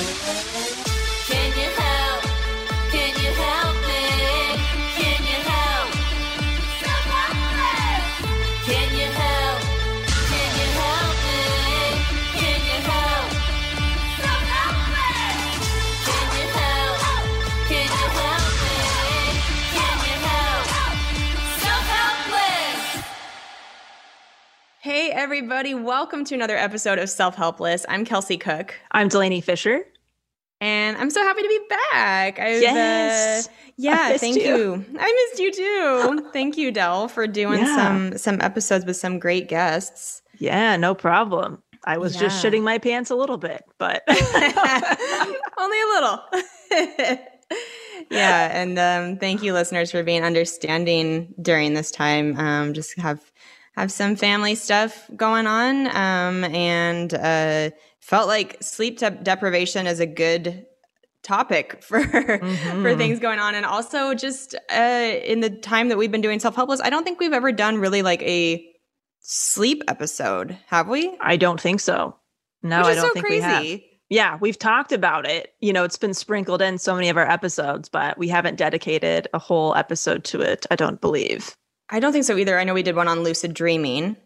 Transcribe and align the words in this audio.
Can 0.00 0.49
Hey, 25.10 25.16
everybody, 25.16 25.74
welcome 25.74 26.24
to 26.26 26.36
another 26.36 26.56
episode 26.56 27.00
of 27.00 27.10
Self 27.10 27.34
Helpless. 27.34 27.84
I'm 27.88 28.04
Kelsey 28.04 28.36
Cook, 28.36 28.76
I'm 28.92 29.08
Delanie 29.08 29.42
Fischer. 29.42 29.80
and 30.60 30.96
I'm 30.96 31.10
so 31.10 31.20
happy 31.24 31.42
to 31.42 31.48
be 31.48 31.60
back. 31.90 32.38
I've, 32.38 32.62
Yes. 32.62 33.48
uh, 33.48 33.50
yeah, 33.76 33.98
I 34.04 34.18
thank 34.18 34.36
you. 34.36 34.44
you. 34.56 34.84
I 35.00 35.12
missed 35.30 35.40
you 35.42 35.52
too. 35.52 36.30
thank 36.32 36.56
you, 36.56 36.70
Dell, 36.70 37.08
for 37.08 37.26
doing 37.26 37.58
Yeah. 37.58 37.74
some 37.76 38.18
some 38.18 38.40
episodes 38.40 38.84
with 38.84 38.96
some 38.98 39.18
great 39.18 39.48
guests. 39.48 40.22
Yeah, 40.38 40.76
no 40.76 40.94
problem. 40.94 41.60
I 41.84 41.98
was 41.98 42.14
just 42.14 42.44
Yeah. 42.44 42.48
shitting 42.52 42.62
my 42.62 42.78
pants 42.78 43.10
a 43.10 43.16
little 43.16 43.36
bit, 43.38 43.64
but 43.78 44.04
Only 44.08 45.80
a 45.80 45.86
little. 45.88 46.20
yeah, 48.12 48.48
and 48.62 48.78
um, 48.78 49.18
thank 49.18 49.42
you, 49.42 49.54
listeners, 49.54 49.90
for 49.90 50.04
being 50.04 50.22
understanding 50.22 51.34
during 51.42 51.74
this 51.74 51.90
time. 51.90 52.38
Um, 52.38 52.74
just 52.74 52.96
have 53.00 53.29
have 53.72 53.92
some 53.92 54.16
family 54.16 54.54
stuff 54.54 55.08
going 55.16 55.46
on, 55.46 55.86
um, 55.96 56.44
and 56.44 57.14
uh, 57.14 57.70
felt 58.00 58.28
like 58.28 58.56
sleep 58.62 58.98
de- 58.98 59.10
deprivation 59.10 59.86
is 59.86 60.00
a 60.00 60.06
good 60.06 60.66
topic 61.22 61.82
for 61.82 62.00
for 62.02 62.96
things 62.96 63.20
going 63.20 63.38
on, 63.38 63.54
and 63.54 63.64
also 63.64 64.14
just 64.14 64.54
uh, 64.70 65.12
in 65.24 65.40
the 65.40 65.50
time 65.50 65.88
that 65.88 65.98
we've 65.98 66.12
been 66.12 66.20
doing 66.20 66.40
self 66.40 66.56
helpless, 66.56 66.80
I 66.80 66.90
don't 66.90 67.04
think 67.04 67.20
we've 67.20 67.32
ever 67.32 67.52
done 67.52 67.78
really 67.78 68.02
like 68.02 68.22
a 68.22 68.66
sleep 69.20 69.82
episode, 69.88 70.56
have 70.66 70.88
we? 70.88 71.16
I 71.20 71.36
don't 71.36 71.60
think 71.60 71.80
so. 71.80 72.16
No, 72.62 72.82
I 72.82 72.94
don't 72.94 73.08
so 73.08 73.12
think 73.12 73.26
crazy. 73.26 73.46
we 73.46 73.70
have. 73.70 73.80
Yeah, 74.10 74.38
we've 74.40 74.58
talked 74.58 74.90
about 74.90 75.24
it. 75.24 75.54
You 75.60 75.72
know, 75.72 75.84
it's 75.84 75.96
been 75.96 76.14
sprinkled 76.14 76.60
in 76.60 76.78
so 76.78 76.94
many 76.94 77.08
of 77.08 77.16
our 77.16 77.30
episodes, 77.30 77.88
but 77.88 78.18
we 78.18 78.26
haven't 78.28 78.56
dedicated 78.56 79.28
a 79.32 79.38
whole 79.38 79.74
episode 79.76 80.24
to 80.24 80.40
it, 80.40 80.66
I 80.70 80.74
don't 80.74 81.00
believe. 81.00 81.56
I 81.90 82.00
don't 82.00 82.12
think 82.12 82.24
so 82.24 82.36
either. 82.36 82.58
I 82.58 82.64
know 82.64 82.74
we 82.74 82.82
did 82.82 82.96
one 82.96 83.08
on 83.08 83.20
lucid 83.20 83.52
dreaming 83.54 84.16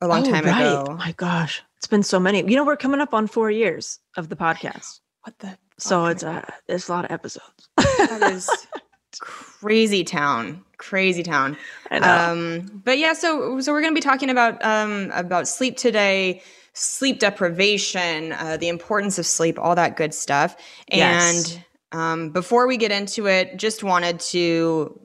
a 0.00 0.06
long 0.06 0.26
Oh, 0.26 0.30
time 0.30 0.44
right. 0.44 0.60
ago. 0.82 0.94
My 0.98 1.12
gosh, 1.12 1.62
it's 1.78 1.86
been 1.86 2.02
so 2.02 2.20
many. 2.20 2.38
You 2.40 2.56
know, 2.56 2.64
we're 2.64 2.76
coming 2.76 3.00
up 3.00 3.14
on 3.14 3.26
four 3.26 3.50
years 3.50 3.98
of 4.16 4.28
the 4.28 4.36
podcast. 4.36 5.00
What 5.22 5.38
the? 5.38 5.56
So 5.78 6.06
it's 6.06 6.22
uh, 6.22 6.42
it's 6.68 6.88
a 6.88 6.92
lot 6.92 7.04
of 7.04 7.10
episodes. 7.10 7.68
that 7.76 8.30
is 8.32 8.48
crazy 9.20 10.04
town, 10.04 10.64
crazy 10.78 11.22
town. 11.22 11.56
Um, 11.90 12.82
but 12.84 12.98
yeah, 12.98 13.12
so 13.14 13.60
so 13.60 13.72
we're 13.72 13.82
gonna 13.82 13.94
be 13.94 14.00
talking 14.00 14.30
about 14.30 14.62
um 14.64 15.10
about 15.14 15.48
sleep 15.48 15.76
today, 15.76 16.42
sleep 16.74 17.18
deprivation, 17.18 18.32
uh, 18.32 18.56
the 18.58 18.68
importance 18.68 19.18
of 19.18 19.26
sleep, 19.26 19.58
all 19.58 19.74
that 19.74 19.96
good 19.96 20.14
stuff. 20.14 20.56
Yes. 20.92 21.58
Um, 21.92 22.30
before 22.30 22.66
we 22.66 22.76
get 22.76 22.90
into 22.90 23.26
it, 23.26 23.56
just 23.56 23.84
wanted 23.84 24.20
to 24.20 25.00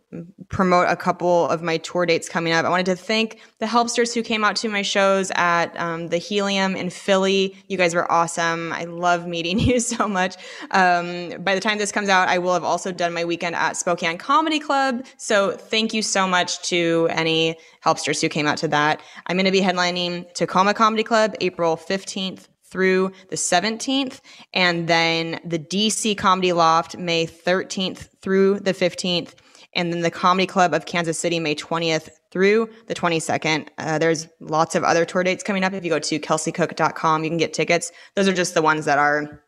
promote 0.50 0.90
a 0.90 0.96
couple 0.96 1.48
of 1.48 1.62
my 1.62 1.78
tour 1.78 2.06
dates 2.06 2.28
coming 2.28 2.52
up. 2.52 2.66
I 2.66 2.70
wanted 2.70 2.88
to 2.88 2.96
thank 2.96 3.40
the 3.60 3.68
helpsters 3.68 4.14
who 4.14 4.22
came 4.22 4.44
out 4.44 4.58
to 4.58 4.68
my 4.68 4.82
shows 4.82 5.32
at 5.36 5.68
um, 5.80 6.08
the 6.08 6.18
Helium 6.18 6.76
in 6.76 6.90
Philly. 6.90 7.56
You 7.70 7.78
guys 7.78 7.96
were 7.96 8.12
awesome. 8.12 8.74
I 8.74 8.84
love 8.84 9.26
meeting 9.26 9.58
you 9.60 9.80
so 9.80 10.08
much. 10.08 10.36
Um, 10.72 11.42
by 11.44 11.56
the 11.56 11.62
time 11.62 11.78
this 11.78 11.92
comes 11.92 12.10
out, 12.10 12.28
I 12.28 12.40
will 12.40 12.54
have 12.54 12.64
also 12.64 12.92
done 12.92 13.14
my 13.14 13.24
weekend 13.24 13.56
at 13.56 13.78
Spokane 13.78 14.18
Comedy 14.18 14.60
Club. 14.60 15.06
So 15.18 15.52
thank 15.52 15.94
you 15.94 16.02
so 16.02 16.28
much 16.28 16.62
to 16.70 17.08
any 17.12 17.58
helpsters 17.80 18.20
who 18.20 18.28
came 18.28 18.48
out 18.48 18.58
to 18.58 18.68
that. 18.70 19.02
I'm 19.28 19.38
going 19.38 19.46
to 19.46 19.52
be 19.52 19.62
headlining 19.62 20.34
Tacoma 20.34 20.74
Comedy 20.74 21.04
Club 21.04 21.36
April 21.40 21.78
15th 21.78 22.48
through 22.72 23.12
the 23.30 23.36
17th, 23.36 24.22
and 24.54 24.88
then 24.88 25.40
the 25.46 25.60
DC 25.60 26.18
Comedy 26.18 26.54
Loft 26.54 26.98
May 26.98 27.28
13th 27.28 28.08
through 28.22 28.60
the 28.62 28.74
15th, 28.74 29.34
and 29.74 29.94
then 29.94 30.02
the 30.02 30.12
Comedy 30.12 30.48
Club 30.48 30.74
of 30.74 30.86
Kansas 30.86 31.20
City 31.20 31.40
May 31.40 31.56
20th 31.56 32.10
through 32.32 32.70
the 32.88 32.96
22nd. 32.96 33.68
Uh, 33.78 34.00
there's 34.00 34.28
lots 34.40 34.76
of 34.76 34.84
other 34.84 35.06
tour 35.06 35.24
dates 35.24 35.44
coming 35.44 35.64
up. 35.64 35.74
If 35.74 35.84
you 35.84 35.90
go 35.90 36.00
to 36.00 36.20
kelseycook.com, 36.20 37.24
you 37.24 37.30
can 37.30 37.38
get 37.38 37.54
tickets. 37.54 37.92
Those 38.16 38.28
are 38.28 38.34
just 38.34 38.54
the 38.54 38.62
ones 38.62 38.86
that 38.86 38.98
are 38.98 39.44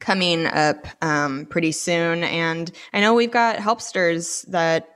coming 0.00 0.46
up 0.46 0.86
um, 1.02 1.46
pretty 1.46 1.72
soon. 1.72 2.24
And 2.24 2.70
I 2.92 3.00
know 3.00 3.14
we've 3.14 3.30
got 3.30 3.58
helpsters 3.58 4.42
that 4.48 4.88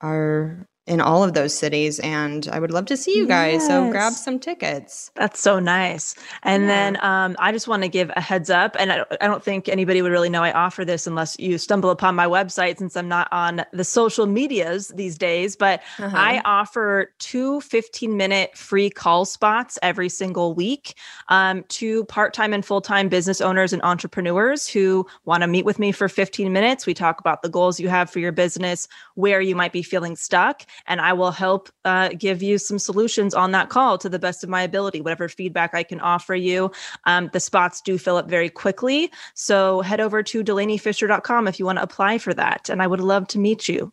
are 0.00 0.66
in 0.86 1.00
all 1.00 1.22
of 1.22 1.32
those 1.34 1.54
cities, 1.54 2.00
and 2.00 2.48
I 2.52 2.58
would 2.58 2.72
love 2.72 2.86
to 2.86 2.96
see 2.96 3.16
you 3.16 3.26
guys. 3.28 3.64
So 3.66 3.88
grab 3.90 4.14
some 4.14 4.40
tickets. 4.40 5.12
That's 5.14 5.40
so 5.40 5.60
nice. 5.60 6.14
And 6.42 6.64
Yeah. 6.64 6.68
then 6.68 7.04
um, 7.04 7.36
I 7.38 7.52
just 7.52 7.68
want 7.68 7.84
to 7.84 7.88
give 7.88 8.10
a 8.16 8.20
heads 8.20 8.50
up, 8.50 8.74
and 8.78 8.92
I, 8.92 9.04
I 9.20 9.28
don't 9.28 9.44
think 9.44 9.68
anybody 9.68 10.02
would 10.02 10.10
really 10.10 10.28
know 10.28 10.42
I 10.42 10.50
offer 10.52 10.84
this 10.84 11.06
unless 11.06 11.38
you 11.38 11.56
stumble 11.58 11.90
upon 11.90 12.16
my 12.16 12.26
website 12.26 12.78
since 12.78 12.96
I'm 12.96 13.06
not 13.08 13.28
on 13.32 13.64
the 13.72 13.84
social 13.84 14.26
medias 14.26 14.88
these 14.96 15.16
days. 15.16 15.54
But 15.54 15.82
Uh-huh. 16.00 16.16
I 16.18 16.42
offer 16.44 17.12
two 17.20 17.60
15 17.60 18.16
minute 18.16 18.56
free 18.56 18.90
call 18.90 19.24
spots 19.24 19.78
every 19.82 20.08
single 20.08 20.52
week 20.52 20.94
um, 21.28 21.62
to 21.68 22.04
part 22.06 22.34
time 22.34 22.52
and 22.52 22.64
full 22.64 22.80
time 22.80 23.08
business 23.08 23.40
owners 23.40 23.72
and 23.72 23.82
entrepreneurs 23.82 24.66
who 24.66 25.06
want 25.26 25.42
to 25.42 25.46
meet 25.46 25.64
with 25.64 25.78
me 25.78 25.92
for 25.92 26.08
15 26.08 26.52
minutes. 26.52 26.86
We 26.86 26.94
talk 26.94 27.20
about 27.20 27.42
the 27.42 27.48
goals 27.48 27.78
you 27.78 27.88
have 27.88 28.10
for 28.10 28.18
your 28.18 28.32
business, 28.32 28.88
where 29.14 29.40
you 29.40 29.54
might 29.54 29.72
be 29.72 29.82
feeling 29.82 30.16
stuck, 30.16 30.62
and 30.86 31.00
I 31.00 31.12
will 31.12 31.30
help 31.30 31.70
uh, 31.84 32.10
give 32.16 32.42
you 32.42 32.58
some 32.58 32.78
solutions 32.78 33.34
on 33.34 33.52
that 33.52 33.68
call 33.68 33.98
to 33.98 34.08
the 34.08 34.18
best 34.18 34.42
of 34.42 34.50
my 34.50 34.62
ability, 34.62 35.00
whatever 35.00 35.28
feedback 35.28 35.74
I 35.74 35.82
can 35.82 36.00
offer 36.00 36.34
you. 36.34 36.70
Um, 37.04 37.30
the 37.32 37.40
spots 37.40 37.80
do 37.80 37.98
fill 37.98 38.16
up 38.16 38.28
very 38.28 38.48
quickly. 38.48 39.10
So 39.34 39.80
head 39.80 40.00
over 40.00 40.22
to 40.22 40.44
delaniefischer.com 40.44 41.48
if 41.48 41.58
you 41.58 41.64
want 41.64 41.78
to 41.78 41.82
apply 41.82 42.18
for 42.18 42.34
that. 42.34 42.68
And 42.68 42.82
I 42.82 42.86
would 42.86 43.00
love 43.00 43.28
to 43.28 43.38
meet 43.38 43.68
you 43.68 43.92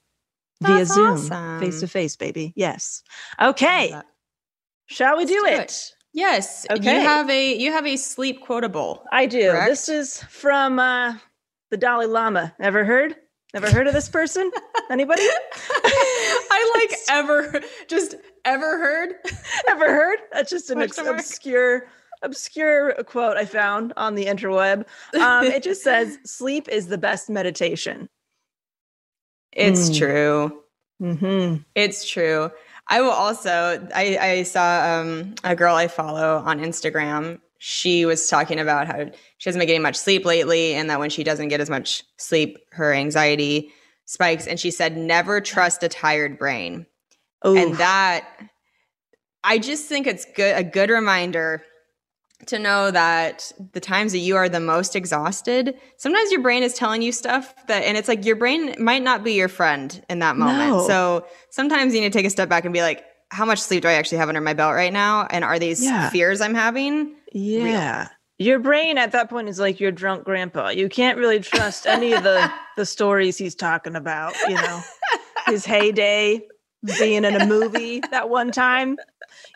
via 0.61 0.85
Zoom, 0.85 1.17
face 1.59 1.79
to 1.79 1.87
face, 1.87 2.15
baby. 2.15 2.53
Yes. 2.55 3.03
Okay. 3.41 3.95
Shall 4.87 5.17
we 5.17 5.25
do 5.25 5.33
do 5.33 5.45
it? 5.45 5.93
Yes. 6.13 6.65
Okay. 6.69 6.95
You 6.95 7.01
have 7.01 7.29
a 7.29 7.55
you 7.55 7.71
have 7.71 7.85
a 7.85 7.95
sleep 7.95 8.41
quotable. 8.41 9.03
I 9.11 9.25
do. 9.25 9.51
Correct? 9.51 9.69
This 9.69 9.89
is 9.89 10.23
from 10.23 10.79
uh, 10.79 11.13
the 11.69 11.77
Dalai 11.77 12.07
Lama. 12.07 12.55
Ever 12.59 12.83
heard? 12.83 13.15
Never 13.53 13.71
heard 13.71 13.87
of 13.87 13.93
this 13.93 14.09
person? 14.09 14.51
Anybody? 14.91 15.23
I 15.83 16.71
like 16.89 16.99
ever 17.09 17.61
just 17.87 18.15
ever 18.45 18.77
heard. 18.77 19.15
Ever 19.67 19.87
heard? 19.87 20.19
That's 20.31 20.49
just 20.51 20.69
an 20.69 20.81
ex- 20.81 20.97
obscure, 20.99 21.87
obscure 22.21 22.93
quote 23.05 23.37
I 23.37 23.45
found 23.45 23.93
on 23.97 24.13
the 24.15 24.25
interweb. 24.25 24.85
Um, 25.19 25.45
it 25.45 25.63
just 25.63 25.83
says, 25.83 26.19
"Sleep 26.25 26.67
is 26.69 26.87
the 26.87 26.97
best 26.99 27.29
meditation." 27.29 28.07
It's 29.51 29.89
Mm. 29.89 29.97
true. 29.97 30.63
hmm 30.99 31.55
It's 31.73 32.07
true. 32.07 32.51
I 32.87 33.01
will 33.01 33.09
also. 33.11 33.87
I, 33.95 34.17
I 34.21 34.43
saw 34.43 34.99
um, 35.01 35.33
a 35.43 35.55
girl 35.55 35.75
I 35.75 35.87
follow 35.87 36.37
on 36.45 36.59
Instagram. 36.59 37.39
She 37.59 38.05
was 38.05 38.27
talking 38.27 38.59
about 38.59 38.87
how 38.87 39.05
she 39.37 39.49
hasn't 39.49 39.59
been 39.61 39.67
getting 39.67 39.81
much 39.81 39.97
sleep 39.97 40.25
lately, 40.25 40.73
and 40.73 40.89
that 40.89 40.99
when 40.99 41.09
she 41.09 41.23
doesn't 41.23 41.49
get 41.49 41.61
as 41.61 41.69
much 41.69 42.03
sleep, 42.17 42.57
her 42.71 42.93
anxiety 42.93 43.71
spikes. 44.05 44.47
And 44.47 44.59
she 44.59 44.71
said, 44.71 44.97
"Never 44.97 45.39
trust 45.41 45.83
a 45.83 45.89
tired 45.89 46.39
brain." 46.39 46.85
and 47.43 47.75
that 47.75 48.27
i 49.45 49.57
just 49.57 49.85
think 49.85 50.05
it's 50.07 50.25
good 50.35 50.57
a 50.57 50.63
good 50.63 50.89
reminder 50.89 51.63
to 52.47 52.59
know 52.59 52.91
that 52.91 53.51
the 53.73 53.79
times 53.79 54.11
that 54.11 54.17
you 54.19 54.35
are 54.35 54.49
the 54.49 54.59
most 54.59 54.93
exhausted 54.95 55.75
sometimes 55.95 56.31
your 56.31 56.41
brain 56.41 56.63
is 56.63 56.73
telling 56.73 57.01
you 57.01 57.11
stuff 57.13 57.53
that 57.67 57.83
and 57.83 57.95
it's 57.97 58.09
like 58.09 58.25
your 58.25 58.35
brain 58.35 58.75
might 58.77 59.01
not 59.01 59.23
be 59.23 59.33
your 59.33 59.47
friend 59.47 60.03
in 60.09 60.19
that 60.19 60.35
moment 60.35 60.69
No. 60.69 60.87
so 60.87 61.25
sometimes 61.49 61.93
you 61.95 62.01
need 62.01 62.11
to 62.11 62.17
take 62.17 62.25
a 62.25 62.29
step 62.29 62.49
back 62.49 62.65
and 62.65 62.73
be 62.73 62.81
like 62.81 63.05
how 63.31 63.45
much 63.45 63.59
sleep 63.59 63.81
do 63.83 63.87
i 63.87 63.93
actually 63.93 64.17
have 64.17 64.29
under 64.29 64.41
my 64.41 64.53
belt 64.53 64.73
right 64.73 64.93
now 64.93 65.25
and 65.29 65.43
are 65.43 65.59
these 65.59 65.83
Yeah. 65.83 66.09
fears 66.09 66.41
i'm 66.41 66.55
having 66.55 67.15
Yeah. 67.31 68.07
Your 68.41 68.57
brain 68.59 68.97
at 68.97 69.11
that 69.11 69.29
point 69.29 69.49
is 69.49 69.59
like 69.59 69.81
your 69.81 69.91
drunk 69.91 70.23
grandpa. 70.23 70.69
You 70.69 70.87
can't 70.87 71.17
really 71.17 71.41
trust 71.41 71.85
any 71.85 72.13
of 72.13 72.23
the 72.23 72.49
the 72.77 72.85
stories 72.85 73.37
he's 73.37 73.53
talking 73.53 73.97
about, 73.97 74.33
you 74.47 74.55
know. 74.55 74.81
His 75.47 75.65
heyday 75.65 76.47
being 76.97 77.25
in 77.25 77.35
a 77.35 77.45
movie 77.45 77.99
that 78.11 78.29
one 78.29 78.51
time. 78.53 78.97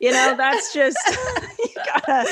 You 0.01 0.11
know, 0.11 0.35
that's 0.35 0.73
just 0.73 0.97
you 1.59 1.69
gotta 1.85 2.25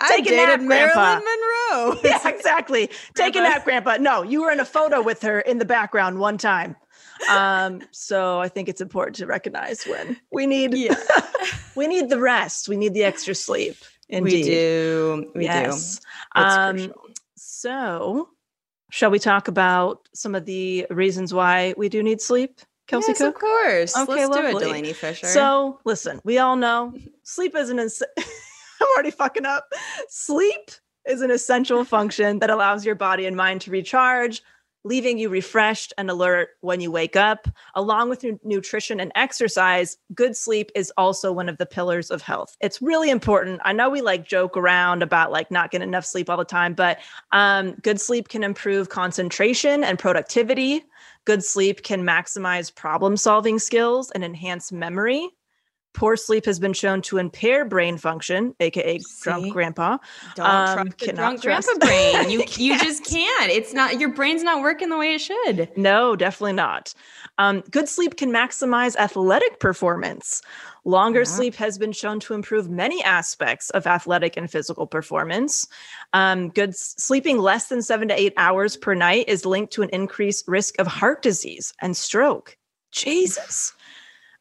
i 0.00 0.08
take 0.08 0.26
a 0.26 0.30
dated 0.30 0.60
nap, 0.60 0.60
marilyn 0.62 0.92
grandpa. 0.94 1.20
monroe 1.20 2.00
Yeah, 2.02 2.28
exactly. 2.28 2.90
Take 3.14 3.36
a 3.36 3.40
nap, 3.40 3.62
grandpa. 3.64 3.98
No, 4.00 4.22
you 4.24 4.42
were 4.42 4.50
in 4.50 4.58
a 4.58 4.64
photo 4.64 5.00
with 5.02 5.22
her 5.22 5.38
in 5.40 5.58
the 5.58 5.64
background 5.64 6.18
one 6.18 6.36
time. 6.36 6.74
Um, 7.30 7.82
so 7.90 8.40
I 8.40 8.48
think 8.48 8.68
it's 8.68 8.80
important 8.80 9.16
to 9.16 9.26
recognize 9.26 9.84
when 9.84 10.16
we 10.32 10.46
need 10.46 10.74
Yeah. 10.74 10.94
we 11.76 11.86
need 11.86 12.08
the 12.08 12.20
rest. 12.20 12.68
We 12.68 12.76
need 12.76 12.94
the 12.94 13.04
extra 13.04 13.34
sleep. 13.34 13.76
Indeed. 14.08 14.32
we 14.32 14.42
do 14.44 15.32
we 15.34 15.44
yes. 15.44 16.00
do 16.34 16.42
Um, 16.42 16.92
so, 17.36 18.28
shall 18.90 19.10
we 19.10 19.18
talk 19.18 19.48
about 19.48 20.08
some 20.14 20.34
of 20.34 20.44
the 20.44 20.86
reasons 20.90 21.32
why 21.32 21.74
we 21.76 21.88
do 21.88 22.02
need 22.02 22.20
sleep, 22.20 22.60
Kelsey 22.88 23.12
yes, 23.12 23.18
Cook? 23.18 23.36
of 23.36 23.40
course 23.40 23.96
Okay, 23.96 24.26
let's 24.26 24.36
do 24.36 24.58
it 24.58 24.62
delanie 24.62 24.94
fischer 24.94 25.26
So, 25.28 25.80
listen, 25.84 26.20
we 26.24 26.38
all 26.38 26.56
know 26.56 26.92
sleep 27.22 27.54
is 27.56 27.70
an. 27.70 27.78
Es- 27.78 28.02
I'm 28.18 28.88
already 28.96 29.12
fucking 29.12 29.46
up. 29.46 29.64
Sleep 30.08 30.70
is 31.06 31.22
an 31.22 31.30
essential 31.30 31.84
function 31.84 32.40
that 32.40 32.50
allows 32.50 32.84
your 32.84 32.94
body 32.96 33.26
and 33.26 33.36
mind 33.36 33.60
to 33.62 33.70
recharge, 33.70 34.42
leaving 34.84 35.18
you 35.18 35.28
refreshed 35.28 35.92
and 35.96 36.10
alert 36.10 36.50
when 36.60 36.80
you 36.80 36.90
wake 36.90 37.16
up. 37.16 37.48
Along 37.74 38.08
with 38.08 38.24
nu- 38.24 38.40
nutrition 38.42 39.00
and 39.00 39.12
exercise, 39.14 39.96
good 40.14 40.36
sleep 40.36 40.70
is 40.74 40.92
also 40.96 41.32
one 41.32 41.48
of 41.48 41.58
the 41.58 41.66
pillars 41.66 42.10
of 42.10 42.22
health. 42.22 42.56
It's 42.60 42.82
really 42.82 43.10
important. 43.10 43.60
I 43.64 43.72
know 43.72 43.90
we 43.90 44.00
like 44.00 44.26
joke 44.26 44.56
around 44.56 45.02
about 45.02 45.30
like 45.30 45.50
not 45.50 45.70
getting 45.70 45.88
enough 45.88 46.04
sleep 46.04 46.28
all 46.28 46.36
the 46.36 46.44
time, 46.44 46.74
but 46.74 46.98
um, 47.30 47.74
good 47.82 48.00
sleep 48.00 48.28
can 48.28 48.42
improve 48.42 48.88
concentration 48.88 49.84
and 49.84 49.98
productivity. 49.98 50.84
Good 51.24 51.44
sleep 51.44 51.82
can 51.82 52.02
maximize 52.02 52.74
problem 52.74 53.16
solving 53.16 53.58
skills 53.58 54.10
and 54.10 54.24
enhance 54.24 54.72
memory. 54.72 55.28
Poor 55.94 56.16
sleep 56.16 56.46
has 56.46 56.58
been 56.58 56.72
shown 56.72 57.02
to 57.02 57.18
impair 57.18 57.64
brain 57.66 57.98
function, 57.98 58.54
aka 58.60 58.98
drunk 59.20 59.52
grandpa. 59.52 59.98
Don't 60.36 60.46
Um, 60.46 60.74
trust 60.86 60.98
the 60.98 61.12
drunk 61.12 61.42
trust- 61.42 61.68
grandpa 61.68 61.86
brain. 61.86 62.30
You 62.30 62.38
you 62.56 62.72
Yes. 62.72 62.82
just 62.82 63.04
can't. 63.04 63.50
It's 63.50 63.74
not 63.74 64.00
your 64.00 64.08
brain's 64.08 64.42
not 64.42 64.62
working 64.62 64.88
the 64.88 64.96
way 64.96 65.14
it 65.14 65.20
should. 65.20 65.68
No, 65.76 66.16
definitely 66.16 66.54
not. 66.54 66.94
Um, 67.38 67.62
good 67.70 67.88
sleep 67.88 68.16
can 68.16 68.30
maximize 68.30 68.96
athletic 68.96 69.60
performance. 69.60 70.40
Longer 70.84 71.20
Yeah. 71.20 71.24
sleep 71.26 71.54
has 71.56 71.76
been 71.78 71.92
shown 71.92 72.20
to 72.20 72.34
improve 72.34 72.70
many 72.70 73.04
aspects 73.04 73.68
of 73.70 73.86
athletic 73.86 74.36
and 74.36 74.50
physical 74.50 74.86
performance. 74.86 75.66
Um, 76.14 76.48
good 76.48 76.74
sleeping 76.74 77.38
less 77.38 77.68
than 77.68 77.82
seven 77.82 78.08
to 78.08 78.18
eight 78.18 78.32
hours 78.36 78.76
per 78.76 78.94
night 78.94 79.26
is 79.28 79.44
linked 79.44 79.72
to 79.74 79.82
an 79.82 79.90
increased 79.92 80.48
risk 80.48 80.78
of 80.78 80.86
heart 80.86 81.20
disease 81.22 81.72
and 81.82 81.96
stroke. 81.96 82.56
Jesus. 82.90 83.72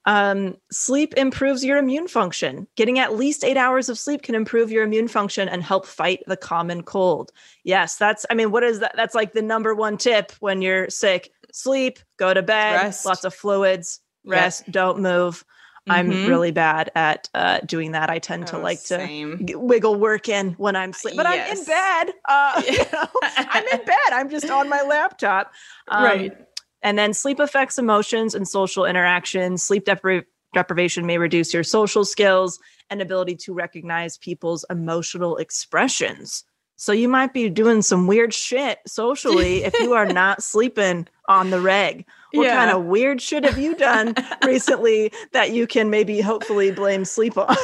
Um, 0.06 0.58
sleep 0.72 1.14
improves 1.16 1.64
your 1.64 1.78
immune 1.78 2.08
function. 2.08 2.68
Getting 2.76 2.98
at 3.00 3.16
least 3.16 3.44
eight 3.44 3.58
hours 3.58 3.88
of 3.88 4.00
sleep 4.00 4.24
can 4.24 4.34
improve 4.36 4.72
your 4.72 4.84
immune 4.84 5.08
function 5.08 5.48
and 5.48 5.62
help 5.62 5.86
fight 5.86 6.24
the 6.28 6.38
common 6.38 6.82
cold. 6.84 7.32
Yes, 7.64 7.98
that's, 7.98 8.26
I 8.30 8.34
mean, 8.34 8.52
what 8.52 8.64
is 8.64 8.80
that? 8.80 8.94
That's 8.96 9.14
like 9.14 9.34
the 9.34 9.42
number 9.44 9.76
one 9.76 9.98
tip 9.98 10.32
when 10.40 10.62
you're 10.62 10.90
sick 10.90 11.32
sleep, 11.54 12.00
go 12.18 12.34
to 12.34 12.42
bed, 12.42 12.74
Rest. 12.74 13.06
lots 13.06 13.24
of 13.26 13.34
fluids, 13.34 14.00
rest, 14.26 14.72
don't 14.72 15.00
move. 15.02 15.44
I'm 15.90 16.10
Mhm. 16.12 16.28
really 16.28 16.52
bad 16.52 16.92
at 16.96 17.28
uh, 17.34 17.60
doing 17.66 17.92
that. 17.94 18.10
I 18.10 18.20
tend 18.20 18.48
to 18.48 18.58
Oh, 18.58 18.62
like 18.62 18.82
to 18.86 19.08
g- 19.44 19.56
wiggle 19.56 19.96
work 19.96 20.30
in 20.30 20.54
when 20.54 20.76
I'm 20.76 20.94
sleep, 20.94 21.18
but 21.18 21.26
I'm 21.26 21.58
in 21.58 21.64
bed. 21.66 22.14
Uh, 22.30 22.62
you 22.72 22.78
know, 22.94 23.08
I'm 23.24 23.66
in 23.80 23.86
bed. 23.86 23.98
I'm 24.14 24.30
just 24.30 24.50
on 24.50 24.70
my 24.70 24.82
laptop. 24.84 25.52
Um, 25.88 26.04
Right. 26.04 26.38
And 26.84 26.98
then 26.98 27.14
sleep 27.14 27.40
affects 27.40 27.78
emotions 27.78 28.34
and 28.36 28.48
social 28.48 28.86
interactions. 28.86 29.62
Sleep 29.64 29.86
depri- 29.86 30.26
deprivation 30.54 31.06
may 31.06 31.18
reduce 31.18 31.54
your 31.54 31.64
social 31.64 32.04
skills 32.06 32.60
and 32.90 33.02
ability 33.02 33.36
to 33.36 33.54
recognize 33.54 34.18
people's 34.18 34.66
emotional 34.70 35.38
expressions. 35.38 36.44
So 36.76 36.92
you 36.92 37.08
might 37.08 37.32
be 37.32 37.48
doing 37.48 37.84
some 37.84 38.08
weird 38.08 38.34
shit 38.34 38.80
socially 38.88 39.64
if 39.64 39.74
you 39.80 39.94
are 39.94 40.08
not 40.08 40.42
sleeping 40.44 41.08
on 41.28 41.52
the 41.52 41.62
reg. 41.62 42.06
What 42.34 42.46
Yeah. 42.48 42.56
kind 42.56 42.72
of 42.76 42.86
weird 42.86 43.22
shit 43.22 43.44
have 43.46 43.60
you 43.60 43.76
done 43.76 44.16
recently 44.46 45.12
that 45.32 45.52
you 45.52 45.68
can 45.68 45.92
maybe 45.92 46.22
hopefully 46.22 46.72
blame 46.72 47.06
sleep 47.06 47.38
on? 47.38 47.56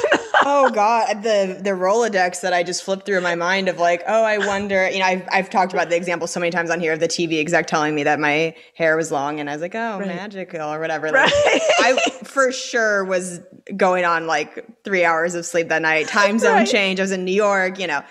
Oh 0.50 0.70
god, 0.72 1.24
the 1.24 1.60
the 1.62 1.72
Rolodex 1.72 2.42
that 2.42 2.54
I 2.54 2.64
just 2.64 2.84
flipped 2.84 3.06
through 3.06 3.18
in 3.18 3.24
my 3.24 3.36
mind 3.36 3.68
of 3.68 3.80
like, 3.80 4.02
oh, 4.08 4.24
I 4.24 4.38
wonder. 4.38 4.90
You 4.90 5.00
know, 5.00 5.06
I've 5.06 5.28
I've 5.32 5.50
talked 5.50 5.74
about 5.74 5.90
the 5.90 5.96
example 5.98 6.26
so 6.28 6.40
many 6.40 6.52
times 6.52 6.70
on 6.70 6.80
here 6.80 6.94
of 6.94 7.00
the 7.00 7.08
TV 7.08 7.40
exec 7.40 7.68
telling 7.68 7.94
me 7.94 8.04
that 8.04 8.20
my 8.20 8.56
hair 8.76 8.96
was 8.96 9.12
long, 9.12 9.40
and 9.40 9.50
I 9.50 9.54
was 9.54 9.62
like, 9.62 9.76
oh, 9.76 10.00
Right. 10.00 10.08
magical 10.08 10.62
or 10.74 10.80
whatever. 10.80 11.12
Like, 11.12 11.26
right? 11.32 11.62
I 11.80 11.98
for 12.24 12.52
sure 12.52 13.04
was 13.04 13.40
going 13.76 14.06
on 14.06 14.26
like 14.28 14.66
three 14.84 15.04
hours 15.04 15.36
of 15.36 15.46
sleep 15.46 15.68
that 15.70 15.82
night. 15.82 16.08
Time 16.08 16.40
zone 16.46 16.54
Right. 16.60 16.68
change. 16.68 17.00
I 17.00 17.04
was 17.04 17.12
in 17.12 17.26
New 17.26 17.34
York. 17.36 17.80
You 17.80 17.88
know, 17.88 18.02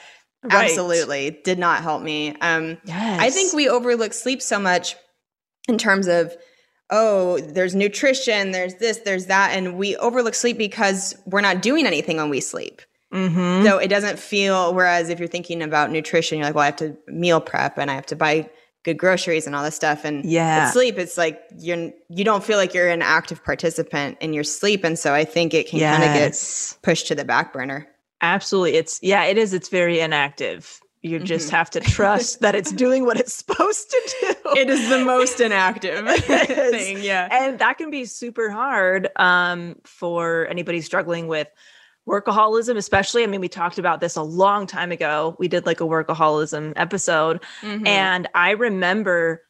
Right. 0.43 0.53
absolutely 0.71 1.39
did 1.43 1.59
not 1.59 1.83
help 1.83 2.03
me. 2.03 2.37
Um, 2.41 2.79
Yes. 2.85 3.21
I 3.21 3.31
think 3.31 3.53
we 3.55 3.69
overlook 3.69 4.13
sleep 4.13 4.41
so 4.43 4.59
much 4.61 4.95
in 5.69 5.79
terms 5.79 6.07
of, 6.07 6.37
oh, 6.91 7.39
there's 7.41 7.75
nutrition, 7.75 8.53
there's 8.53 8.75
this, 8.77 8.99
there's 8.99 9.27
that. 9.27 9.51
And 9.57 9.77
we 9.77 9.97
overlook 9.97 10.35
sleep 10.35 10.57
because 10.59 11.15
we're 11.27 11.41
not 11.41 11.63
doing 11.63 11.87
anything 11.87 12.17
when 12.19 12.31
we 12.31 12.41
sleep. 12.41 12.83
Mhm. 13.13 13.65
So 13.65 13.79
it 13.79 13.89
doesn't 13.89 14.19
feel, 14.19 14.75
whereas 14.75 15.09
if 15.09 15.19
you're 15.19 15.29
thinking 15.29 15.63
about 15.63 15.91
nutrition, 15.91 16.39
you're 16.39 16.47
like, 16.47 16.55
well, 16.55 16.63
I 16.63 16.67
have 16.67 16.77
to 16.77 16.97
meal 17.09 17.41
prep 17.41 17.79
and 17.79 17.91
I 17.91 17.95
have 17.95 18.07
to 18.07 18.17
buy 18.17 18.49
good 18.85 18.99
groceries 18.99 19.47
and 19.47 19.57
all 19.57 19.65
this 19.65 19.75
stuff. 19.75 20.05
And 20.05 20.25
Yeah. 20.25 20.71
sleep, 20.71 20.97
it's 20.99 21.17
like 21.17 21.41
you're, 21.59 21.91
you 22.09 22.25
don't 22.25 22.45
feel 22.45 22.57
like 22.57 22.73
you're 22.73 22.89
an 22.89 23.03
active 23.03 23.43
participant 23.45 24.17
in 24.21 24.33
your 24.33 24.45
sleep. 24.45 24.85
And 24.85 24.97
so 24.99 25.13
I 25.13 25.25
think 25.25 25.55
it 25.55 25.69
can 25.69 25.81
kind 25.81 26.05
of 26.05 26.13
get 26.13 26.77
pushed 26.83 27.09
to 27.09 27.15
the 27.17 27.25
back 27.25 27.53
burner. 27.53 27.89
Absolutely. 28.23 28.77
It's 28.77 28.99
yeah, 29.03 29.25
it 29.25 29.39
is. 29.39 29.53
It's 29.53 29.69
very 29.69 30.01
inactive. 30.01 30.81
You 31.07 31.19
just 31.21 31.51
have 31.51 31.71
to 31.71 31.81
trust 31.81 32.41
that 32.41 32.55
it's 32.55 32.73
doing 32.73 33.05
what 33.07 33.19
it's 33.21 33.35
supposed 33.43 33.91
to 33.91 34.15
do. 34.21 34.35
It 34.57 34.69
is 34.71 34.89
the 34.89 35.05
most 35.05 35.41
inactive 35.47 36.07
thing. 36.23 36.99
Yeah. 37.03 37.29
and 37.31 37.59
that 37.61 37.79
can 37.79 37.91
be 37.91 38.05
super 38.05 38.51
hard 38.51 39.09
um, 39.17 39.77
for 39.85 40.47
anybody 40.51 40.81
struggling 40.81 41.29
with 41.29 41.49
workaholism, 42.09 42.77
especially. 42.77 43.25
I 43.25 43.27
mean, 43.27 43.41
we 43.41 43.49
talked 43.49 43.79
about 43.79 44.01
this 44.01 44.17
a 44.17 44.23
long 44.23 44.67
time 44.67 44.93
ago. 44.93 45.35
We 45.39 45.49
did 45.49 45.67
like 45.67 45.81
a 45.81 45.85
workaholism 45.85 46.73
episode, 46.77 47.43
Mhm. 47.63 47.87
and 47.87 48.29
I 48.35 48.51
remember 48.53 49.43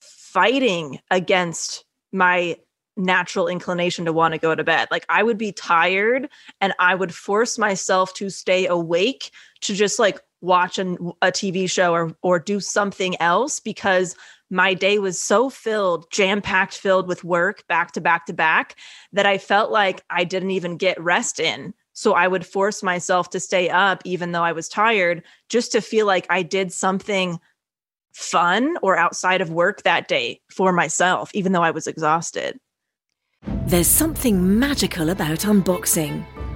fighting 0.00 1.00
against 1.10 1.84
my 2.12 2.56
natural 2.96 3.48
inclination 3.48 4.04
to 4.04 4.12
want 4.12 4.34
to 4.34 4.38
go 4.38 4.54
to 4.54 4.64
bed. 4.64 4.88
Like 4.90 5.06
I 5.08 5.22
would 5.22 5.38
be 5.38 5.52
tired 5.52 6.28
and 6.60 6.74
I 6.78 6.94
would 6.94 7.14
force 7.14 7.56
myself 7.58 8.12
to 8.14 8.28
stay 8.28 8.66
awake 8.66 9.30
to 9.62 9.74
just 9.74 9.98
like 9.98 10.20
watch 10.40 10.78
an, 10.78 10.96
a 11.22 11.26
TV 11.26 11.70
show 11.70 11.92
or 11.92 12.14
or 12.22 12.38
do 12.38 12.60
something 12.60 13.20
else 13.20 13.60
because 13.60 14.16
my 14.50 14.74
day 14.74 14.98
was 14.98 15.20
so 15.20 15.48
filled, 15.48 16.10
jam-packed 16.10 16.76
filled 16.76 17.06
with 17.06 17.22
work 17.22 17.66
back 17.68 17.92
to 17.92 18.00
back 18.00 18.26
to 18.26 18.32
back 18.32 18.76
that 19.12 19.26
I 19.26 19.38
felt 19.38 19.70
like 19.70 20.02
I 20.10 20.24
didn't 20.24 20.50
even 20.50 20.76
get 20.76 21.00
rest 21.00 21.38
in. 21.38 21.72
So 21.92 22.14
I 22.14 22.26
would 22.26 22.46
force 22.46 22.82
myself 22.82 23.30
to 23.30 23.40
stay 23.40 23.68
up 23.68 24.02
even 24.04 24.32
though 24.32 24.42
I 24.42 24.52
was 24.52 24.68
tired 24.68 25.22
just 25.48 25.72
to 25.72 25.80
feel 25.80 26.06
like 26.06 26.26
I 26.30 26.42
did 26.42 26.72
something 26.72 27.38
fun 28.12 28.76
or 28.82 28.96
outside 28.96 29.40
of 29.40 29.50
work 29.50 29.82
that 29.82 30.08
day 30.08 30.40
for 30.50 30.72
myself, 30.72 31.30
even 31.34 31.52
though 31.52 31.62
I 31.62 31.70
was 31.70 31.86
exhausted. 31.86 32.58
There's 33.66 33.86
something 33.86 34.58
magical 34.58 35.10
about 35.10 35.40
unboxing. 35.40 36.24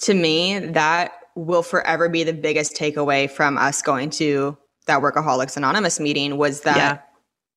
To 0.00 0.14
me, 0.14 0.58
that 0.58 1.12
will 1.34 1.62
forever 1.62 2.08
be 2.08 2.24
the 2.24 2.32
biggest 2.32 2.74
takeaway 2.76 3.30
from 3.30 3.56
us 3.58 3.82
going 3.82 4.10
to 4.10 4.56
that 4.86 5.00
Workaholics 5.02 5.56
Anonymous 5.56 6.00
meeting 6.00 6.36
was 6.38 6.62
that 6.62 6.76
Yeah. 6.76 6.98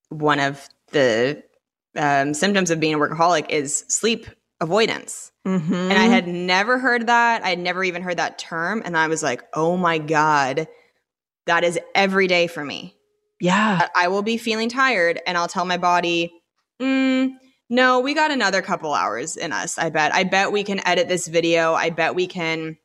one 0.09 0.39
of 0.39 0.67
the 0.91 1.41
um, 1.95 2.33
symptoms 2.33 2.69
of 2.69 2.79
being 2.79 2.93
a 2.93 2.97
workaholic 2.99 3.49
is 3.49 3.85
sleep 3.87 4.27
avoidance. 4.59 5.31
Mm-hmm. 5.47 5.73
And 5.73 5.93
I 5.93 6.05
had 6.05 6.27
never 6.27 6.77
heard 6.77 7.07
that. 7.07 7.43
I 7.43 7.49
had 7.49 7.59
never 7.59 7.83
even 7.83 8.01
heard 8.01 8.17
that 8.17 8.37
term. 8.37 8.81
And 8.85 8.95
I 8.97 9.07
was 9.07 9.23
like, 9.23 9.43
oh 9.53 9.75
my 9.77 9.97
God, 9.97 10.67
that 11.47 11.63
is 11.63 11.79
every 11.95 12.27
day 12.27 12.47
for 12.47 12.63
me. 12.63 12.95
yeah. 13.39 13.87
I 13.95 14.05
I 14.05 14.07
will 14.09 14.21
be 14.21 14.37
feeling 14.37 14.69
tired 14.69 15.19
and 15.25 15.37
I'll 15.37 15.47
tell 15.47 15.65
my 15.65 15.77
body, 15.77 16.31
mm, 16.81 17.31
no, 17.71 18.01
we 18.01 18.13
got 18.13 18.29
another 18.31 18.61
couple 18.61 18.93
hours 18.93 19.37
in 19.37 19.51
us. 19.53 19.77
I 19.79 19.89
bet. 19.89 20.13
I 20.13 20.25
bet 20.25 20.51
we 20.51 20.63
can 20.63 20.85
edit 20.85 21.07
this 21.07 21.25
video. 21.25 21.73
I 21.73 21.89
bet 21.89 22.13
we 22.13 22.27
can. 22.27 22.77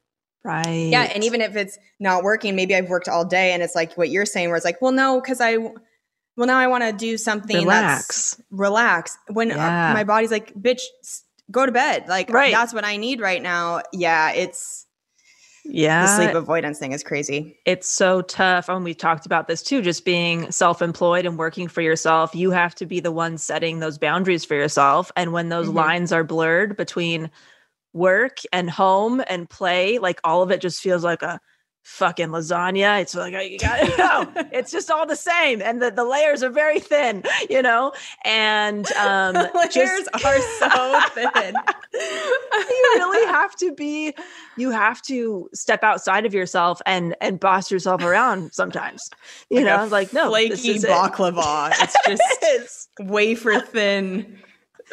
Right. 0.44 0.88
Yeah. 0.90 1.02
And 1.12 1.24
even 1.24 1.40
if 1.40 1.56
it's 1.56 1.76
not 1.98 2.22
working, 2.22 2.54
maybe 2.54 2.72
I've 2.74 2.88
worked 2.88 3.08
all 3.08 3.24
day 3.24 3.52
and 3.52 3.64
it's 3.64 3.74
like 3.74 3.94
what 3.98 4.10
you're 4.10 4.24
saying, 4.24 4.48
where 4.48 4.56
it's 4.56 4.64
like, 4.64 4.80
well, 4.80 4.92
no, 4.92 5.20
because 5.20 5.40
I, 5.40 5.56
well, 5.56 5.74
now 6.46 6.56
I 6.56 6.68
want 6.68 6.84
to 6.84 6.92
do 6.92 7.18
something 7.18 7.56
Relax. 7.56 8.06
that's 8.36 8.40
relax. 8.52 9.18
When 9.28 9.50
uh, 9.50 9.56
Yeah. 9.56 9.92
my 9.92 10.04
body's 10.04 10.30
like, 10.30 10.54
bitch, 10.54 10.82
go 11.50 11.66
to 11.66 11.72
bed. 11.72 12.04
Like, 12.08 12.30
Right. 12.30 12.52
that's 12.52 12.72
what 12.72 12.84
I 12.84 12.96
need 12.96 13.20
right 13.20 13.42
now. 13.42 13.82
Yeah. 13.92 14.30
It's 14.30 14.85
yeah. 15.68 16.02
the 16.02 16.08
sleep 16.24 16.34
avoidance 16.34 16.78
thing 16.78 16.92
is 16.92 17.02
crazy. 17.02 17.58
it's 17.64 17.88
so 17.88 18.22
tough. 18.22 18.68
And 18.68 18.84
we've 18.84 18.96
talked 18.96 19.26
about 19.26 19.48
this 19.48 19.62
too, 19.62 19.82
just 19.82 20.04
being 20.04 20.50
self 20.50 20.82
employed 20.82 21.26
and 21.26 21.38
working 21.38 21.68
for 21.68 21.80
yourself. 21.82 22.34
You 22.34 22.50
have 22.50 22.74
to 22.76 22.86
be 22.86 23.00
the 23.00 23.12
one 23.12 23.38
setting 23.38 23.80
those 23.80 23.98
boundaries 23.98 24.44
for 24.44 24.54
yourself. 24.54 25.10
And 25.16 25.32
when 25.32 25.48
those 25.48 25.68
Mhm. 25.68 25.74
lines 25.74 26.12
are 26.12 26.24
blurred 26.24 26.76
between 26.76 27.30
work 27.92 28.38
and 28.52 28.70
home 28.70 29.22
and 29.28 29.48
play, 29.48 29.98
like 29.98 30.20
all 30.24 30.42
of 30.42 30.50
it 30.50 30.60
just 30.60 30.80
feels 30.80 31.02
like 31.04 31.22
a 31.22 31.40
fucking 31.86 32.28
lasagna. 32.28 33.00
It's 33.00 33.14
like, 33.14 33.32
you 33.50 33.58
got 33.58 33.96
no, 33.96 34.44
it's 34.52 34.72
just 34.72 34.90
all 34.90 35.06
the 35.06 35.14
same. 35.16 35.62
And 35.62 35.80
the, 35.80 35.90
the 35.90 36.04
layers 36.04 36.42
are 36.42 36.50
very 36.50 36.80
thin, 36.80 37.22
you 37.48 37.62
know? 37.62 37.92
And 38.24 38.90
um, 38.96 39.34
Layers 39.34 39.72
just- 39.72 40.08
are 40.24 40.40
so 40.58 41.00
thin. 41.14 41.54
you 41.94 42.92
really 42.96 43.26
have 43.32 43.54
to 43.56 43.72
be 43.72 44.14
you 44.56 44.70
have 44.70 45.00
to 45.02 45.48
step 45.54 45.82
outside 45.84 46.26
of 46.26 46.34
yourself 46.34 46.80
and 46.86 47.14
and 47.20 47.38
boss 47.40 47.70
yourself 47.70 48.02
around 48.02 48.52
sometimes 48.52 49.08
you 49.50 49.64
Like 49.64 49.66
know 49.66 49.86
like 49.86 50.12
no 50.12 50.24
this 50.30 50.60
flaky 50.60 50.76
is 50.76 50.84
it. 50.84 50.90
baklava. 50.90 51.72
It's 51.80 51.96
just 52.06 52.22
It's 52.42 52.88
wafer 53.00 53.60
thin 53.60 54.38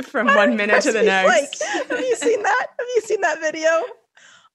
from 0.03 0.27
one 0.27 0.55
minute 0.55 0.81
to 0.83 0.91
the 0.91 1.03
next. 1.03 1.57
flake. 1.63 1.87
have 1.89 1.99
you 1.99 2.15
seen 2.15 2.41
that 2.43 2.67
have 2.79 2.87
you 2.95 3.01
seen 3.01 3.21
that 3.21 3.39
video 3.41 3.83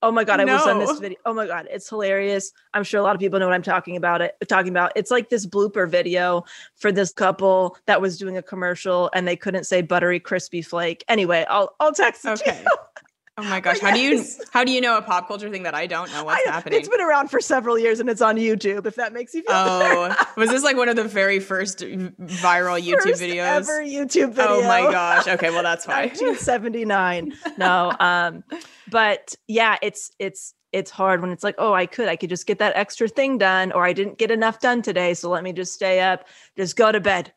oh 0.02 0.12
my 0.12 0.24
god 0.24 0.40
i 0.40 0.44
was 0.44 0.66
on 0.66 0.78
this 0.78 0.98
video 0.98 1.18
oh 1.26 1.34
my 1.34 1.46
god 1.46 1.66
it's 1.70 1.88
hilarious. 1.88 2.52
I'm 2.74 2.84
sure 2.84 3.00
a 3.00 3.02
lot 3.02 3.14
of 3.14 3.20
people 3.20 3.38
know 3.38 3.46
what 3.46 3.54
i'm 3.54 3.62
talking 3.62 3.96
about 3.96 4.20
it 4.20 4.36
talking 4.48 4.70
about. 4.70 4.92
It's 4.96 5.10
like 5.10 5.28
this 5.28 5.46
blooper 5.46 5.88
video 5.88 6.44
for 6.76 6.92
this 6.92 7.12
couple 7.12 7.76
that 7.86 8.00
was 8.00 8.18
doing 8.18 8.36
a 8.36 8.42
commercial 8.42 9.10
and 9.14 9.26
they 9.26 9.36
couldn't 9.36 9.64
say 9.64 9.82
buttery 9.82 10.20
crispy 10.20 10.62
flake. 10.62 11.04
Anyway 11.08 11.44
i'll 11.48 11.74
i'll 11.80 11.92
text 11.92 12.24
it 12.24 12.40
Okay. 12.40 12.64
Oh 13.38 13.42
my 13.44 13.60
gosh, 13.60 13.78
how 13.78 13.92
do 13.94 14.00
you 14.00 14.24
how 14.50 14.64
do 14.64 14.72
you 14.72 14.80
know 14.80 14.96
a 14.98 15.02
pop 15.02 15.28
culture 15.28 15.48
thing 15.48 15.62
that 15.62 15.74
I 15.74 15.86
don't 15.86 16.10
know 16.12 16.24
what's 16.24 16.44
I- 16.46 16.50
happening? 16.50 16.80
It's 16.80 16.88
been 16.88 17.00
around 17.00 17.28
for 17.30 17.40
several 17.40 17.78
years 17.78 18.00
and 18.00 18.10
it's 18.10 18.20
on 18.20 18.36
YouTube. 18.36 18.84
If 18.84 18.96
that 18.96 19.12
makes 19.12 19.32
you 19.32 19.42
feel 19.42 19.54
Oh, 19.54 20.08
better. 20.08 20.26
was 20.36 20.50
this 20.50 20.64
like 20.64 20.76
one 20.76 20.88
of 20.88 20.96
the 20.96 21.04
very 21.04 21.38
first 21.38 21.78
viral 21.78 22.82
YouTube 22.84 23.02
First 23.02 23.22
videos? 23.22 23.46
Ever 23.46 23.80
YouTube 23.84 24.32
video. 24.32 24.50
Oh 24.56 24.62
my 24.64 24.82
gosh. 24.90 25.28
Okay, 25.28 25.50
well 25.50 25.62
that's 25.62 25.86
why. 25.86 26.06
1979. 26.06 27.32
no, 27.58 27.92
um, 28.00 28.42
but 28.90 29.36
yeah, 29.46 29.76
it's 29.82 30.10
it's 30.18 30.54
it's 30.72 30.90
hard 30.90 31.22
when 31.22 31.30
it's 31.30 31.42
like, 31.44 31.54
oh, 31.58 31.72
I 31.72 31.86
could, 31.86 32.08
I 32.08 32.16
could 32.16 32.28
just 32.28 32.46
get 32.46 32.58
that 32.58 32.76
extra 32.76 33.08
thing 33.08 33.38
done, 33.38 33.72
or 33.72 33.84
I 33.84 33.92
didn't 33.92 34.18
get 34.18 34.30
enough 34.30 34.60
done 34.60 34.82
today, 34.82 35.14
so 35.14 35.30
let 35.30 35.42
me 35.44 35.52
just 35.52 35.72
stay 35.72 36.00
up. 36.00 36.26
Just 36.56 36.76
go 36.76 36.90
to 36.92 37.00
bed. 37.00 37.32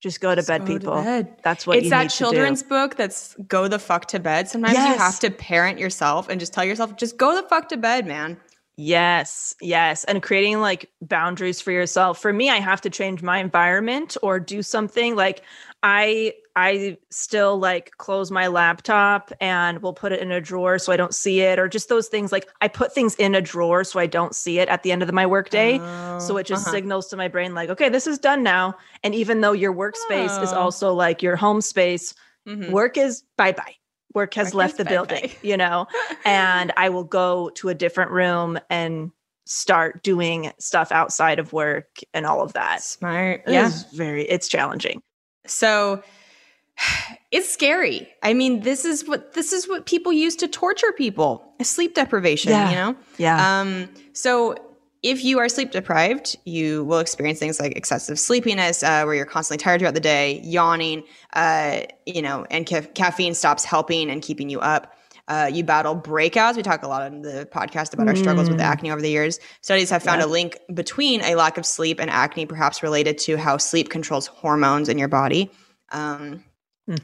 Just 0.00 0.20
go 0.20 0.34
to 0.34 0.42
bed, 0.42 0.60
go 0.62 0.66
to 0.66 0.78
people. 0.78 1.02
bed. 1.02 1.36
That's 1.42 1.66
what 1.66 1.76
it's 1.76 1.90
that 1.90 2.08
children's 2.08 2.62
to 2.62 2.68
book 2.68 2.96
that's 2.96 3.34
go 3.46 3.68
the 3.68 3.78
fuck 3.78 4.06
to 4.06 4.18
bed. 4.18 4.48
Sometimes 4.48 4.74
you 4.74 4.96
have 4.96 5.20
to 5.20 5.30
parent 5.30 5.78
yourself 5.78 6.28
and 6.28 6.40
just 6.40 6.54
tell 6.54 6.64
yourself, 6.64 6.96
just 6.96 7.18
go 7.18 7.34
the 7.34 7.46
fuck 7.48 7.68
to 7.68 7.76
bed, 7.76 8.06
man. 8.06 8.38
Yes, 8.76 9.54
yes, 9.60 10.04
and 10.04 10.22
creating 10.22 10.60
like 10.60 10.88
boundaries 11.02 11.60
for 11.60 11.70
yourself. 11.70 12.18
For 12.18 12.32
me, 12.32 12.48
I 12.48 12.60
have 12.60 12.80
to 12.80 12.90
change 12.90 13.22
my 13.22 13.38
environment 13.38 14.16
or 14.22 14.40
do 14.40 14.62
something 14.62 15.16
like 15.16 15.42
I 15.82 16.32
I 16.60 16.98
still 17.10 17.58
like 17.58 17.92
close 17.96 18.30
my 18.30 18.46
laptop 18.48 19.32
and 19.40 19.80
will 19.82 19.94
put 19.94 20.12
it 20.12 20.20
in 20.20 20.30
a 20.30 20.40
drawer 20.40 20.78
so 20.78 20.92
I 20.92 20.96
don't 20.98 21.14
see 21.14 21.40
it 21.40 21.58
or 21.58 21.68
just 21.68 21.88
those 21.88 22.08
things 22.08 22.32
like 22.32 22.48
I 22.60 22.68
put 22.68 22.92
things 22.94 23.14
in 23.14 23.34
a 23.34 23.40
drawer 23.40 23.82
so 23.84 23.98
I 23.98 24.06
don't 24.06 24.34
see 24.34 24.58
it 24.58 24.68
at 24.68 24.82
the 24.82 24.92
end 24.92 25.02
of 25.02 25.10
my 25.12 25.24
workday. 25.26 25.78
so 26.18 26.36
it 26.36 26.46
just 26.46 26.66
uh-huh. 26.66 26.76
signals 26.76 27.08
to 27.08 27.16
my 27.16 27.28
brain 27.28 27.54
like 27.54 27.70
okay, 27.70 27.88
this 27.88 28.06
is 28.06 28.18
done 28.18 28.42
now. 28.42 28.74
And 29.02 29.14
even 29.14 29.40
though 29.40 29.52
your 29.52 29.72
workspace 29.74 30.42
is 30.42 30.52
Oh. 30.52 30.60
also 30.60 30.92
like 30.92 31.22
your 31.22 31.36
home 31.36 31.60
space, 31.62 32.14
Mhm. 32.46 32.70
work 32.70 32.96
is 32.98 33.22
bye-bye. 33.38 33.74
Work 34.14 34.34
has 34.34 34.48
Work 34.48 34.54
left 34.54 34.76
the 34.76 34.84
building, 34.84 35.22
bye-bye. 35.22 35.36
you 35.42 35.56
know. 35.56 35.86
and 36.24 36.72
I 36.76 36.88
will 36.88 37.04
go 37.04 37.50
to 37.56 37.68
a 37.70 37.74
different 37.74 38.10
room 38.10 38.58
and 38.68 39.12
start 39.46 40.02
doing 40.02 40.52
stuff 40.58 40.92
outside 40.92 41.38
of 41.38 41.52
work 41.52 41.88
and 42.12 42.26
all 42.26 42.42
of 42.42 42.52
that. 42.52 42.82
Smart. 42.82 43.42
It 43.46 43.52
Yeah. 43.52 43.66
is 43.66 43.84
very 43.94 44.22
it's 44.28 44.46
challenging. 44.48 45.00
So 45.46 46.02
it's 47.30 47.50
scary. 47.52 48.08
I 48.22 48.34
mean, 48.34 48.60
this 48.60 48.84
is 48.84 49.06
what 49.06 49.34
this 49.34 49.52
is 49.52 49.68
what 49.68 49.86
people 49.86 50.12
use 50.12 50.36
to 50.36 50.48
torture 50.48 50.92
people. 50.92 51.52
Sleep 51.62 51.94
deprivation, 51.94 52.50
Yeah. 52.50 52.70
you 52.70 52.76
know? 52.76 52.96
Yeah. 53.18 53.60
Um, 53.60 53.88
so 54.12 54.54
if 55.02 55.24
you 55.24 55.38
are 55.38 55.48
sleep 55.48 55.70
deprived, 55.70 56.36
you 56.44 56.84
will 56.84 56.98
experience 56.98 57.38
things 57.38 57.58
like 57.58 57.74
excessive 57.76 58.18
sleepiness, 58.18 58.82
uh, 58.82 59.02
where 59.04 59.14
you're 59.14 59.24
constantly 59.24 59.62
tired 59.62 59.80
throughout 59.80 59.94
the 59.94 60.00
day, 60.00 60.40
yawning, 60.44 61.02
uh, 61.32 61.80
you 62.04 62.20
know, 62.20 62.44
and 62.50 62.68
ca- 62.68 62.82
caffeine 62.94 63.32
stops 63.34 63.64
helping 63.64 64.10
and 64.10 64.20
keeping 64.20 64.50
you 64.50 64.60
up. 64.60 64.94
Uh, 65.26 65.48
you 65.50 65.62
battle 65.62 65.94
breakouts. 65.94 66.56
We 66.56 66.62
talk 66.62 66.82
a 66.82 66.88
lot 66.88 67.02
on 67.02 67.22
the 67.22 67.48
podcast 67.52 67.94
about 67.94 68.08
our 68.08 68.16
struggles 68.16 68.50
with 68.50 68.60
acne 68.60 68.90
over 68.90 69.00
the 69.00 69.08
years. 69.10 69.38
Studies 69.60 69.88
have 69.88 70.02
found 70.02 70.20
a 70.20 70.26
link 70.26 70.58
between 70.74 71.22
a 71.22 71.36
lack 71.36 71.56
of 71.56 71.64
sleep 71.64 72.00
and 72.00 72.10
acne, 72.10 72.46
perhaps 72.46 72.82
related 72.82 73.16
to 73.18 73.36
how 73.36 73.56
sleep 73.56 73.90
controls 73.90 74.26
hormones 74.26 74.88
in 74.88 74.98
your 74.98 75.06
body. 75.08 75.48
Um, 75.92 76.42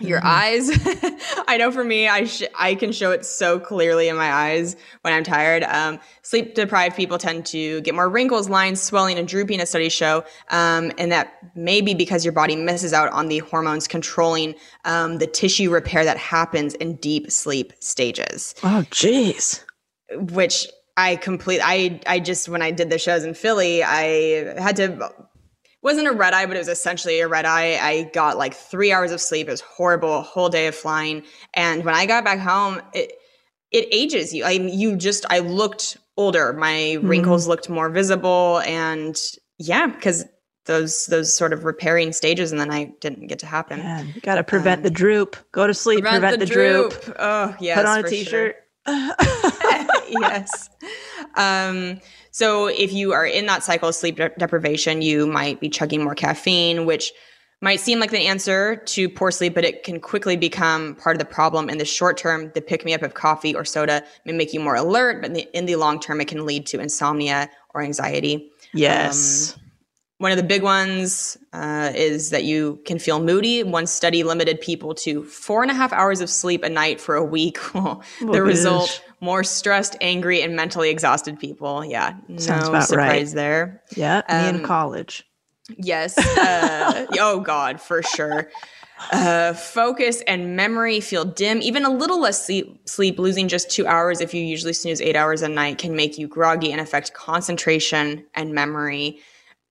your 0.00 0.24
eyes 0.24 0.70
i 1.48 1.56
know 1.56 1.70
for 1.70 1.84
me 1.84 2.08
i 2.08 2.24
sh- 2.24 2.42
i 2.58 2.74
can 2.74 2.92
show 2.92 3.10
it 3.10 3.24
so 3.24 3.58
clearly 3.58 4.08
in 4.08 4.16
my 4.16 4.32
eyes 4.32 4.76
when 5.02 5.12
i'm 5.14 5.24
tired. 5.24 5.62
Um, 5.64 6.00
sleep 6.22 6.54
deprived 6.54 6.96
people 6.96 7.18
tend 7.18 7.46
to 7.46 7.80
get 7.82 7.94
more 7.94 8.08
wrinkles 8.08 8.48
lines 8.48 8.80
swelling 8.80 9.18
and 9.18 9.26
drooping 9.28 9.60
as 9.60 9.68
studies 9.68 9.92
show 9.92 10.24
um, 10.50 10.92
and 10.98 11.12
that 11.12 11.34
may 11.54 11.80
be 11.80 11.94
because 11.94 12.24
your 12.24 12.32
body 12.32 12.56
misses 12.56 12.92
out 12.92 13.12
on 13.12 13.28
the 13.28 13.38
hormones 13.38 13.86
controlling 13.88 14.54
um, 14.84 15.18
the 15.18 15.26
tissue 15.26 15.70
repair 15.70 16.04
that 16.04 16.16
happens 16.16 16.74
in 16.74 16.96
deep 16.96 17.30
sleep 17.30 17.72
stages. 17.80 18.54
Oh 18.62 18.84
jeez. 18.90 19.62
which 20.32 20.66
I 20.96 21.16
complete 21.16 21.60
I 21.62 22.00
I 22.06 22.20
just 22.20 22.48
when 22.48 22.62
I 22.62 22.70
did 22.70 22.90
the 22.90 22.98
shows 22.98 23.24
in 23.24 23.34
Philly, 23.34 23.82
I 23.82 24.60
had 24.60 24.76
to 24.76 25.12
wasn't 25.86 26.08
a 26.08 26.12
red 26.12 26.34
eye, 26.34 26.46
but 26.46 26.56
it 26.56 26.58
was 26.58 26.68
essentially 26.68 27.20
a 27.20 27.28
red 27.28 27.44
eye. 27.44 27.78
I 27.80 28.10
got 28.12 28.36
like 28.36 28.54
three 28.54 28.90
hours 28.92 29.12
of 29.12 29.20
sleep. 29.20 29.46
It 29.46 29.52
was 29.52 29.60
horrible, 29.60 30.18
a 30.18 30.20
whole 30.20 30.48
day 30.48 30.66
of 30.66 30.74
flying. 30.74 31.22
And 31.54 31.84
when 31.84 31.94
I 31.94 32.06
got 32.06 32.24
back 32.24 32.40
home, 32.40 32.82
it 32.92 33.12
it 33.70 33.86
ages 33.92 34.34
you. 34.34 34.44
I 34.44 34.50
you 34.50 34.96
just 34.96 35.24
I 35.30 35.38
looked 35.38 35.96
older. 36.16 36.52
My 36.52 36.72
mm-hmm. 36.72 37.06
wrinkles 37.06 37.46
looked 37.46 37.70
more 37.70 37.88
visible, 37.88 38.58
and 38.66 39.16
yeah, 39.58 39.86
because 39.86 40.24
those 40.64 41.06
those 41.06 41.34
sort 41.36 41.52
of 41.52 41.64
repairing 41.64 42.12
stages 42.12 42.50
in 42.50 42.58
the 42.58 42.66
night 42.66 43.00
didn't 43.00 43.28
get 43.28 43.38
to 43.38 43.46
happen. 43.46 43.78
Man, 43.78 44.08
you 44.12 44.20
gotta 44.22 44.42
prevent 44.42 44.80
um, 44.80 44.82
the 44.82 44.90
droop. 44.90 45.36
Go 45.52 45.68
to 45.68 45.74
sleep. 45.74 46.02
Prevent, 46.02 46.40
the, 46.40 46.46
droop. 46.46 46.94
Oh 47.16 47.54
yeah. 47.60 47.76
Put 47.76 47.86
on 47.86 48.00
a 48.00 48.08
t-shirt. 48.08 48.28
sure. 48.28 48.54
yes. 50.08 50.70
Um, 51.34 52.00
so 52.30 52.66
if 52.66 52.92
you 52.92 53.12
are 53.12 53.26
in 53.26 53.46
that 53.46 53.62
cycle 53.62 53.88
of 53.88 53.94
sleep 53.94 54.16
de- 54.16 54.30
deprivation, 54.38 55.02
you 55.02 55.26
might 55.26 55.60
be 55.60 55.68
chugging 55.68 56.04
more 56.04 56.14
caffeine, 56.14 56.86
which 56.86 57.12
might 57.62 57.80
seem 57.80 57.98
like 57.98 58.10
the 58.10 58.26
answer 58.26 58.76
to 58.76 59.08
poor 59.08 59.30
sleep, 59.30 59.54
but 59.54 59.64
it 59.64 59.82
can 59.82 59.98
quickly 59.98 60.36
become 60.36 60.94
part 60.96 61.16
of 61.16 61.18
the 61.18 61.24
problem 61.24 61.70
in 61.70 61.78
the 61.78 61.84
short 61.84 62.16
term. 62.18 62.52
The 62.54 62.60
pick 62.60 62.84
me 62.84 62.92
up 62.92 63.02
of 63.02 63.14
coffee 63.14 63.54
or 63.54 63.64
soda 63.64 64.04
may 64.24 64.32
make 64.32 64.52
you 64.52 64.60
more 64.60 64.76
alert, 64.76 65.22
but 65.22 65.30
in 65.30 65.32
the, 65.32 65.48
in 65.56 65.66
the 65.66 65.76
long 65.76 65.98
term, 65.98 66.20
it 66.20 66.28
can 66.28 66.44
lead 66.44 66.66
to 66.66 66.80
insomnia 66.80 67.48
or 67.74 67.82
anxiety. 67.82 68.50
Yes. 68.74 69.58
One 70.18 70.30
of 70.32 70.38
the 70.38 70.42
big 70.44 70.62
ones 70.62 71.36
uh, 71.52 71.92
is 71.94 72.30
that 72.30 72.44
you 72.44 72.80
can 72.86 72.98
feel 72.98 73.20
moody. 73.22 73.62
One 73.62 73.86
study 73.86 74.22
limited 74.22 74.60
people 74.62 74.94
to 74.94 75.22
four 75.24 75.60
and 75.62 75.70
a 75.70 75.74
half 75.74 75.92
hours 75.92 76.22
of 76.22 76.30
sleep 76.30 76.62
a 76.64 76.70
night 76.70 77.00
for 77.02 77.16
a 77.16 77.24
week. 77.24 77.58
the 77.74 78.00
Oh, 78.22 78.38
result: 78.40 78.86
gosh. 78.88 79.00
more 79.20 79.44
stressed, 79.44 79.94
angry, 80.00 80.40
and 80.40 80.56
mentally 80.56 80.88
exhausted 80.88 81.38
people. 81.38 81.84
Yeah, 81.84 82.14
Sounds 82.38 82.70
no 82.70 82.80
surprise 82.80 83.28
right. 83.28 83.34
there. 83.34 83.82
yeah. 83.94 84.22
Me 84.30 84.48
in 84.48 84.56
um, 84.56 84.62
college. 84.62 85.22
Yes. 85.76 86.16
Uh, 86.16 87.06
oh 87.18 87.40
God, 87.40 87.78
for 87.78 88.02
sure. 88.02 88.48
Uh, 89.12 89.52
focus 89.52 90.22
and 90.26 90.56
memory 90.56 91.00
feel 91.00 91.26
dim. 91.26 91.60
Even 91.60 91.84
a 91.84 91.90
little 91.90 92.18
less 92.18 92.46
sleep, 92.46 92.88
sleep, 92.88 93.18
losing 93.18 93.48
just 93.48 93.70
two 93.70 93.86
hours 93.86 94.22
if 94.22 94.32
you 94.32 94.42
usually 94.42 94.72
snooze 94.72 95.02
eight 95.02 95.16
hours 95.16 95.42
a 95.42 95.48
night, 95.48 95.76
can 95.76 95.94
make 95.94 96.16
you 96.16 96.26
groggy 96.26 96.72
and 96.72 96.80
affect 96.80 97.12
concentration 97.12 98.24
and 98.34 98.54
memory. 98.54 99.18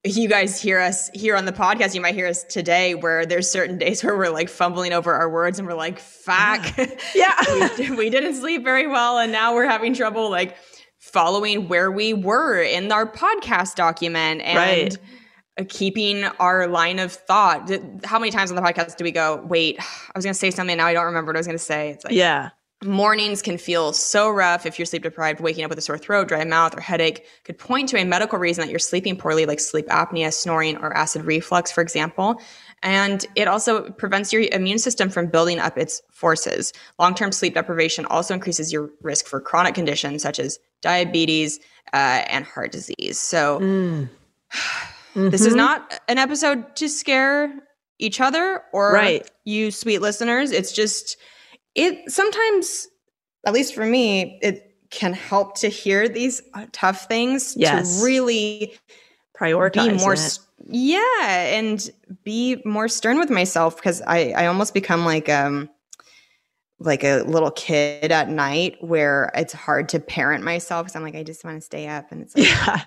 You 0.08 0.30
guys 0.30 0.62
hear 0.62 0.80
us 0.80 1.10
here 1.16 1.36
on 1.36 1.46
the 1.46 1.52
podcast. 1.52 1.96
You 1.96 2.02
might 2.02 2.14
hear 2.14 2.28
us 2.28 2.44
today, 2.44 2.94
where 2.94 3.26
there's 3.26 3.50
certain 3.50 3.80
days 3.80 4.04
where 4.04 4.16
we're 4.16 4.30
like 4.30 4.50
fumbling 4.50 4.94
over 4.94 5.12
our 5.14 5.30
words 5.30 5.58
and 5.58 5.68
we're 5.68 5.74
like, 5.74 5.98
"Fuck, 6.00 6.78
Yeah. 7.16 7.34
we, 7.80 7.92
we 7.92 8.10
didn't 8.12 8.36
sleep 8.36 8.64
very 8.64 8.86
well," 8.88 9.18
and 9.18 9.32
now 9.32 9.56
we're 9.56 9.68
having 9.68 9.96
trouble 9.96 10.30
like 10.30 10.56
following 11.00 11.68
where 11.68 11.92
we 11.92 12.14
were 12.14 12.62
in 12.62 12.92
our 12.92 13.06
podcast 13.12 13.76
document 13.76 14.42
and 14.42 14.58
Right. 14.58 14.98
uh, 15.60 15.64
keeping 15.68 16.24
our 16.40 16.68
line 16.68 17.00
of 17.00 17.12
thought. 17.12 17.72
How 18.04 18.20
many 18.20 18.32
times 18.32 18.52
on 18.52 18.56
the 18.56 18.62
podcast 18.62 18.98
do 18.98 19.04
we 19.04 19.12
go, 19.12 19.44
wait, 19.48 19.80
I 19.80 20.12
was 20.16 20.24
going 20.26 20.34
to 20.34 20.40
say 20.40 20.52
something. 20.52 20.78
Now 20.78 20.86
I 20.88 20.94
don't 20.94 21.06
remember 21.06 21.30
what 21.30 21.38
I 21.38 21.40
was 21.40 21.48
going 21.48 21.58
to 21.58 21.64
say. 21.64 21.90
It's 21.92 22.06
like 22.06 22.14
yeah. 22.14 22.50
Mornings 22.86 23.42
can 23.42 23.58
feel 23.58 23.92
so 23.94 24.30
rough 24.30 24.66
if 24.66 24.78
you're 24.80 24.86
sleep 24.86 25.04
deprived. 25.04 25.40
Waking 25.42 25.64
up 25.66 25.70
with 25.70 25.80
a 25.80 25.82
sore 25.82 25.98
throat, 25.98 26.28
dry 26.28 26.44
mouth, 26.46 26.78
or 26.78 26.82
headache 26.82 27.26
could 27.44 27.58
point 27.58 27.90
to 27.90 27.98
a 27.98 28.06
medical 28.06 28.40
reason 28.40 28.64
that 28.64 28.70
you're 28.70 28.80
sleeping 28.80 29.18
poorly, 29.18 29.46
like 29.46 29.60
sleep 29.60 29.88
apnea, 29.88 30.32
snoring, 30.34 30.78
or 30.78 30.96
acid 30.96 31.26
reflux, 31.26 31.72
for 31.72 31.82
example. 31.82 32.40
And 32.84 33.26
it 33.36 33.48
also 33.48 33.90
prevents 33.92 34.32
your 34.32 34.44
immune 34.52 34.78
system 34.80 35.10
from 35.10 35.28
building 35.28 35.60
up 35.60 35.78
its 35.78 36.02
forces. 36.12 36.72
Long 37.00 37.16
term 37.16 37.32
sleep 37.32 37.56
deprivation 37.56 38.06
also 38.06 38.34
increases 38.34 38.72
your 38.72 38.90
risk 39.02 39.26
for 39.28 39.42
chronic 39.42 39.76
conditions 39.76 40.22
such 40.22 40.40
as 40.40 40.60
diabetes 40.82 41.60
uh, 41.94 42.24
and 42.30 42.46
heart 42.46 42.72
disease. 42.72 43.18
So, 43.18 43.60
Mm. 45.16 45.32
this 45.32 45.42
is 45.46 45.54
Mhm. 45.54 45.58
not 45.58 46.00
an 46.08 46.18
episode 46.18 46.76
to 46.76 46.90
scare 46.90 47.52
each 48.00 48.20
other 48.20 48.62
or 48.74 48.92
Right. 48.94 49.30
you 49.46 49.72
sweet 49.72 50.00
listeners. 50.02 50.52
It's 50.52 50.72
just 50.74 51.16
it 51.76 52.12
sometimes, 52.12 52.88
at 53.46 53.54
least 53.54 53.76
for 53.76 53.86
me, 53.86 54.40
it 54.42 54.76
can 54.90 55.14
help 55.14 55.58
to 55.60 55.68
hear 55.70 56.08
these 56.08 56.42
uh, 56.54 56.66
tough 56.72 57.08
things 57.08 57.56
Yes. 57.58 58.00
to 58.00 58.04
really 58.06 58.78
prioritize 59.38 59.74
be 59.74 59.92
more 59.98 60.14
it. 60.14 60.40
yeah 60.68 61.38
and 61.48 61.92
be 62.24 62.62
more 62.66 62.88
stern 62.88 63.20
with 63.20 63.30
myself 63.30 63.76
because 63.76 64.02
I 64.08 64.32
I 64.32 64.46
almost 64.48 64.74
become 64.74 65.04
like 65.06 65.28
um 65.28 65.70
like 66.80 67.06
a 67.06 67.22
little 67.24 67.52
kid 67.52 68.12
at 68.12 68.28
night 68.30 68.76
where 68.82 69.32
it's 69.34 69.54
hard 69.54 69.88
to 69.88 69.98
parent 70.00 70.44
myself 70.44 70.86
because 70.86 70.96
I'm 70.98 71.04
like 71.04 71.16
I 71.16 71.24
just 71.24 71.46
want 71.46 71.56
to 71.56 71.62
stay 71.62 71.88
up 71.88 72.12
and 72.12 72.22
it's 72.22 72.36
like 72.38 72.48
Yeah. 72.48 72.82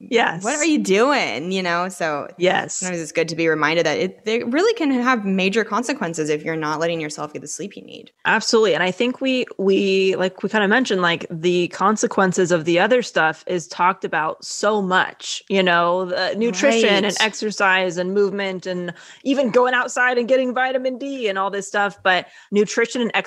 yes. 0.00 0.42
what 0.42 0.56
are 0.56 0.64
you 0.64 0.78
doing 0.78 1.52
you 1.52 1.62
know 1.62 1.90
so 1.90 2.28
Yes. 2.38 2.76
sometimes 2.76 2.98
it's 2.98 3.12
good 3.12 3.28
to 3.28 3.36
be 3.36 3.46
reminded 3.46 3.84
that 3.84 3.98
it 3.98 4.24
they 4.24 4.42
really 4.42 4.72
can 4.72 4.90
have 4.90 5.26
major 5.26 5.64
consequences 5.64 6.30
if 6.30 6.44
you're 6.44 6.56
not 6.56 6.80
letting 6.80 6.98
yourself 6.98 7.34
get 7.34 7.42
the 7.42 7.48
sleep 7.48 7.76
you 7.76 7.82
need. 7.82 8.10
Absolutely. 8.24 8.72
And 8.72 8.82
I 8.82 8.90
think 8.90 9.20
we 9.20 9.44
we 9.58 10.16
like 10.16 10.42
we 10.42 10.48
kind 10.48 10.64
of 10.64 10.70
mentioned 10.70 11.02
like 11.02 11.26
the 11.30 11.68
consequences 11.68 12.50
of 12.50 12.64
the 12.64 12.78
other 12.78 13.02
stuff 13.02 13.44
is 13.46 13.68
talked 13.68 14.02
about 14.04 14.42
so 14.44 14.80
much, 14.80 15.42
you 15.50 15.62
know, 15.62 16.06
the 16.06 16.34
nutrition 16.36 17.04
and 17.04 17.14
exercise 17.20 17.98
and 17.98 18.14
movement 18.14 18.64
and 18.64 18.94
even 19.24 19.50
going 19.50 19.74
outside 19.74 20.16
and 20.16 20.26
getting 20.26 20.54
vitamin 20.54 20.96
D 20.96 21.28
and 21.28 21.38
all 21.38 21.50
this 21.50 21.68
stuff, 21.68 22.02
but 22.02 22.26
nutrition 22.50 23.02
and 23.02 23.10
exercise 23.12 23.25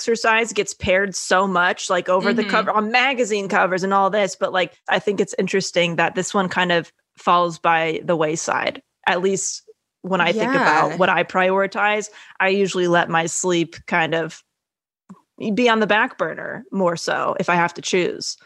gets 0.54 0.74
paired 0.74 1.16
so 1.16 1.48
much 1.48 1.90
like 1.90 2.10
over 2.10 2.34
the 2.34 2.44
Mhm. 2.44 2.50
cover 2.50 2.72
on 2.72 2.92
magazine 2.92 3.48
covers 3.48 3.84
and 3.84 3.94
all 3.94 4.10
this, 4.10 4.36
but 4.36 4.54
like 4.54 4.74
I 4.88 5.00
think 5.00 5.20
it's 5.20 5.36
interesting 5.38 5.96
that 5.98 6.16
this 6.16 6.34
one 6.34 6.50
kind 6.50 6.72
of 6.72 6.92
falls 7.18 7.60
by 7.60 8.02
the 8.04 8.16
wayside. 8.16 8.82
At 9.08 9.22
least 9.22 9.64
when 10.02 10.22
I 10.22 10.32
think 10.32 10.56
about 10.56 10.98
what 10.98 11.10
I 11.10 11.24
prioritize, 11.24 12.10
I 12.40 12.50
usually 12.50 12.88
let 12.88 13.10
my 13.10 13.26
sleep 13.26 13.76
kind 13.88 14.16
of 14.16 14.44
be 15.54 15.70
on 15.70 15.80
the 15.80 15.88
back 15.88 16.18
burner 16.18 16.66
more 16.72 16.96
so 16.96 17.36
if 17.40 17.50
I 17.50 17.56
have 17.56 17.74
to 17.76 17.82
choose. 17.82 18.38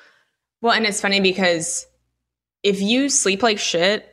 Well, 0.62 0.74
and 0.74 0.86
it's 0.86 1.02
funny 1.02 1.20
because 1.20 1.86
if 2.64 2.82
you 2.82 3.10
sleep 3.10 3.44
like 3.44 3.60
shit, 3.60 4.10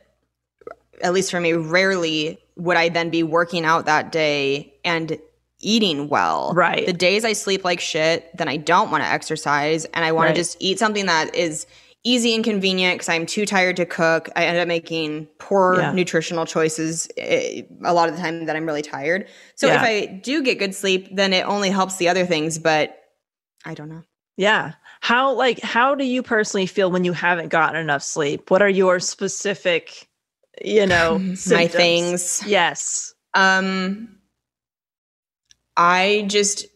at 1.01 1.13
least 1.13 1.31
for 1.31 1.39
me, 1.39 1.53
rarely 1.53 2.37
would 2.57 2.77
I 2.77 2.89
then 2.89 3.09
be 3.09 3.23
working 3.23 3.65
out 3.65 3.85
that 3.85 4.11
day 4.11 4.73
and 4.83 5.17
eating 5.61 6.09
well. 6.09 6.53
Right. 6.53 6.85
The 6.85 6.93
days 6.93 7.23
I 7.25 7.33
sleep 7.33 7.63
like 7.63 7.79
shit, 7.79 8.29
then 8.37 8.47
I 8.47 8.57
don't 8.57 8.91
want 8.91 9.03
to 9.03 9.09
exercise 9.09 9.85
and 9.85 10.03
I 10.05 10.11
want 10.11 10.27
Right. 10.27 10.35
to 10.35 10.39
just 10.41 10.57
eat 10.59 10.79
something 10.79 11.05
that 11.07 11.33
is 11.35 11.65
easy 12.03 12.33
and 12.33 12.43
convenient 12.43 12.95
because 12.95 13.09
I'm 13.09 13.27
too 13.27 13.45
tired 13.45 13.75
to 13.77 13.85
cook. 13.85 14.27
I 14.35 14.45
end 14.45 14.57
up 14.57 14.67
making 14.67 15.27
poor 15.37 15.75
Yeah. 15.79 15.91
nutritional 15.91 16.45
choices 16.47 17.07
eh, 17.17 17.61
a 17.83 17.93
lot 17.93 18.09
of 18.09 18.15
the 18.15 18.21
time 18.21 18.45
that 18.47 18.55
I'm 18.55 18.65
really 18.65 18.81
tired. 18.81 19.27
So 19.55 19.67
if 19.67 19.81
I 19.81 20.07
do 20.07 20.41
get 20.41 20.57
good 20.57 20.73
sleep, 20.73 21.09
then 21.15 21.31
it 21.31 21.45
only 21.47 21.69
helps 21.69 21.97
the 21.97 22.09
other 22.09 22.25
things, 22.25 22.57
but 22.57 22.97
I 23.65 23.75
don't 23.75 23.89
know. 23.89 24.01
Yeah. 24.35 24.73
How 25.01 25.33
like 25.33 25.59
how 25.61 25.93
do 25.93 26.03
you 26.03 26.23
personally 26.23 26.65
feel 26.65 26.89
when 26.89 27.03
you 27.03 27.13
haven't 27.13 27.49
gotten 27.49 27.79
enough 27.79 28.01
sleep? 28.01 28.49
What 28.49 28.63
are 28.63 28.69
your 28.69 28.99
specific, 28.99 30.07
you 30.63 30.87
know, 30.87 31.19
My 31.49 31.67
things. 31.67 32.41
Yes. 32.47 33.13
Um, 33.35 34.17
I 35.83 36.25
just 36.27 36.67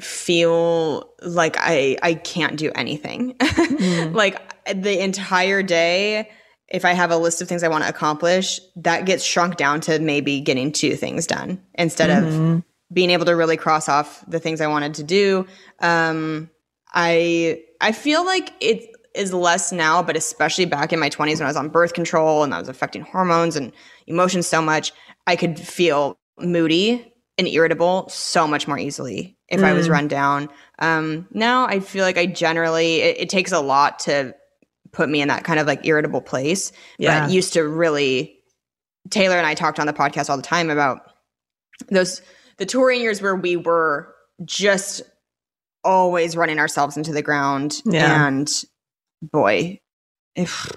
feel 0.00 1.10
like 1.22 1.56
I 1.58 1.96
I 2.02 2.14
can't 2.14 2.56
do 2.56 2.70
anything. 2.74 3.34
Mm. 3.38 4.14
like 4.22 4.40
the 4.74 5.02
entire 5.02 5.62
day, 5.62 6.30
if 6.68 6.84
I 6.84 6.92
have 6.92 7.10
a 7.10 7.16
list 7.16 7.40
of 7.40 7.48
things 7.48 7.62
I 7.62 7.68
want 7.68 7.84
to 7.84 7.90
accomplish, 7.90 8.60
that 8.76 9.06
gets 9.06 9.24
shrunk 9.24 9.56
down 9.56 9.80
to 9.82 9.98
maybe 9.98 10.40
getting 10.40 10.72
two 10.72 10.94
things 10.94 11.26
done 11.26 11.60
instead 11.74 12.10
of 12.10 12.24
Mhm. 12.32 12.64
being 12.92 13.10
able 13.10 13.24
to 13.24 13.34
really 13.34 13.56
cross 13.56 13.88
off 13.88 14.22
the 14.28 14.38
things 14.38 14.60
I 14.60 14.66
wanted 14.66 14.94
to 14.94 15.02
do. 15.02 15.46
Um, 15.80 16.50
I 16.92 17.62
I 17.80 17.92
feel 17.92 18.24
like 18.24 18.52
it 18.60 18.90
is 19.14 19.32
less 19.32 19.72
now, 19.72 20.02
but 20.02 20.16
especially 20.16 20.66
back 20.66 20.92
in 20.92 21.00
my 21.00 21.08
20s 21.08 21.38
when 21.40 21.46
I 21.46 21.50
was 21.50 21.56
on 21.56 21.70
birth 21.70 21.92
control 21.94 22.44
and 22.44 22.54
I 22.54 22.58
was 22.60 22.68
affecting 22.68 23.02
hormones 23.02 23.56
and 23.56 23.72
emotions 24.06 24.46
so 24.46 24.60
much, 24.62 24.92
I 25.26 25.34
could 25.34 25.58
feel 25.58 26.18
moody 26.38 27.07
and 27.38 27.46
irritable 27.48 28.08
so 28.08 28.46
much 28.48 28.66
more 28.68 28.78
easily 28.78 29.38
if 29.48 29.62
I 29.62 29.72
was 29.72 29.88
Mm. 29.88 29.92
run 29.92 30.08
down. 30.08 30.48
Um, 30.80 31.26
now 31.32 31.66
I 31.66 31.80
feel 31.80 32.04
like 32.04 32.18
I 32.18 32.26
generally 32.26 32.96
it, 33.00 33.20
it 33.20 33.28
takes 33.30 33.52
a 33.52 33.60
lot 33.60 34.00
to 34.00 34.34
put 34.92 35.08
me 35.08 35.20
in 35.22 35.28
that 35.28 35.44
kind 35.44 35.58
of 35.60 35.66
like 35.66 35.86
irritable 35.86 36.20
place. 36.20 36.72
Yeah. 36.98 37.20
But 37.26 37.32
used 37.32 37.52
to 37.54 37.62
really 37.66 38.34
Taylor 39.10 39.36
and 39.36 39.46
I 39.46 39.54
talked 39.54 39.78
on 39.80 39.86
the 39.86 39.92
podcast 39.92 40.28
all 40.28 40.36
the 40.36 40.42
time 40.42 40.68
about 40.68 41.00
those 41.90 42.20
the 42.58 42.66
touring 42.66 43.00
years 43.00 43.22
where 43.22 43.36
we 43.36 43.56
were 43.56 44.12
just 44.44 45.00
always 45.84 46.36
running 46.36 46.58
ourselves 46.58 46.96
into 46.96 47.12
the 47.12 47.22
ground 47.22 47.80
Yeah. 47.86 48.26
and 48.26 48.50
boy 49.22 49.78
if 50.34 50.70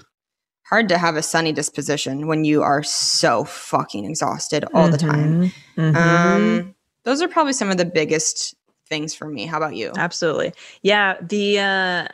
hard 0.72 0.88
to 0.88 0.96
have 0.96 1.16
a 1.16 1.22
sunny 1.22 1.52
disposition 1.52 2.26
when 2.26 2.44
you 2.44 2.62
are 2.62 2.82
so 2.82 3.44
fucking 3.44 4.04
exhausted 4.06 4.64
all 4.74 4.88
the 4.88 4.96
time 4.96 5.52
Mhm. 5.76 5.92
Mhm. 5.92 5.96
um 5.96 6.74
those 7.04 7.20
are 7.20 7.28
probably 7.28 7.52
some 7.52 7.70
of 7.70 7.76
the 7.76 7.84
biggest 7.84 8.54
things 8.88 9.14
for 9.14 9.26
me 9.28 9.44
how 9.46 9.58
about 9.58 9.74
you 9.76 9.92
Absolutely. 9.96 10.52
Yeah. 10.82 11.16
The, 11.20 11.58
uh, 11.58 12.08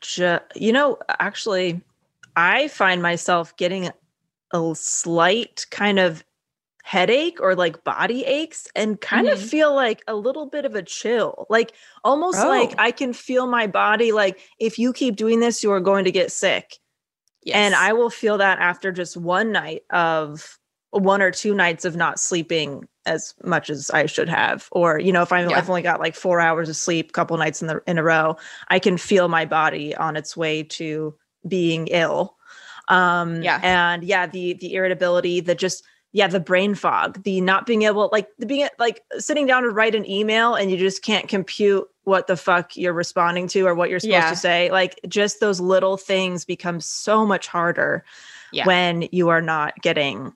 ju- 0.00 0.38
you 0.54 0.72
know, 0.72 0.98
actually, 1.20 1.80
I 2.36 2.68
find 2.68 3.02
myself 3.02 3.56
getting 3.56 3.90
a 4.52 4.72
slight 4.74 5.66
kind 5.70 5.98
of 5.98 6.24
headache 6.84 7.38
or 7.40 7.54
like 7.54 7.82
body 7.84 8.24
aches 8.24 8.66
and 8.76 9.00
kind 9.00 9.26
of 9.28 9.38
Mhm. 9.38 9.48
feel 9.48 9.74
like 9.74 10.02
a 10.06 10.14
little 10.14 10.46
bit 10.46 10.64
of 10.64 10.74
a 10.74 10.82
chill. 10.82 11.46
Like 11.48 11.72
almost 12.04 12.38
Oh. 12.42 12.48
like 12.48 12.74
I 12.78 12.90
can 12.90 13.12
feel 13.12 13.46
my 13.46 13.66
body 13.66 14.12
like 14.12 14.38
if 14.58 14.78
you 14.78 14.92
keep 14.92 15.16
doing 15.16 15.40
this 15.40 15.62
you 15.62 15.70
are 15.72 15.80
going 15.80 16.04
to 16.04 16.12
get 16.12 16.30
sick. 16.32 16.78
And 17.52 17.74
I 17.74 17.92
will 17.92 18.10
feel 18.10 18.38
that 18.38 18.58
after 18.58 18.90
just 18.92 19.16
one 19.16 19.52
night 19.52 19.82
of 19.90 20.58
one 20.90 21.20
or 21.20 21.30
two 21.30 21.54
nights 21.54 21.84
of 21.84 21.96
not 21.96 22.20
sleeping 22.20 22.88
as 23.04 23.34
much 23.44 23.68
as 23.68 23.90
I 23.90 24.06
should 24.06 24.28
have. 24.28 24.68
Or, 24.72 24.98
you 24.98 25.12
know, 25.12 25.22
if 25.22 25.32
I'm, 25.32 25.50
Yeah. 25.50 25.58
I've 25.58 25.68
only 25.68 25.82
got 25.82 26.00
like 26.00 26.14
four 26.14 26.40
hours 26.40 26.68
of 26.68 26.76
sleep, 26.76 27.10
a 27.10 27.12
couple 27.12 27.36
nights 27.36 27.60
in 27.60 27.68
the 27.68 27.82
in 27.86 27.98
a 27.98 28.02
row, 28.02 28.36
I 28.68 28.78
can 28.78 28.96
feel 28.96 29.28
my 29.28 29.44
body 29.44 29.94
on 29.94 30.16
its 30.16 30.36
way 30.36 30.62
to 30.62 31.14
being 31.46 31.88
ill. 31.88 32.36
Um 32.88 33.42
Yeah. 33.42 33.60
and 33.62 34.04
yeah, 34.04 34.26
the 34.26 34.54
the 34.54 34.74
irritability, 34.74 35.40
the 35.40 35.54
just 35.54 35.84
yeah, 36.12 36.28
the 36.28 36.40
brain 36.40 36.74
fog, 36.76 37.22
the 37.24 37.40
not 37.40 37.66
being 37.66 37.82
able 37.82 38.08
like 38.12 38.28
the 38.38 38.46
being 38.46 38.68
like 38.78 39.02
sitting 39.18 39.46
down 39.46 39.64
to 39.64 39.70
write 39.70 39.94
an 39.96 40.08
email 40.08 40.54
and 40.54 40.70
you 40.70 40.76
just 40.76 41.02
can't 41.02 41.28
compute 41.28 41.88
what 42.04 42.26
the 42.26 42.36
fuck 42.36 42.76
you're 42.76 42.92
responding 42.92 43.48
to 43.48 43.66
or 43.66 43.74
what 43.74 43.90
you're 43.90 44.00
supposed 44.00 44.12
Yeah. 44.12 44.30
to 44.30 44.36
say. 44.36 44.70
Like 44.70 45.00
just 45.08 45.40
those 45.40 45.60
little 45.60 45.96
things 45.96 46.44
become 46.44 46.80
so 46.80 47.26
much 47.26 47.46
harder 47.46 48.04
Yeah. 48.52 48.66
when 48.66 49.08
you 49.12 49.28
are 49.30 49.42
not 49.42 49.74
getting 49.82 50.32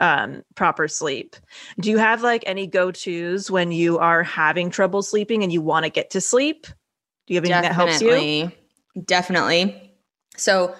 um 0.00 0.42
proper 0.54 0.88
sleep. 0.88 1.36
Do 1.80 1.90
you 1.90 1.96
have 1.96 2.22
like 2.22 2.42
any 2.46 2.66
go-tos 2.66 3.50
when 3.50 3.72
you 3.72 3.98
are 3.98 4.22
having 4.22 4.70
trouble 4.70 5.02
sleeping 5.02 5.42
and 5.42 5.50
you 5.52 5.62
want 5.62 5.84
to 5.84 5.90
get 5.90 6.10
to 6.10 6.20
sleep? 6.20 6.66
Do 6.66 7.34
you 7.34 7.36
have 7.36 7.44
anything 7.44 7.62
that 7.62 7.72
helps 7.72 8.00
you? 8.02 8.10
Definitely. 8.10 8.56
Definitely. 9.04 9.92
So 10.36 10.74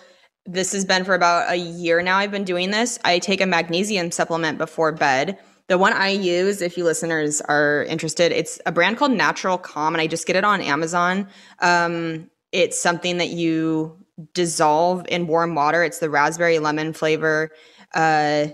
this 0.44 0.72
has 0.72 0.84
been 0.84 1.04
for 1.04 1.14
about 1.14 1.50
a 1.50 1.56
year 1.56 2.02
now. 2.02 2.18
I've 2.18 2.30
been 2.30 2.44
doing 2.44 2.70
this. 2.70 2.98
I 3.04 3.18
take 3.18 3.40
a 3.40 3.46
magnesium 3.46 4.10
supplement 4.10 4.58
before 4.58 4.92
bed. 4.92 5.38
The 5.68 5.78
one 5.78 5.92
I 5.92 6.10
use, 6.10 6.62
if 6.62 6.76
you 6.76 6.84
listeners 6.84 7.40
are 7.40 7.84
interested, 7.84 8.30
it's 8.32 8.60
a 8.66 8.72
brand 8.72 8.98
called 8.98 9.12
Natural 9.12 9.58
Calm, 9.58 9.94
and 9.94 10.00
I 10.00 10.06
just 10.06 10.26
get 10.26 10.36
it 10.36 10.44
on 10.44 10.60
Amazon. 10.60 11.28
Um, 11.60 12.30
it's 12.52 12.80
something 12.80 13.18
that 13.18 13.30
you 13.30 13.98
dissolve 14.32 15.04
in 15.08 15.26
warm 15.26 15.54
water. 15.54 15.82
It's 15.82 15.98
the 15.98 16.08
raspberry 16.08 16.60
lemon 16.60 16.92
flavor. 16.92 17.50
Uh, 17.92 18.48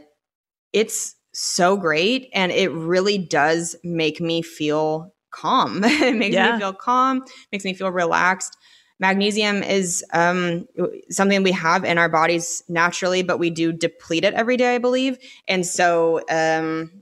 it's 0.72 1.14
so 1.34 1.76
great, 1.76 2.30
and 2.32 2.50
it 2.50 2.70
really 2.72 3.18
does 3.18 3.76
make 3.84 4.20
me 4.20 4.40
feel 4.40 5.14
calm. 5.30 5.84
it 5.84 6.16
makes 6.16 6.34
Yeah. 6.34 6.52
me 6.54 6.58
feel 6.60 6.72
calm, 6.72 7.24
makes 7.52 7.64
me 7.64 7.74
feel 7.74 7.90
relaxed. 7.90 8.56
Magnesium 8.98 9.62
is 9.62 10.04
um, 10.12 10.66
something 11.10 11.42
we 11.42 11.52
have 11.52 11.84
in 11.84 11.98
our 11.98 12.08
bodies 12.08 12.62
naturally, 12.68 13.22
but 13.22 13.38
we 13.38 13.50
do 13.50 13.72
deplete 13.72 14.24
it 14.24 14.32
every 14.34 14.56
day, 14.56 14.76
I 14.76 14.78
believe. 14.78 15.18
And 15.48 15.66
so 15.66 16.20
um, 16.30 17.01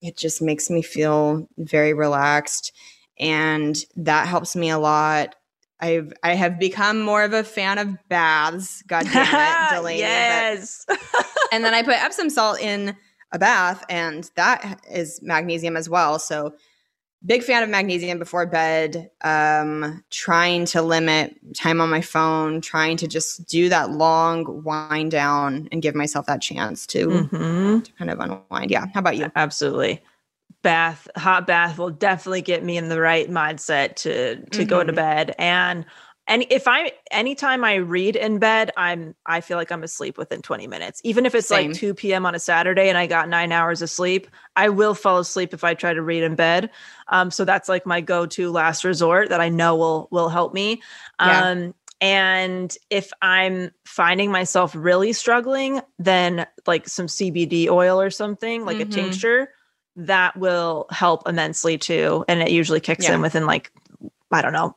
it 0.00 0.16
just 0.16 0.40
makes 0.42 0.70
me 0.70 0.82
feel 0.82 1.48
very 1.56 1.94
relaxed. 1.94 2.72
And 3.18 3.76
that 3.96 4.28
helps 4.28 4.54
me 4.54 4.70
a 4.70 4.78
lot. 4.78 5.34
I've 5.80 6.12
I 6.22 6.34
have 6.34 6.58
become 6.58 7.00
more 7.00 7.22
of 7.22 7.32
a 7.32 7.44
fan 7.44 7.78
of 7.78 7.96
baths. 8.08 8.82
God 8.86 9.06
damn 9.12 9.26
it, 9.26 9.74
Delanie. 9.74 9.98
yes. 9.98 10.86
and 11.52 11.64
then 11.64 11.74
I 11.74 11.82
put 11.82 12.02
Epsom 12.02 12.30
salt 12.30 12.60
in 12.60 12.96
a 13.32 13.38
bath, 13.38 13.84
and 13.88 14.30
that 14.36 14.80
is 14.90 15.20
magnesium 15.22 15.76
as 15.76 15.88
well. 15.88 16.18
So, 16.18 16.54
big 17.26 17.42
fan 17.42 17.62
of 17.62 17.68
magnesium 17.68 18.18
before 18.18 18.46
bed. 18.46 19.10
Um, 19.22 20.02
trying 20.10 20.64
to 20.66 20.82
limit 20.82 21.36
time 21.54 21.80
on 21.80 21.90
my 21.90 22.00
phone, 22.00 22.60
trying 22.60 22.96
to 22.98 23.08
just 23.08 23.46
do 23.48 23.68
that 23.68 23.90
long 23.90 24.62
wind 24.62 25.10
down 25.10 25.68
and 25.72 25.82
give 25.82 25.94
myself 25.94 26.26
that 26.26 26.40
chance 26.40 26.86
to, 26.88 27.06
Mhm. 27.08 27.84
to 27.84 27.92
kind 27.92 28.10
of 28.10 28.20
unwind. 28.20 28.70
Yeah. 28.70 28.86
How 28.94 29.00
about 29.00 29.16
you? 29.16 29.30
Absolutely. 29.36 30.02
Bath, 30.62 31.06
hot 31.16 31.46
bath 31.46 31.78
will 31.78 31.90
definitely 31.90 32.42
get 32.42 32.64
me 32.64 32.76
in 32.76 32.88
the 32.88 33.00
right 33.00 33.30
mindset 33.30 33.94
to 33.96 34.36
to 34.50 34.64
go 34.64 34.82
to 34.82 34.92
Mhm. 34.92 34.96
bed. 34.96 35.34
And 35.38 35.84
and 36.28 36.44
if 36.50 36.68
I 36.68 36.92
anytime 37.10 37.64
I 37.64 37.76
read 37.76 38.14
in 38.14 38.38
bed, 38.38 38.70
I'm 38.76 39.14
I 39.26 39.40
feel 39.40 39.56
like 39.56 39.72
I'm 39.72 39.82
asleep 39.82 40.18
within 40.18 40.42
20 40.42 40.66
minutes. 40.66 41.00
Even 41.02 41.26
if 41.26 41.34
it's 41.34 41.48
Same. 41.48 41.70
like 41.70 41.78
2 41.78 41.94
p.m. 41.94 42.26
on 42.26 42.34
a 42.34 42.38
Saturday 42.38 42.88
and 42.88 42.96
I 42.98 43.06
got 43.06 43.28
nine 43.28 43.50
hours 43.50 43.82
of 43.82 43.90
sleep, 43.90 44.28
I 44.54 44.68
will 44.68 44.94
fall 44.94 45.18
asleep 45.18 45.52
if 45.54 45.64
I 45.64 45.74
try 45.74 45.94
to 45.94 46.02
read 46.02 46.22
in 46.22 46.34
bed. 46.36 46.70
Um, 47.08 47.30
so 47.30 47.44
that's 47.44 47.68
like 47.68 47.86
my 47.86 48.00
go-to 48.00 48.50
last 48.50 48.84
resort 48.84 49.30
that 49.30 49.40
I 49.40 49.48
know 49.48 49.74
will 49.74 50.08
will 50.10 50.28
help 50.28 50.54
me. 50.54 50.82
Yeah. 51.20 51.50
Um 51.50 51.74
and 52.00 52.76
if 52.90 53.10
I'm 53.22 53.72
finding 53.84 54.30
myself 54.30 54.72
really 54.76 55.12
struggling, 55.12 55.80
then 55.98 56.46
like 56.66 56.88
some 56.88 57.06
CBD 57.06 57.68
oil 57.68 58.00
or 58.00 58.10
something, 58.10 58.64
like 58.64 58.76
Mhm. 58.76 58.82
a 58.82 58.84
tincture, 58.84 59.48
that 59.96 60.36
will 60.36 60.86
help 60.90 61.28
immensely 61.28 61.76
too. 61.76 62.24
And 62.28 62.40
it 62.40 62.50
usually 62.52 62.78
kicks 62.78 63.04
Yeah. 63.04 63.14
in 63.14 63.20
within 63.20 63.46
like, 63.46 63.72
I 64.30 64.42
don't 64.42 64.52
know, 64.52 64.76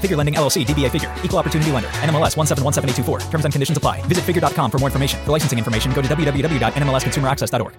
Figure 0.00 0.16
Lending 0.16 0.34
LLC, 0.34 0.64
DBA 0.64 0.90
Figure, 0.90 1.14
Equal 1.22 1.38
Opportunity 1.38 1.70
Lender, 1.72 1.88
NMLS 1.88 2.34
1717824. 2.36 3.30
Terms 3.30 3.44
and 3.44 3.52
conditions 3.52 3.76
apply. 3.76 4.00
Visit 4.06 4.24
figure.com 4.24 4.70
for 4.70 4.78
more 4.78 4.88
information. 4.88 5.22
For 5.24 5.32
licensing 5.32 5.58
information, 5.58 5.92
go 5.92 6.00
to 6.00 6.08
www.nmlsconsumeraccess.org. 6.08 7.74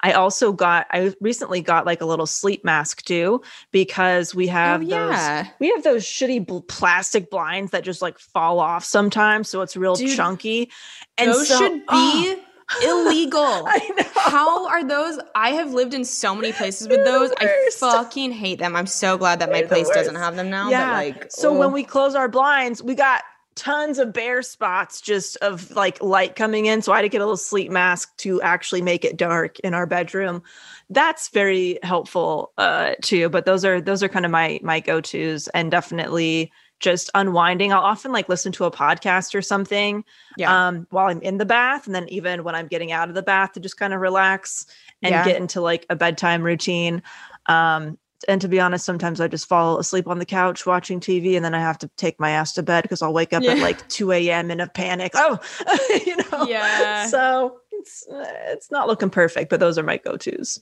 I 0.00 0.12
also 0.12 0.52
got, 0.52 0.86
I 0.90 1.12
recently 1.20 1.60
got 1.60 1.84
like 1.84 2.00
a 2.00 2.06
little 2.06 2.26
sleep 2.26 2.64
mask 2.64 3.02
too, 3.02 3.42
because 3.72 4.34
we 4.34 4.48
oh, 4.48 4.52
have 4.52 4.80
Oh, 4.80 4.84
yeah. 4.84 5.42
those, 5.42 5.52
we 5.58 5.68
have 5.70 5.82
those 5.82 6.04
shitty 6.04 6.46
bl- 6.46 6.60
plastic 6.60 7.30
blinds 7.30 7.72
that 7.72 7.84
just 7.84 8.00
like 8.00 8.18
fall 8.18 8.60
off 8.60 8.84
sometimes. 8.84 9.48
So 9.50 9.60
it's 9.60 9.76
real 9.76 9.94
Dude, 9.94 10.16
chunky. 10.16 10.70
And 11.18 11.30
those 11.30 11.48
so- 11.48 11.58
should 11.58 11.82
oh, 11.88 12.22
be 12.22 12.42
illegal. 12.82 13.68
How 14.14 14.66
are 14.68 14.84
those? 14.84 15.18
I 15.34 15.50
have 15.50 15.72
lived 15.72 15.94
in 15.94 16.04
so 16.04 16.34
many 16.34 16.52
places 16.52 16.88
with 16.88 17.04
They're 17.04 17.28
those. 17.28 17.30
I 17.38 17.70
fucking 17.78 18.32
hate 18.32 18.58
them. 18.58 18.76
I'm 18.76 18.86
so 18.86 19.16
glad 19.16 19.40
that 19.40 19.50
my 19.50 19.58
They're 19.58 19.62
the 19.62 19.68
place 19.68 19.88
doesn't 19.90 20.16
have 20.16 20.36
them 20.36 20.50
now. 20.50 20.70
Yeah. 20.70 20.86
But 20.86 20.92
like, 20.92 21.32
so 21.32 21.54
oh. 21.54 21.58
when 21.58 21.72
we 21.72 21.84
close 21.84 22.14
our 22.14 22.28
blinds, 22.28 22.82
we 22.82 22.94
got 22.94 23.22
tons 23.58 23.98
of 23.98 24.12
bare 24.12 24.40
spots 24.40 25.00
just 25.00 25.36
of 25.38 25.70
like 25.72 26.00
light 26.00 26.36
coming 26.36 26.66
in. 26.66 26.80
So 26.80 26.92
I 26.92 26.96
had 26.96 27.02
to 27.02 27.08
get 27.08 27.20
a 27.20 27.24
little 27.24 27.36
sleep 27.36 27.72
mask 27.72 28.16
to 28.18 28.40
actually 28.40 28.82
make 28.82 29.04
it 29.04 29.16
dark 29.16 29.58
in 29.60 29.74
our 29.74 29.84
bedroom. 29.84 30.42
That's 30.90 31.28
very 31.30 31.78
helpful 31.82 32.52
uh 32.56 32.94
too. 33.02 33.28
But 33.28 33.46
those 33.46 33.64
are 33.64 33.80
those 33.80 34.02
are 34.02 34.08
kind 34.08 34.24
of 34.24 34.30
my 34.30 34.60
my 34.62 34.78
go-tos 34.78 35.48
and 35.48 35.70
definitely 35.70 36.52
just 36.80 37.10
unwinding. 37.14 37.72
I'll 37.72 37.82
often 37.82 38.12
like 38.12 38.28
listen 38.28 38.52
to 38.52 38.64
a 38.64 38.70
podcast 38.70 39.34
or 39.34 39.42
something 39.42 40.04
yeah, 40.36 40.68
um 40.68 40.86
while 40.90 41.08
I'm 41.08 41.20
in 41.22 41.38
the 41.38 41.44
bath 41.44 41.86
and 41.86 41.94
then 41.94 42.08
even 42.08 42.44
when 42.44 42.54
I'm 42.54 42.68
getting 42.68 42.92
out 42.92 43.08
of 43.08 43.14
the 43.14 43.22
bath 43.22 43.52
to 43.52 43.60
just 43.60 43.76
kind 43.76 43.92
of 43.92 44.00
relax 44.00 44.64
and 45.02 45.12
Yeah. 45.12 45.24
get 45.24 45.36
into 45.40 45.60
like 45.60 45.86
a 45.90 45.96
bedtime 45.96 46.42
routine. 46.42 47.02
Um 47.46 47.98
and 48.26 48.40
to 48.40 48.48
be 48.48 48.58
honest, 48.58 48.84
sometimes 48.84 49.20
I 49.20 49.28
just 49.28 49.46
fall 49.48 49.78
asleep 49.78 50.08
on 50.08 50.18
the 50.18 50.26
couch 50.26 50.66
watching 50.66 50.98
TV 50.98 51.36
and 51.36 51.44
then 51.44 51.54
I 51.54 51.60
have 51.60 51.78
to 51.78 51.90
take 51.96 52.18
my 52.18 52.30
ass 52.30 52.52
to 52.54 52.64
bed 52.64 52.82
because 52.82 53.00
I'll 53.00 53.12
wake 53.12 53.32
up 53.32 53.44
at 53.44 53.58
like 53.58 53.88
2 53.88 54.10
a.m. 54.10 54.50
in 54.50 54.60
a 54.60 54.66
panic. 54.66 55.12
Oh, 55.16 55.38
you 56.06 56.16
know. 56.16 56.44
Yeah. 56.46 57.06
So 57.06 57.58
it's 57.70 58.04
it's 58.10 58.70
not 58.72 58.88
looking 58.88 59.08
perfect, 59.10 59.50
but 59.50 59.60
those 59.60 59.78
are 59.78 59.84
my 59.84 59.98
go-tos. 59.98 60.60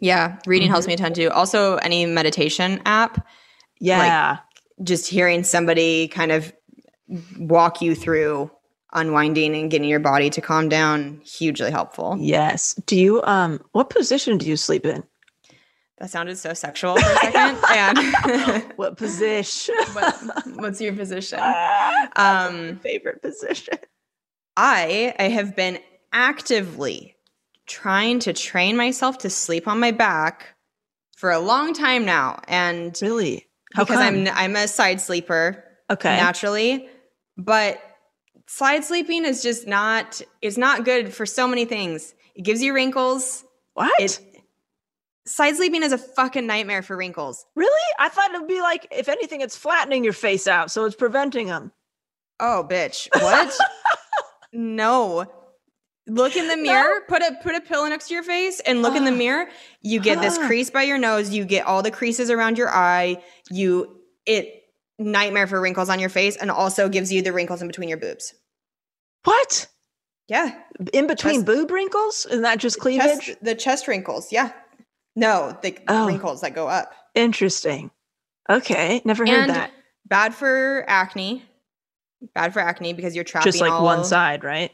yeah. 0.00 0.38
Reading 0.46 0.68
helps 0.68 0.84
Mhm. 0.84 0.88
me 0.88 0.94
a 0.94 0.96
ton 0.98 1.14
too. 1.14 1.30
Also, 1.30 1.76
any 1.76 2.04
meditation 2.06 2.80
app, 2.84 3.26
Yeah. 3.78 4.38
Just 4.82 5.06
hearing 5.06 5.44
somebody 5.44 6.08
kind 6.08 6.32
of 6.32 6.52
walk 7.38 7.82
you 7.82 7.94
through 7.94 8.50
unwinding 8.92 9.54
and 9.54 9.70
getting 9.70 9.88
your 9.88 10.00
body 10.00 10.30
to 10.30 10.40
calm 10.40 10.68
down 10.68 11.20
hugely 11.24 11.70
helpful. 11.70 12.16
Yes. 12.18 12.74
Do 12.86 12.98
you 12.98 13.22
um 13.24 13.60
what 13.72 13.90
position 13.90 14.38
do 14.38 14.46
you 14.46 14.56
sleep 14.56 14.84
in? 14.86 15.04
That 15.98 16.10
sounded 16.10 16.38
so 16.38 16.54
sexual 16.54 16.96
for 16.96 17.06
a 17.06 17.14
second. 17.16 17.58
and 17.70 18.62
What 18.76 18.96
position? 18.96 19.74
what, 19.92 20.46
what's 20.56 20.80
your 20.80 20.94
position? 20.94 21.40
um 22.16 22.78
favorite 22.82 23.22
position. 23.22 23.74
I 24.56 25.14
I 25.18 25.24
have 25.24 25.54
been 25.54 25.78
actively 26.12 27.16
trying 27.66 28.18
to 28.20 28.32
train 28.32 28.76
myself 28.76 29.18
to 29.18 29.30
sleep 29.30 29.68
on 29.68 29.78
my 29.78 29.92
back 29.92 30.54
for 31.16 31.30
a 31.30 31.38
long 31.38 31.74
time 31.74 32.04
now 32.04 32.40
and 32.48 32.98
Really? 33.02 33.46
How 33.74 33.84
because 33.84 33.98
come? 33.98 34.26
I'm 34.26 34.28
I'm 34.28 34.56
a 34.56 34.68
side 34.68 35.00
sleeper 35.00 35.64
Okay. 35.90 36.16
naturally, 36.16 36.88
but 37.36 37.80
side 38.46 38.84
sleeping 38.84 39.24
is 39.24 39.42
just 39.42 39.66
not 39.66 40.20
is 40.42 40.56
not 40.58 40.84
good 40.84 41.12
for 41.14 41.26
so 41.26 41.46
many 41.48 41.64
things. 41.64 42.14
It 42.34 42.42
gives 42.42 42.62
you 42.62 42.72
wrinkles. 42.72 43.44
What? 43.74 43.92
It 44.00 44.20
side 45.26 45.56
sleeping 45.56 45.82
is 45.82 45.92
a 45.92 45.98
fucking 45.98 46.46
nightmare 46.46 46.82
for 46.82 46.96
wrinkles. 46.96 47.44
really? 47.54 47.94
I 47.98 48.08
thought 48.08 48.34
it'd 48.34 48.48
be 48.48 48.60
like 48.60 48.86
if 48.90 49.08
anything 49.08 49.40
it's 49.40 49.56
flattening 49.56 50.02
your 50.04 50.12
face 50.12 50.46
out 50.48 50.70
so 50.70 50.84
it's 50.84 50.96
preventing 50.96 51.46
them. 51.46 51.72
Oh, 52.40 52.66
bitch. 52.68 53.08
What? 53.20 53.56
no. 54.52 55.30
Look 56.10 56.34
in 56.36 56.48
the 56.48 56.56
mirror, 56.56 57.02
put 57.08 57.22
a 57.22 57.36
put 57.42 57.54
a 57.54 57.60
pillow 57.60 57.86
next 57.86 58.08
to 58.08 58.14
your 58.14 58.22
face 58.22 58.60
and 58.60 58.82
look 58.82 58.96
in 58.96 59.04
the 59.04 59.12
Ah. 59.12 59.16
mirror. 59.16 59.48
You 59.82 60.00
get 60.00 60.20
this 60.20 60.38
Ah. 60.38 60.46
crease 60.46 60.70
by 60.70 60.82
your 60.82 60.98
nose, 60.98 61.30
you 61.30 61.44
get 61.44 61.66
all 61.66 61.82
the 61.82 61.90
creases 61.90 62.30
around 62.30 62.58
your 62.58 62.68
eye, 62.70 63.22
you 63.50 64.00
it 64.26 64.64
nightmare 64.98 65.46
for 65.46 65.60
wrinkles 65.60 65.88
on 65.88 65.98
your 66.00 66.08
face 66.10 66.36
and 66.36 66.50
also 66.50 66.88
gives 66.88 67.12
you 67.12 67.22
the 67.22 67.32
wrinkles 67.32 67.62
in 67.62 67.68
between 67.68 67.88
your 67.88 67.98
boobs. 67.98 68.34
What? 69.24 69.68
Yeah. 70.28 70.54
In 70.92 71.06
between 71.06 71.36
Chest- 71.36 71.46
boob 71.46 71.70
wrinkles? 71.70 72.26
Isn't 72.26 72.42
that 72.42 72.58
just 72.58 72.78
cleavage? 72.78 73.26
Chest, 73.26 73.38
the 73.44 73.54
chest 73.54 73.86
wrinkles, 73.88 74.30
yeah. 74.32 74.52
No, 75.16 75.56
the 75.62 75.76
Oh. 75.88 76.06
wrinkles 76.06 76.40
that 76.42 76.54
go 76.54 76.68
up. 76.68 76.92
Interesting. 77.14 77.90
Okay. 78.48 79.00
Never 79.04 79.26
heard 79.26 79.42
And 79.42 79.50
that. 79.54 79.70
bad 80.06 80.34
for 80.34 80.84
acne. 80.88 81.44
Bad 82.34 82.52
for 82.52 82.60
acne 82.60 82.92
because 82.92 83.14
you're 83.14 83.24
trapping 83.24 83.50
Just 83.50 83.60
like 83.62 83.72
all, 83.72 83.84
one 83.84 84.04
side, 84.04 84.44
right? 84.44 84.70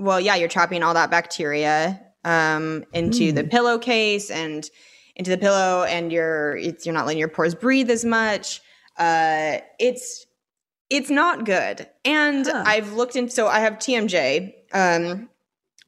Well 0.00 0.18
yeah 0.20 0.34
you're 0.34 0.48
trapping 0.48 0.82
all 0.82 0.94
that 0.94 1.10
bacteria 1.10 2.00
um 2.24 2.84
into 2.92 3.30
the 3.32 3.42
Hmm. 3.42 3.48
pillowcase 3.48 4.30
and 4.30 4.68
into 5.16 5.30
the 5.30 5.38
pillow 5.38 5.84
and 5.84 6.10
you're 6.12 6.56
it's 6.56 6.84
you're 6.86 6.94
not 6.94 7.06
letting 7.06 7.18
your 7.18 7.28
pores 7.28 7.54
breathe 7.54 7.90
as 7.90 8.04
much 8.04 8.60
uh 8.98 9.58
it's 9.78 10.26
it's 10.90 11.10
not 11.10 11.44
good 11.44 11.86
and 12.04 12.46
Huh. 12.46 12.62
i've 12.66 12.92
looked 12.94 13.14
into 13.16 13.30
so 13.32 13.46
i 13.46 13.60
have 13.60 13.74
tmj 13.74 14.52
um 14.72 15.28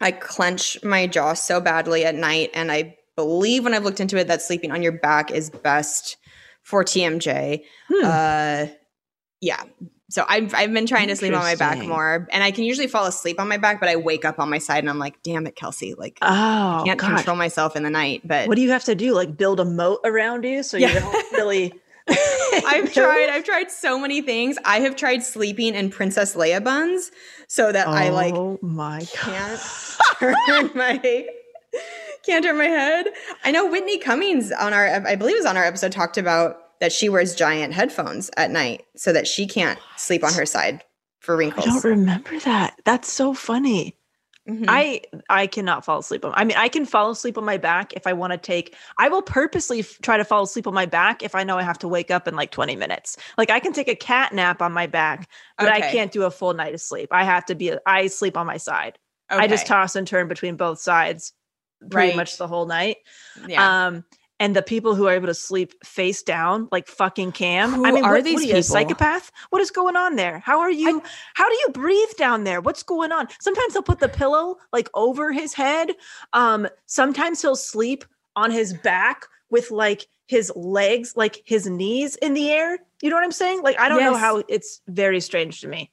i 0.01 0.11
clench 0.13 0.83
my 0.85 1.07
jaw 1.07 1.33
so 1.35 1.61
badly 1.61 2.05
at 2.05 2.15
night 2.15 2.51
and 2.55 2.71
i 2.71 2.97
believe 3.17 3.65
when 3.65 3.75
i've 3.75 3.85
looked 3.85 4.01
into 4.01 4.17
it 4.19 4.29
that 4.29 4.43
sleeping 4.43 4.71
on 4.71 4.83
your 4.83 4.93
back 4.93 5.31
is 5.31 5.51
best 5.51 6.17
for 6.63 6.85
tmj 6.85 7.63
Hmm. 7.89 8.05
uh 8.05 8.67
yeah 9.41 9.63
so 10.13 10.25
I've, 10.29 10.53
I've 10.55 10.73
been 10.73 10.87
trying 10.87 11.09
to 11.09 11.17
sleep 11.17 11.33
on 11.33 11.41
my 11.41 11.55
back 11.55 11.79
more 11.79 12.29
and 12.31 12.45
i 12.45 12.51
can 12.51 12.65
usually 12.65 12.87
fall 12.87 13.07
asleep 13.07 13.41
on 13.41 13.49
my 13.49 13.57
back 13.57 13.81
but 13.81 13.89
i 13.89 13.97
wake 13.97 14.25
up 14.25 14.39
on 14.39 14.51
my 14.51 14.59
side 14.59 14.79
and 14.85 14.91
i'm 14.91 14.99
like 14.99 15.23
damn 15.23 15.47
it 15.47 15.57
kelsey 15.57 15.95
like 15.95 16.19
oh, 16.23 16.27
i 16.29 16.83
can't 16.85 17.01
God. 17.01 17.17
control 17.17 17.37
myself 17.37 17.77
in 17.77 17.83
the 17.83 17.91
night 17.91 18.21
but 18.25 18.47
What 18.49 18.57
do 18.57 18.63
you 18.63 18.71
have 18.71 18.85
to 18.85 18.95
do? 18.95 19.15
Like 19.15 19.37
build 19.37 19.59
a 19.61 19.65
moat 19.65 20.01
around 20.05 20.45
you 20.45 20.63
so 20.63 20.77
Yeah. 20.77 20.89
you 20.93 21.01
don't 21.01 21.33
really. 21.33 21.73
I've 22.09 22.93
tried. 22.99 23.29
I've 23.31 23.45
tried 23.45 23.71
so 23.71 23.99
many 23.99 24.21
things. 24.23 24.57
I 24.65 24.81
have 24.81 24.97
tried 24.97 25.23
sleeping 25.23 25.75
in 25.75 25.89
Princess 25.91 26.35
Leia 26.35 26.63
buns 26.63 27.11
so 27.47 27.71
that 27.73 27.87
I 27.89 28.09
oh 28.09 28.13
like 28.13 28.35
Oh 28.35 28.59
my 28.61 29.07
god. 29.25 29.61
can't 29.61 29.61
turn 30.19 30.71
my 30.75 31.27
can't 32.25 32.45
turn 32.45 32.59
my 32.59 32.65
head. 32.65 33.07
I 33.45 33.51
know 33.51 33.71
Whitney 33.71 33.99
Cummings 33.99 34.53
on 34.53 34.73
our 34.73 34.87
I 35.07 35.15
believe 35.17 35.37
it 35.37 35.39
was 35.39 35.47
on 35.47 35.57
our 35.57 35.65
episode 35.65 35.93
talked 35.93 36.19
about 36.19 36.59
that 36.83 36.91
she 36.93 37.09
wears 37.09 37.37
giant 37.37 37.73
headphones 37.73 38.29
at 38.37 38.51
night 38.51 38.85
so 38.97 39.13
that 39.13 39.29
she 39.29 39.47
can't 39.47 39.79
sleep 39.97 40.25
on 40.25 40.33
her 40.35 40.45
side 40.45 40.83
for 41.21 41.37
wrinkles. 41.37 41.65
I 41.65 41.71
don't 41.71 41.85
remember 41.85 42.41
that. 42.41 42.75
That's 42.85 43.11
so 43.11 43.33
funny. 43.35 43.97
Mhm. 44.49 44.65
I 44.67 45.03
I 45.31 45.47
cannot 45.47 45.85
fall 45.85 46.01
asleep 46.01 46.25
on. 46.25 46.33
I 46.35 46.43
mean, 46.43 46.57
I 46.57 46.67
can 46.69 46.85
fall 46.85 47.13
asleep 47.13 47.39
on 47.39 47.45
my 47.45 47.57
back 47.57 47.93
if 47.93 48.09
I 48.09 48.13
want 48.13 48.33
to 48.33 48.37
take. 48.37 48.75
I 48.99 49.09
will 49.09 49.23
purposely 49.23 49.79
f- 49.81 49.97
try 50.03 50.17
to 50.17 50.25
fall 50.25 50.43
asleep 50.43 50.67
on 50.67 50.75
my 50.75 50.85
back 50.87 51.23
if 51.23 51.37
I 51.37 51.45
know 51.45 51.57
I 51.57 51.63
have 51.63 51.79
to 51.79 51.87
wake 51.87 52.11
up 52.11 52.27
in 52.27 52.35
like 52.35 52.51
twenty 52.51 52.75
minutes. 52.75 53.17
Like 53.39 53.51
I 53.51 53.61
can 53.61 53.73
take 53.73 53.87
a 53.87 53.95
cat 53.95 54.33
nap 54.35 54.61
on 54.61 54.73
my 54.73 54.89
back, 54.89 55.29
but 55.59 55.69
I 55.69 55.81
can't 55.83 56.11
do 56.11 56.25
a 56.25 56.31
full 56.33 56.53
night 56.55 56.75
of 56.75 56.81
sleep. 56.81 57.11
I 57.13 57.23
have 57.23 57.45
to 57.47 57.55
be. 57.55 57.73
I 57.87 58.09
sleep 58.09 58.37
on 58.37 58.49
my 58.49 58.57
side. 58.57 58.99
I 59.31 59.47
just 59.47 59.69
toss 59.69 59.95
and 59.95 60.09
turn 60.09 60.27
between 60.27 60.57
both 60.57 60.81
sides 60.81 61.33
pretty 61.89 62.09
Right. 62.09 62.17
much 62.17 62.37
the 62.37 62.49
whole 62.49 62.67
night. 62.67 62.97
yeah. 63.47 63.87
Um, 63.87 64.05
and 64.43 64.57
the 64.57 64.63
people 64.63 64.97
who 64.97 65.07
are 65.07 65.15
able 65.15 65.29
to 65.29 65.35
sleep 65.35 65.73
face 65.85 66.21
down, 66.21 66.67
like 66.73 66.89
fucking 66.89 67.31
Cam. 67.31 67.71
Who 67.71 67.87
I 67.87 67.93
mean, 67.93 68.05
are 68.05 68.15
what, 68.15 68.25
these 68.25 68.35
what 68.35 68.43
are 68.43 68.47
you, 68.47 68.51
a 68.51 68.57
people? 68.57 68.63
psychopath? 68.65 69.31
What 69.51 69.63
is 69.63 69.71
going 69.71 69.95
on 69.95 70.17
there? 70.17 70.41
How 70.41 70.59
are 70.59 70.71
you? 70.71 71.01
how 71.35 71.49
do 71.49 71.55
you 71.55 71.69
breathe 71.69 72.11
down 72.19 72.43
there? 72.43 72.61
What's 72.61 72.83
going 72.83 73.13
on? 73.13 73.29
Sometimes 73.41 73.73
he'll 73.73 73.85
put 73.85 74.01
the 74.01 74.09
pillow 74.09 74.57
like 74.73 74.91
over 74.95 75.31
his 75.31 75.55
head. 75.55 75.93
Um, 76.33 76.67
sometimes 76.87 77.41
he'll 77.41 77.55
sleep 77.55 78.05
on 78.35 78.51
his 78.51 78.75
back 78.75 79.27
with 79.49 79.71
like 79.71 80.09
his 80.27 80.51
legs, 80.57 81.13
like 81.15 81.41
his 81.45 81.69
knees 81.69 82.17
in 82.17 82.35
the 82.35 82.51
air. 82.51 82.81
You 83.01 83.11
know 83.11 83.17
what 83.17 83.25
I'm 83.25 83.31
saying? 83.31 83.63
Like 83.63 83.79
I 83.79 83.89
don't 83.89 84.01
know 84.01 84.17
how 84.17 84.43
it's 84.49 84.81
very 84.89 85.21
strange 85.21 85.61
to 85.61 85.69
me. 85.69 85.93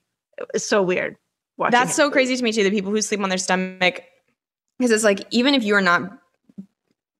It's 0.56 0.66
so 0.66 0.82
weird. 0.82 1.18
watching 1.58 1.78
That's 1.78 1.92
him 1.92 2.06
so 2.06 2.10
crazy 2.10 2.36
to 2.36 2.44
me 2.44 2.52
too. 2.52 2.64
The 2.64 2.72
people 2.72 2.90
who 2.90 3.00
sleep 3.04 3.20
on 3.20 3.30
their 3.30 3.38
stomach, 3.38 4.02
because 4.80 4.90
it's 4.90 5.04
like 5.04 5.28
even 5.30 5.54
if 5.54 5.64
you 5.64 5.76
are 5.76 5.82
not 5.82 6.18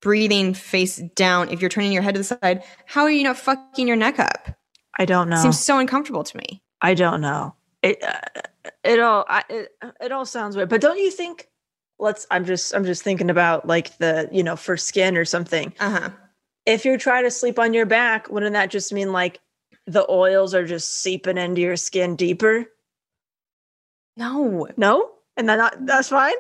breathing 0.02 0.54
face 0.54 0.98
down, 1.16 1.50
if 1.50 1.62
you're 1.62 1.70
turning 1.70 1.92
your 1.92 2.02
head 2.02 2.16
to 2.16 2.20
the 2.20 2.24
side, 2.24 2.64
how 2.86 3.04
are 3.04 3.12
you 3.12 3.24
not 3.24 3.38
fucking 3.38 3.88
your 3.88 3.98
neck 3.98 4.20
up? 4.20 4.50
I 4.98 5.06
don't 5.06 5.30
know. 5.30 5.38
Seems 5.38 5.60
so 5.60 5.80
uncomfortable 5.80 6.24
to 6.24 6.38
me. 6.38 6.62
I 6.82 6.94
don't 6.94 7.22
know. 7.22 7.56
It 7.82 8.04
uh, 8.04 8.20
it 8.84 9.00
all 9.00 9.26
I, 9.30 9.44
it, 9.50 9.70
it 10.02 10.12
all 10.12 10.26
sounds 10.26 10.56
weird, 10.56 10.70
but 10.70 10.82
don't 10.82 10.98
you 11.00 11.12
think? 11.12 11.48
Let's. 12.00 12.28
I'm 12.32 12.46
just. 12.46 12.74
I'm 12.74 12.86
just 12.86 13.04
thinking 13.04 13.30
about 13.30 13.68
like 13.68 13.98
the 13.98 14.30
you 14.32 14.44
know 14.44 14.56
for 14.56 14.78
skin 14.78 15.18
or 15.18 15.26
something. 15.26 15.74
Uh 15.80 15.90
huh. 15.90 16.10
If 16.66 16.86
you're 16.86 16.98
trying 16.98 17.24
to 17.24 17.32
sleep 17.32 17.58
on 17.60 17.74
your 17.74 17.86
back, 17.86 18.30
wouldn't 18.30 18.54
that 18.54 18.70
just 18.70 18.92
mean 18.94 19.12
like 19.12 19.40
the 19.88 20.06
oils 20.10 20.54
are 20.54 20.66
just 20.66 21.02
seeping 21.02 21.38
into 21.38 21.62
your 21.62 21.76
skin 21.78 22.16
deeper? 22.16 22.66
No, 24.18 24.68
No, 24.78 25.10
and 25.38 25.48
then 25.48 25.60
that's 25.82 26.10
fine. 26.10 26.34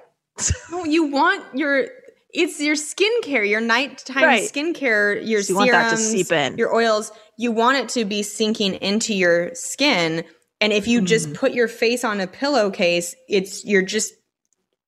no, 0.72 0.84
you 0.86 1.06
want 1.06 1.43
your. 1.54 1.88
It's 2.34 2.60
your 2.60 2.76
skincare, 2.76 3.48
your 3.50 3.62
nighttime 3.62 4.24
Right. 4.24 4.44
skincare, 4.52 5.26
your 5.28 5.42
So 5.42 5.54
you 5.54 5.58
want 5.58 5.72
that 5.72 5.89
to 5.89 5.98
serums, 5.98 6.12
seep 6.12 6.32
in. 6.32 6.58
your 6.58 6.74
oils. 6.76 7.12
You 7.38 7.52
want 7.52 7.78
it 7.78 7.89
to 7.89 8.06
be 8.06 8.22
sinking 8.24 8.76
into 8.76 9.13
your 9.13 9.54
skin, 9.56 10.24
and 10.62 10.74
if 10.74 10.88
you 10.88 11.00
Mm-hmm. 11.00 11.06
just 11.08 11.34
put 11.34 11.54
your 11.54 11.68
face 11.68 12.04
on 12.04 12.20
a 12.20 12.28
pillowcase, 12.28 13.15
it's 13.28 13.65
you're 13.65 13.82
just 13.82 14.13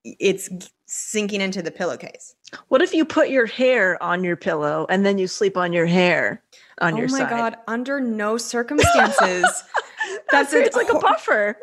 it's 0.03 0.49
sinking 0.85 1.41
into 1.41 1.61
the 1.61 1.71
pillowcase. 1.71 2.35
What 2.67 2.81
if 2.81 2.93
you 2.93 3.05
put 3.05 3.29
your 3.29 3.45
hair 3.45 4.01
on 4.03 4.23
your 4.23 4.35
pillow 4.35 4.85
and 4.89 5.05
then 5.05 5.17
you 5.17 5.27
sleep 5.27 5.55
on 5.57 5.73
your 5.73 5.85
hair 5.85 6.43
on 6.81 6.95
oh 6.95 6.97
your 6.99 7.07
side? 7.07 7.21
Oh 7.21 7.23
my 7.23 7.29
god! 7.29 7.57
Under 7.67 7.99
no 8.01 8.37
circumstances. 8.37 9.43
that's, 9.43 10.51
That's 10.51 10.53
a 10.53 10.63
it's 10.63 10.75
like 10.75 10.89
a 10.89 10.99
buffer. 10.99 11.57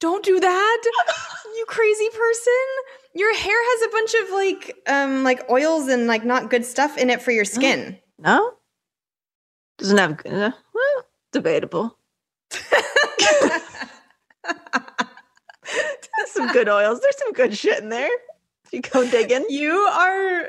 Don't 0.00 0.24
do 0.24 0.40
that, 0.40 0.82
you 1.56 1.64
crazy 1.66 2.08
person. 2.10 2.64
Your 3.14 3.34
hair 3.34 3.56
has 3.56 3.82
a 3.82 3.90
bunch 3.92 4.14
of 4.14 4.30
like 4.30 4.76
um 4.86 5.24
like 5.24 5.50
oils 5.50 5.88
and 5.88 6.06
like 6.06 6.24
not 6.24 6.50
good 6.50 6.64
stuff 6.64 6.96
in 6.98 7.10
it 7.10 7.22
for 7.22 7.30
your 7.30 7.44
skin. 7.56 7.98
No, 8.18 8.54
doesn't 9.78 9.98
have. 9.98 10.16
good 10.16 10.32
Uh, 10.32 10.52
well, 10.74 11.06
debatable. 11.32 11.98
There's 16.16 16.30
some 16.30 16.52
good 16.52 16.68
oils. 16.68 17.00
There's 17.00 17.18
some 17.18 17.32
good 17.32 17.56
shit 17.56 17.82
in 17.82 17.88
there. 17.88 18.10
If 18.66 18.72
you 18.72 18.80
go 18.80 19.08
digging. 19.08 19.46
you 19.48 19.72
are 19.72 20.48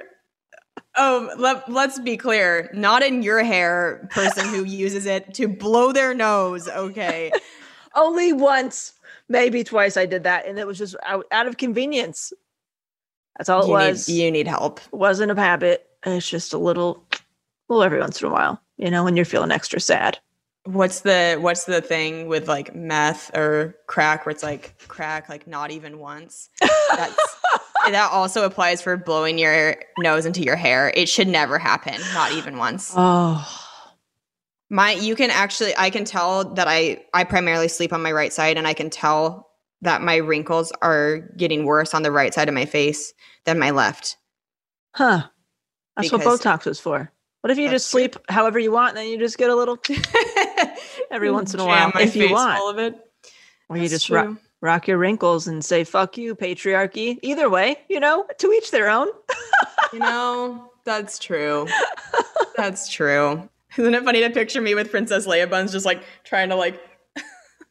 um 0.98 1.30
let, 1.38 1.70
let's 1.70 2.00
be 2.00 2.18
clear, 2.18 2.70
not 2.74 3.04
in 3.04 3.22
your 3.22 3.44
hair 3.44 4.08
person 4.12 4.48
who 4.48 4.64
uses 4.64 5.06
it 5.06 5.34
to 5.36 5.48
blow 5.48 5.92
their 5.92 6.14
nose, 6.14 6.68
okay? 6.68 7.32
Only 7.96 8.34
once, 8.34 8.94
maybe 9.30 9.64
twice 9.64 9.98
I 9.98 10.06
did 10.06 10.24
that, 10.24 10.48
and 10.48 10.60
it 10.60 10.68
was 10.68 10.78
just 10.78 10.96
out, 11.06 11.26
out 11.32 11.48
of 11.48 11.58
convenience. 11.58 12.34
That's 13.38 13.50
all 13.50 13.64
it 13.64 13.68
you 13.68 13.74
was. 13.74 14.08
need 14.08 14.24
you 14.24 14.32
need 14.32 14.48
help. 14.48 14.80
wasn't 14.92 15.32
a 15.32 15.36
habit. 15.36 15.88
It's 16.06 16.30
just 16.30 16.54
a 16.54 16.58
little, 16.58 17.04
well, 17.68 17.84
every 17.84 18.00
once 18.00 18.22
in 18.22 18.28
a 18.28 18.32
while, 18.32 18.62
you 18.78 18.92
know, 18.92 19.04
when 19.04 19.16
you're 19.16 19.26
feeling 19.26 19.52
extra 19.52 19.80
sad. 19.80 20.20
What's 20.66 21.02
the 21.02 21.38
what's 21.40 21.66
the 21.66 21.80
thing 21.80 22.28
with 22.28 22.48
like 22.48 22.74
meth 22.74 23.36
or 23.38 23.76
crack 23.86 24.26
where 24.26 24.32
it's 24.32 24.42
like 24.42 24.76
crack 24.88 25.30
like 25.30 25.46
not 25.46 25.70
even 25.70 26.00
once? 26.00 26.50
That's 26.60 27.38
that 27.92 28.10
also 28.12 28.46
applies 28.46 28.82
for 28.82 28.98
blowing 28.98 29.38
your 29.38 29.76
nose 30.00 30.26
into 30.26 30.42
your 30.42 30.56
hair. 30.56 30.92
It 30.96 31.08
should 31.08 31.28
never 31.28 31.60
happen, 31.60 32.02
not 32.16 32.32
even 32.32 32.58
once. 32.58 32.94
Oh, 32.96 33.65
My 34.76 34.92
you 34.92 35.16
can 35.16 35.32
actually 35.32 35.74
I 35.78 35.90
can 35.90 36.04
tell 36.04 36.54
that 36.56 36.68
I 36.68 37.02
I 37.14 37.24
primarily 37.24 37.70
sleep 37.70 37.94
on 37.94 38.02
my 38.02 38.12
right 38.12 38.34
side 38.34 38.58
and 38.58 38.68
I 38.68 38.74
can 38.74 38.90
tell 38.90 39.48
that 39.84 40.02
my 40.02 40.18
wrinkles 40.18 40.74
are 40.82 41.20
getting 41.38 41.64
worse 41.64 41.94
on 41.94 42.04
the 42.04 42.12
right 42.12 42.34
side 42.34 42.50
of 42.50 42.54
my 42.54 42.66
face 42.66 43.14
than 43.46 43.58
my 43.58 43.72
left. 43.72 44.18
Huh. 44.94 45.28
That's 45.96 46.10
Because- 46.10 46.26
what 46.26 46.42
Botox 46.42 46.68
is 46.68 46.82
for. 46.82 47.10
What 47.40 47.52
if 47.52 47.58
you 47.58 47.70
just 47.70 47.88
sleep 47.88 48.18
however 48.28 48.60
you 48.60 48.74
want 48.74 48.90
and 48.90 48.98
then 48.98 49.08
you 49.08 49.18
just 49.18 49.38
get 49.38 49.50
a 49.50 49.56
little 49.56 49.78
every 51.10 51.30
mm, 51.30 51.34
once 51.34 51.54
in 51.54 51.62
a 51.62 51.66
while 51.66 51.92
if 51.96 52.14
you 52.14 52.34
want? 52.34 52.58
full 52.58 52.70
of 52.70 52.80
it. 52.80 52.96
Or 53.70 53.78
you 53.78 53.88
just 53.88 54.10
rock, 54.10 54.36
rock 54.62 54.88
your 54.90 54.98
wrinkles 54.98 55.48
and 55.48 55.64
say 55.64 55.86
fuck 55.86 56.18
you 56.18 56.36
patriarchy. 56.36 57.18
Either 57.22 57.50
way, 57.50 57.78
you 57.88 58.02
know, 58.02 58.26
to 58.40 58.52
each 58.52 58.72
their 58.72 58.90
own. 58.90 59.08
You 59.94 60.00
know, 60.00 60.70
that's 60.84 61.18
true. 61.18 61.68
That's 62.58 62.90
true. 62.90 63.48
Isn't 63.78 63.94
it 63.94 64.04
funny 64.04 64.22
to 64.22 64.30
picture 64.30 64.62
me 64.62 64.76
with 64.76 64.90
Princess 64.92 65.28
Leia 65.28 65.50
buns 65.50 65.72
just 65.72 65.86
like 65.86 66.04
trying 66.24 66.50
to 66.50 66.56
like 66.56 66.80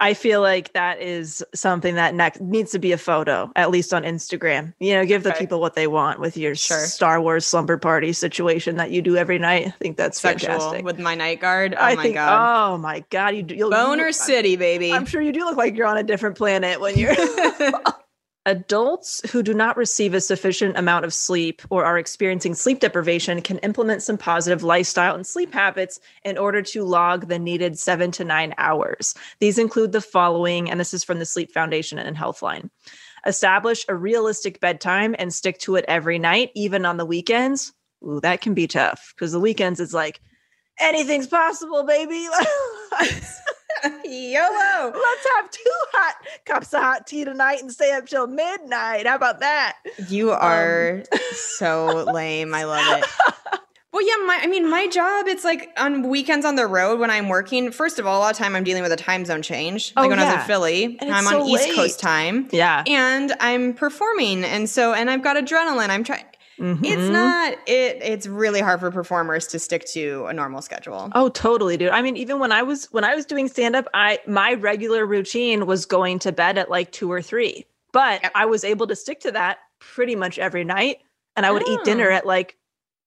I 0.01 0.12
feel 0.12 0.40
like 0.43 0.73
that 0.73 1.01
is 1.01 1.43
something 1.55 1.95
that 1.95 2.14
next 2.17 2.40
needs 2.40 2.73
to 2.73 2.79
be 2.81 2.90
a 2.93 2.99
photo, 2.99 3.51
at 3.55 3.71
least 3.71 3.95
on 3.95 4.03
Instagram. 4.03 4.75
You 4.81 4.95
know, 4.95 5.07
give 5.07 5.23
the 5.23 5.31
Okay. 5.31 5.38
people 5.38 5.61
what 5.61 5.75
they 5.75 5.87
want 5.87 6.19
with 6.19 6.37
your 6.37 6.55
Sure. 6.57 6.79
Star 6.85 7.21
Wars 7.23 7.47
slumber 7.47 7.79
party 7.79 8.12
situation 8.12 8.77
that 8.77 8.90
you 8.90 9.01
do 9.03 9.17
every 9.17 9.38
night. 9.38 9.69
I 9.69 9.71
think 9.71 9.97
that's 9.97 10.21
sexual 10.21 10.51
fantastic. 10.51 10.85
with 10.85 10.99
my 10.99 11.14
night 11.14 11.40
guard? 11.40 11.75
Oh 11.79 11.81
I 11.83 11.95
my 11.95 12.03
think, 12.03 12.14
god. 12.17 12.73
oh 12.75 12.79
my 12.79 13.05
god, 13.11 13.37
you 13.37 13.43
do, 13.45 13.55
you'll, 13.55 13.71
Boner 13.71 14.09
you, 14.09 14.12
City, 14.12 14.57
baby. 14.57 14.93
I'm 14.93 15.07
sure 15.07 15.23
you 15.23 15.33
do 15.33 15.45
look 15.45 15.57
like 15.57 15.77
you're 15.77 15.87
on 15.87 15.97
a 15.97 16.03
different 16.03 16.37
planet 16.37 16.81
when 16.81 16.99
you're. 16.99 17.14
Adults 18.47 19.23
who 19.31 19.43
do 19.43 19.55
not 19.55 19.77
receive 19.77 20.13
a 20.13 20.21
sufficient 20.21 20.77
amount 20.77 21.07
of 21.07 21.15
sleep 21.15 21.63
or 21.71 21.83
are 21.85 21.97
experiencing 21.97 22.55
sleep 22.55 22.79
deprivation 22.79 23.41
can 23.41 23.57
implement 23.59 24.03
some 24.03 24.19
positive 24.19 24.63
lifestyle 24.63 25.15
and 25.15 25.27
sleep 25.27 25.55
habits 25.55 25.99
in 26.25 26.37
order 26.37 26.61
to 26.61 26.85
log 26.85 27.29
the 27.29 27.39
needed 27.39 27.79
seven 27.79 28.11
to 28.11 28.23
nine 28.23 28.55
hours. 28.59 29.15
These 29.41 29.59
include 29.59 29.93
the 29.93 30.03
following, 30.03 30.71
and 30.71 30.79
this 30.79 30.93
is 30.93 31.03
from 31.03 31.21
the 31.21 31.25
Sleep 31.25 31.53
Foundation 31.53 31.99
and 31.99 32.17
Healthline. 32.17 32.69
Establish 33.27 33.87
a 33.89 33.95
realistic 33.95 34.61
bedtime 34.61 35.17
and 35.19 35.33
stick 35.33 35.59
to 35.61 35.77
it 35.77 35.87
every 35.89 36.19
night, 36.19 36.51
even 36.55 36.85
on 36.85 36.99
the 36.99 37.07
weekends. 37.07 37.73
Ooh, 38.03 38.21
that 38.21 38.43
can 38.43 38.53
be 38.53 38.67
tough 38.67 39.15
because 39.17 39.33
the 39.33 39.41
weekends 39.41 39.81
is 39.81 39.95
like 39.95 40.21
anything's 40.79 41.27
possible, 41.27 41.85
baby. 41.85 42.29
YOLO. 44.05 44.93
Let's 44.95 45.27
have 45.37 45.51
two 45.51 45.63
hot 45.93 46.15
cups 46.45 46.73
of 46.75 46.81
hot 46.81 47.07
tea 47.07 47.25
tonight 47.25 47.61
and 47.61 47.71
stay 47.73 47.93
up 47.93 48.07
till 48.07 48.27
midnight. 48.27 49.07
How 49.07 49.17
about 49.17 49.41
that? 49.41 49.77
You 50.09 50.33
Um, 50.33 50.39
are 50.41 51.03
so 51.33 52.05
lame. 52.13 52.55
I 52.55 52.65
love 52.65 52.99
it. 52.99 53.05
Well, 53.93 54.05
yeah, 54.05 54.27
my 54.27 54.41
I 54.43 54.49
mean, 54.49 54.69
my 54.69 54.89
job, 54.89 55.29
it's 55.29 55.45
like 55.45 55.71
on 55.77 56.09
weekends 56.09 56.45
on 56.45 56.57
the 56.57 56.67
road 56.67 56.99
when 56.99 57.13
I'm 57.13 57.29
working. 57.29 57.71
First 57.71 58.01
of 58.01 58.09
all, 58.09 58.19
a 58.19 58.23
lot 58.23 58.33
of 58.33 58.37
time 58.37 58.57
I'm 58.57 58.65
dealing 58.65 58.83
with 58.83 58.91
a 58.91 58.97
time 58.97 59.25
zone 59.25 59.41
change. 59.41 59.93
Oh, 59.97 60.01
like 60.01 60.11
when 60.11 60.19
I 60.19 60.25
was 60.25 60.33
yeah. 60.35 60.41
in 60.41 60.47
Philly, 60.49 60.85
And 61.01 61.13
I'm 61.15 61.23
it's 61.23 61.33
on 61.33 61.41
so 61.43 61.47
East 61.47 61.69
late. 61.69 61.77
Coast 61.77 62.01
time. 62.01 62.49
Yeah. 62.51 62.83
And 62.89 63.33
I'm 63.39 63.73
performing. 63.73 64.43
And 64.43 64.69
so, 64.69 64.95
and 64.95 65.09
I've 65.09 65.23
got 65.23 65.37
adrenaline. 65.37 65.91
I'm 65.91 66.03
trying. 66.03 66.25
Mm-hmm. 66.59 66.85
It's 66.85 67.09
not, 67.09 67.53
it, 67.67 67.99
it's 68.03 68.27
really 68.27 68.61
hard 68.61 68.81
for 68.81 68.90
performers 68.90 69.47
to 69.49 69.59
stick 69.59 69.85
to 69.87 70.27
a 70.27 70.33
normal 70.33 70.62
schedule. 70.62 71.11
Oh, 71.14 71.29
totally, 71.29 71.77
dude. 71.77 71.90
I 71.90 72.01
mean, 72.03 72.17
even 72.17 72.38
when 72.38 72.53
I 72.53 72.62
was 72.62 72.87
when 72.93 73.05
I 73.05 73.14
was 73.14 73.27
doing 73.27 73.49
stand 73.49 73.75
up, 73.75 73.87
I 73.95 74.21
my 74.27 74.55
regular 74.55 75.05
routine 75.05 75.67
was 75.67 75.85
going 75.87 76.21
to 76.21 76.33
bed 76.33 76.57
at 76.59 76.71
like 76.71 76.93
2 76.93 77.11
or 77.11 77.21
3. 77.23 77.67
But 77.93 78.29
I 78.35 78.47
was 78.47 78.64
able 78.64 78.87
to 78.88 78.97
stick 78.97 79.21
to 79.21 79.33
that 79.33 79.59
pretty 79.81 80.17
much 80.17 80.38
every 80.38 80.64
night 80.64 80.99
and 81.37 81.45
I 81.47 81.51
would 81.53 81.67
eat 81.69 81.85
dinner 81.85 82.11
Oh. 82.11 82.14
at 82.14 82.27
like 82.27 82.57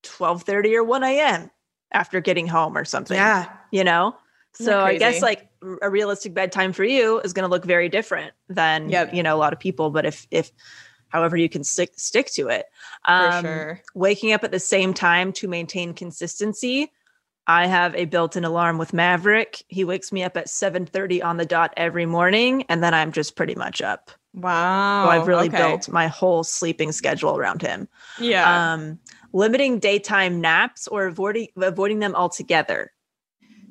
12:30 0.03 0.75
or 0.75 0.83
1 0.83 1.03
a.m. 1.03 1.49
after 1.91 2.19
getting 2.21 2.47
home 2.47 2.77
or 2.77 2.85
something. 2.85 3.15
Yeah. 3.15 3.49
You 3.71 3.83
know? 3.83 4.15
So 4.53 4.79
I 4.81 4.97
guess 4.97 5.21
like 5.21 5.47
a 5.81 5.89
realistic 5.89 6.33
bedtime 6.33 6.73
for 6.73 6.83
you 6.83 7.19
is 7.19 7.31
going 7.33 7.43
to 7.47 7.49
look 7.49 7.63
very 7.65 7.89
different 7.89 8.33
than 8.49 8.89
Yep. 8.89 9.13
you 9.13 9.21
know 9.23 9.35
a 9.35 9.37
lot 9.37 9.53
of 9.53 9.59
people, 9.59 9.89
but 9.91 10.05
if 10.05 10.25
if 10.31 10.51
however 11.09 11.37
you 11.37 11.47
can 11.47 11.63
stick 11.63 11.91
stick 11.95 12.27
to 12.33 12.47
it. 12.47 12.65
Um, 13.05 13.43
sure. 13.45 13.81
Waking 13.95 14.33
up 14.33 14.43
at 14.43 14.51
the 14.51 14.59
same 14.59 14.93
time 14.93 15.31
to 15.33 15.47
maintain 15.47 15.93
consistency. 15.93 16.91
I 17.49 17.65
have 17.67 17.95
a 17.95 18.05
built-in 18.05 18.43
alarm 18.43 18.77
with 18.77 18.91
Maverick. 18.91 19.63
He 19.69 19.85
wakes 19.85 20.11
me 20.11 20.21
up 20.23 20.35
at 20.35 20.47
7:30 20.49 21.23
on 21.23 21.37
the 21.37 21.45
dot 21.45 21.73
every 21.77 22.05
morning 22.05 22.65
and 22.67 22.83
then 22.83 22.93
I'm 22.93 23.11
just 23.13 23.35
pretty 23.37 23.55
much 23.55 23.81
up. 23.81 24.11
Wow. 24.33 25.05
so 25.05 25.09
I've 25.09 25.27
really 25.27 25.47
okay. 25.47 25.57
built 25.57 25.89
my 25.89 26.07
whole 26.07 26.43
sleeping 26.43 26.91
schedule 26.91 27.37
around 27.37 27.61
him. 27.61 27.87
Yeah. 28.19 28.73
Um 28.73 28.99
limiting 29.33 29.79
daytime 29.79 30.41
naps 30.41 30.87
or 30.89 31.05
avoiding 31.07 31.47
avoiding 31.57 31.99
them 31.99 32.13
altogether. 32.15 32.91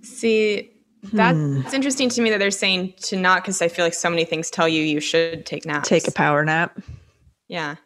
See, 0.03 0.71
that's 1.13 1.37
Hmm. 1.37 1.63
interesting 1.73 2.09
to 2.11 2.23
me 2.23 2.31
that 2.31 2.39
they're 2.39 2.51
saying 2.51 2.95
to 3.03 3.17
not 3.17 3.43
because 3.43 3.61
I 3.63 3.69
feel 3.69 3.85
like 3.85 3.95
so 3.95 4.09
many 4.11 4.25
things 4.25 4.51
tell 4.51 4.67
you 4.69 4.83
you 4.83 5.01
should 5.01 5.45
take 5.47 5.67
naps. 5.67 5.89
Take 5.89 6.09
a 6.09 6.13
power 6.13 6.45
nap. 6.45 6.79
Yeah. 7.49 7.77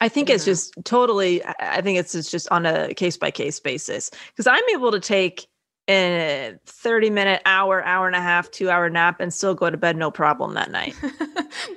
I 0.00 0.08
think 0.08 0.30
it's 0.30 0.44
mm-hmm. 0.44 0.50
just 0.50 0.74
totally. 0.84 1.44
I 1.44 1.80
think 1.80 1.98
it's 1.98 2.14
it's 2.14 2.30
just 2.30 2.48
on 2.50 2.66
a 2.66 2.94
case 2.94 3.16
by 3.16 3.30
case 3.30 3.58
basis 3.58 4.10
because 4.28 4.46
I'm 4.46 4.62
able 4.72 4.92
to 4.92 5.00
take 5.00 5.48
a 5.88 6.54
30 6.66 7.10
minute, 7.10 7.40
hour, 7.46 7.82
hour 7.82 8.06
and 8.06 8.14
a 8.14 8.20
half, 8.20 8.50
two 8.50 8.68
hour 8.70 8.90
nap 8.90 9.20
and 9.20 9.32
still 9.32 9.54
go 9.54 9.70
to 9.70 9.76
bed 9.76 9.96
no 9.96 10.10
problem 10.10 10.54
that 10.54 10.70
night. 10.70 10.94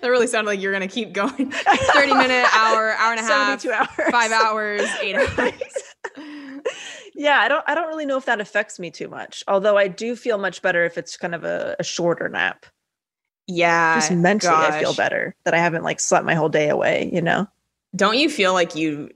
That 0.02 0.10
really 0.10 0.28
sounded 0.28 0.50
like 0.50 0.60
you're 0.60 0.74
gonna 0.74 0.88
keep 0.88 1.14
going. 1.14 1.52
Thirty 1.52 2.14
minute, 2.14 2.46
hour, 2.54 2.92
hour 2.92 3.12
and 3.12 3.20
a 3.20 3.24
half, 3.24 3.62
72 3.62 3.72
hours. 3.72 4.12
five 4.12 4.32
hours, 4.32 4.82
eight 5.02 5.16
hours. 5.38 5.54
yeah, 7.16 7.38
I 7.40 7.48
don't. 7.48 7.64
I 7.68 7.74
don't 7.74 7.88
really 7.88 8.06
know 8.06 8.18
if 8.18 8.26
that 8.26 8.42
affects 8.42 8.80
me 8.80 8.92
too 8.92 9.08
much. 9.08 9.44
Although 9.48 9.78
I 9.78 9.88
do 9.88 10.16
feel 10.16 10.38
much 10.38 10.62
better 10.62 10.84
if 10.86 10.98
it's 10.98 11.18
kind 11.18 11.34
of 11.34 11.44
a, 11.44 11.76
a 11.80 11.84
shorter 11.84 12.30
nap. 12.30 12.66
Yeah. 13.48 13.96
Just 13.96 14.12
mentally, 14.12 14.54
I 14.54 14.80
feel 14.80 14.94
better 14.94 15.36
that 15.46 15.54
I 15.54 15.58
haven't 15.58 15.84
like 15.84 16.00
slept 16.00 16.26
my 16.26 16.36
whole 16.36 16.50
day 16.50 16.70
away. 16.70 17.10
You 17.12 17.22
know. 17.22 17.48
Don't 17.96 18.18
you 18.18 18.30
feel 18.30 18.54
like 18.54 18.76
you 18.76 19.10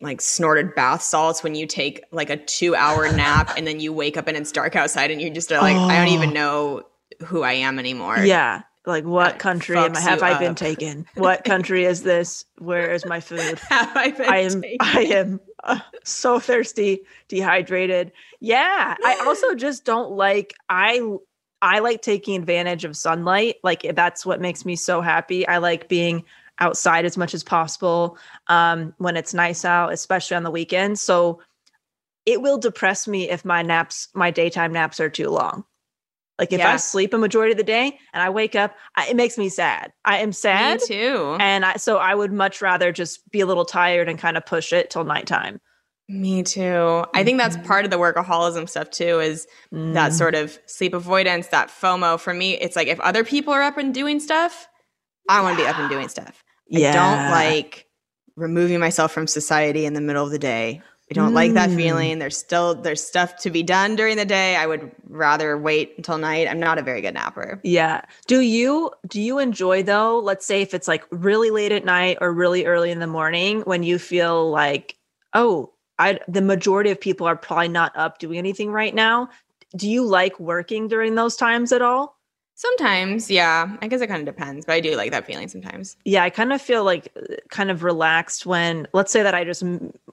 like 0.00 0.20
snorted 0.20 0.74
bath 0.74 1.02
salts 1.02 1.42
when 1.42 1.54
you 1.54 1.66
take 1.66 2.02
like 2.10 2.30
a 2.30 2.36
two 2.36 2.74
hour 2.74 3.10
nap 3.16 3.52
and 3.56 3.66
then 3.66 3.80
you 3.80 3.92
wake 3.92 4.16
up 4.16 4.26
and 4.28 4.36
it's 4.36 4.50
dark 4.50 4.74
outside 4.74 5.10
and 5.10 5.20
you 5.20 5.30
just 5.30 5.52
are 5.52 5.60
like, 5.60 5.76
I 5.76 5.98
don't 5.98 6.14
even 6.14 6.30
Oh. 6.30 6.32
know 6.32 6.82
who 7.26 7.42
I 7.42 7.52
am 7.52 7.78
anymore. 7.78 8.18
Yeah. 8.18 8.62
Like 8.86 9.04
what 9.04 9.38
country 9.38 9.76
am 9.76 9.94
I, 9.94 10.00
have 10.00 10.22
I 10.22 10.38
been 10.38 10.54
taken? 10.54 11.04
What 11.14 11.44
country 11.44 11.84
is 11.84 12.02
this? 12.02 12.46
Where 12.58 12.90
is 12.90 13.04
my 13.04 13.20
food? 13.20 13.58
Have 13.68 13.94
I 13.94 14.10
been 14.10 14.30
I 14.30 14.38
am 14.38 14.62
taken? 14.62 14.76
I 14.80 15.00
am 15.02 15.40
uh, 15.64 15.80
so 16.02 16.38
thirsty, 16.40 17.02
dehydrated. 17.28 18.10
Yeah, 18.40 18.96
I 19.04 19.22
also 19.26 19.54
just 19.54 19.84
don't 19.84 20.12
like 20.12 20.54
I 20.70 21.02
I 21.60 21.80
like 21.80 22.00
taking 22.00 22.36
advantage 22.36 22.86
of 22.86 22.96
sunlight. 22.96 23.56
Like 23.62 23.82
that's 23.94 24.24
what 24.24 24.40
makes 24.40 24.64
me 24.64 24.76
so 24.76 25.02
happy. 25.02 25.46
I 25.46 25.58
like 25.58 25.90
being 25.90 26.24
outside 26.60 27.04
as 27.04 27.16
much 27.16 27.34
as 27.34 27.42
possible 27.42 28.16
um 28.48 28.94
when 28.98 29.16
it's 29.16 29.34
nice 29.34 29.64
out, 29.64 29.92
especially 29.92 30.36
on 30.36 30.42
the 30.44 30.50
weekends. 30.50 31.00
So 31.02 31.40
it 32.26 32.42
will 32.42 32.58
depress 32.58 33.08
me 33.08 33.28
if 33.30 33.44
my 33.44 33.62
naps, 33.62 34.08
my 34.14 34.30
daytime 34.30 34.72
naps 34.72 35.00
are 35.00 35.08
too 35.10 35.30
long. 35.30 35.64
Like 36.38 36.52
if 36.52 36.60
I 36.64 36.76
sleep 36.76 37.12
a 37.12 37.18
majority 37.18 37.52
of 37.52 37.58
the 37.58 37.64
day 37.64 37.98
and 38.14 38.22
I 38.22 38.30
wake 38.30 38.54
up, 38.54 38.74
I, 38.96 39.08
it 39.08 39.16
makes 39.16 39.36
me 39.36 39.48
sad. 39.50 39.92
I 40.06 40.18
am 40.18 40.32
sad. 40.32 40.80
too. 40.86 41.36
And 41.38 41.64
I, 41.66 41.76
so 41.76 41.98
I 41.98 42.14
would 42.14 42.32
much 42.32 42.62
rather 42.62 42.92
just 42.92 43.28
be 43.30 43.40
a 43.40 43.46
little 43.46 43.66
tired 43.66 44.08
and 44.08 44.18
kind 44.18 44.36
of 44.38 44.46
push 44.46 44.72
it 44.72 44.88
till 44.90 45.04
nighttime. 45.04 45.60
Me 46.08 46.42
too. 46.42 47.04
I 47.14 47.24
think 47.24 47.38
Mm-hmm. 47.40 47.52
that's 47.52 47.66
part 47.66 47.84
of 47.84 47.90
the 47.90 47.98
workaholism 47.98 48.68
stuff 48.68 48.90
too 48.90 49.20
is 49.20 49.46
Mm. 49.72 49.92
that 49.94 50.12
sort 50.12 50.34
of 50.34 50.58
sleep 50.66 50.92
avoidance, 50.94 51.48
that 51.48 51.68
FOMO. 51.68 52.18
For 52.18 52.32
me, 52.34 52.54
it's 52.58 52.74
like 52.76 52.88
if 52.88 52.98
other 53.00 53.22
people 53.22 53.52
are 53.52 53.62
up 53.62 53.76
and 53.78 53.92
doing 53.94 54.18
stuff, 54.18 54.66
I 55.28 55.40
want 55.42 55.56
to 55.58 55.62
be 55.62 55.68
up 55.68 55.78
and 55.78 55.88
doing 55.90 56.08
stuff. 56.08 56.42
I 56.74 56.92
don't 56.92 57.30
like 57.30 57.86
removing 58.36 58.80
myself 58.80 59.12
from 59.12 59.26
society 59.26 59.84
in 59.84 59.94
the 59.94 60.00
middle 60.00 60.24
of 60.24 60.30
the 60.30 60.38
day. 60.38 60.82
I 61.10 61.14
don't 61.14 61.34
like 61.34 61.54
that 61.54 61.70
Mm. 61.70 61.76
feeling. 61.76 62.18
There's 62.20 62.38
still 62.38 62.76
there's 62.76 63.02
stuff 63.02 63.36
to 63.38 63.50
be 63.50 63.64
done 63.64 63.96
during 63.96 64.16
the 64.16 64.24
day. 64.24 64.54
I 64.54 64.66
would 64.68 64.92
rather 65.08 65.58
wait 65.58 65.94
until 65.96 66.18
night. 66.18 66.46
I'm 66.48 66.60
not 66.60 66.78
a 66.78 66.82
very 66.82 67.00
good 67.00 67.14
napper. 67.14 67.58
Yeah. 67.64 68.02
Do 68.28 68.38
you 68.40 68.92
do 69.08 69.20
you 69.20 69.40
enjoy 69.40 69.82
though? 69.82 70.20
Let's 70.20 70.46
say 70.46 70.62
if 70.62 70.72
it's 70.72 70.86
like 70.86 71.02
really 71.10 71.50
late 71.50 71.72
at 71.72 71.84
night 71.84 72.18
or 72.20 72.32
really 72.32 72.64
early 72.64 72.92
in 72.92 73.00
the 73.00 73.08
morning 73.08 73.62
when 73.62 73.82
you 73.82 73.98
feel 73.98 74.50
like, 74.50 74.94
oh, 75.34 75.72
I 75.98 76.20
the 76.28 76.42
majority 76.42 76.90
of 76.90 77.00
people 77.00 77.26
are 77.26 77.36
probably 77.36 77.68
not 77.68 77.90
up 77.96 78.18
doing 78.20 78.38
anything 78.38 78.70
right 78.70 78.94
now. 78.94 79.30
Do 79.76 79.90
you 79.90 80.04
like 80.04 80.38
working 80.38 80.86
during 80.86 81.16
those 81.16 81.34
times 81.34 81.72
at 81.72 81.82
all? 81.82 82.19
Sometimes, 82.60 83.30
yeah. 83.30 83.74
I 83.80 83.88
guess 83.88 84.02
it 84.02 84.08
kind 84.08 84.20
of 84.28 84.34
depends, 84.34 84.66
but 84.66 84.74
I 84.74 84.80
do 84.80 84.94
like 84.94 85.12
that 85.12 85.24
feeling 85.24 85.48
sometimes. 85.48 85.96
Yeah, 86.04 86.24
I 86.24 86.28
kind 86.28 86.52
of 86.52 86.60
feel 86.60 86.84
like 86.84 87.08
uh, 87.16 87.36
kind 87.48 87.70
of 87.70 87.82
relaxed 87.82 88.44
when, 88.44 88.86
let's 88.92 89.10
say 89.10 89.22
that 89.22 89.34
I 89.34 89.44
just, 89.44 89.64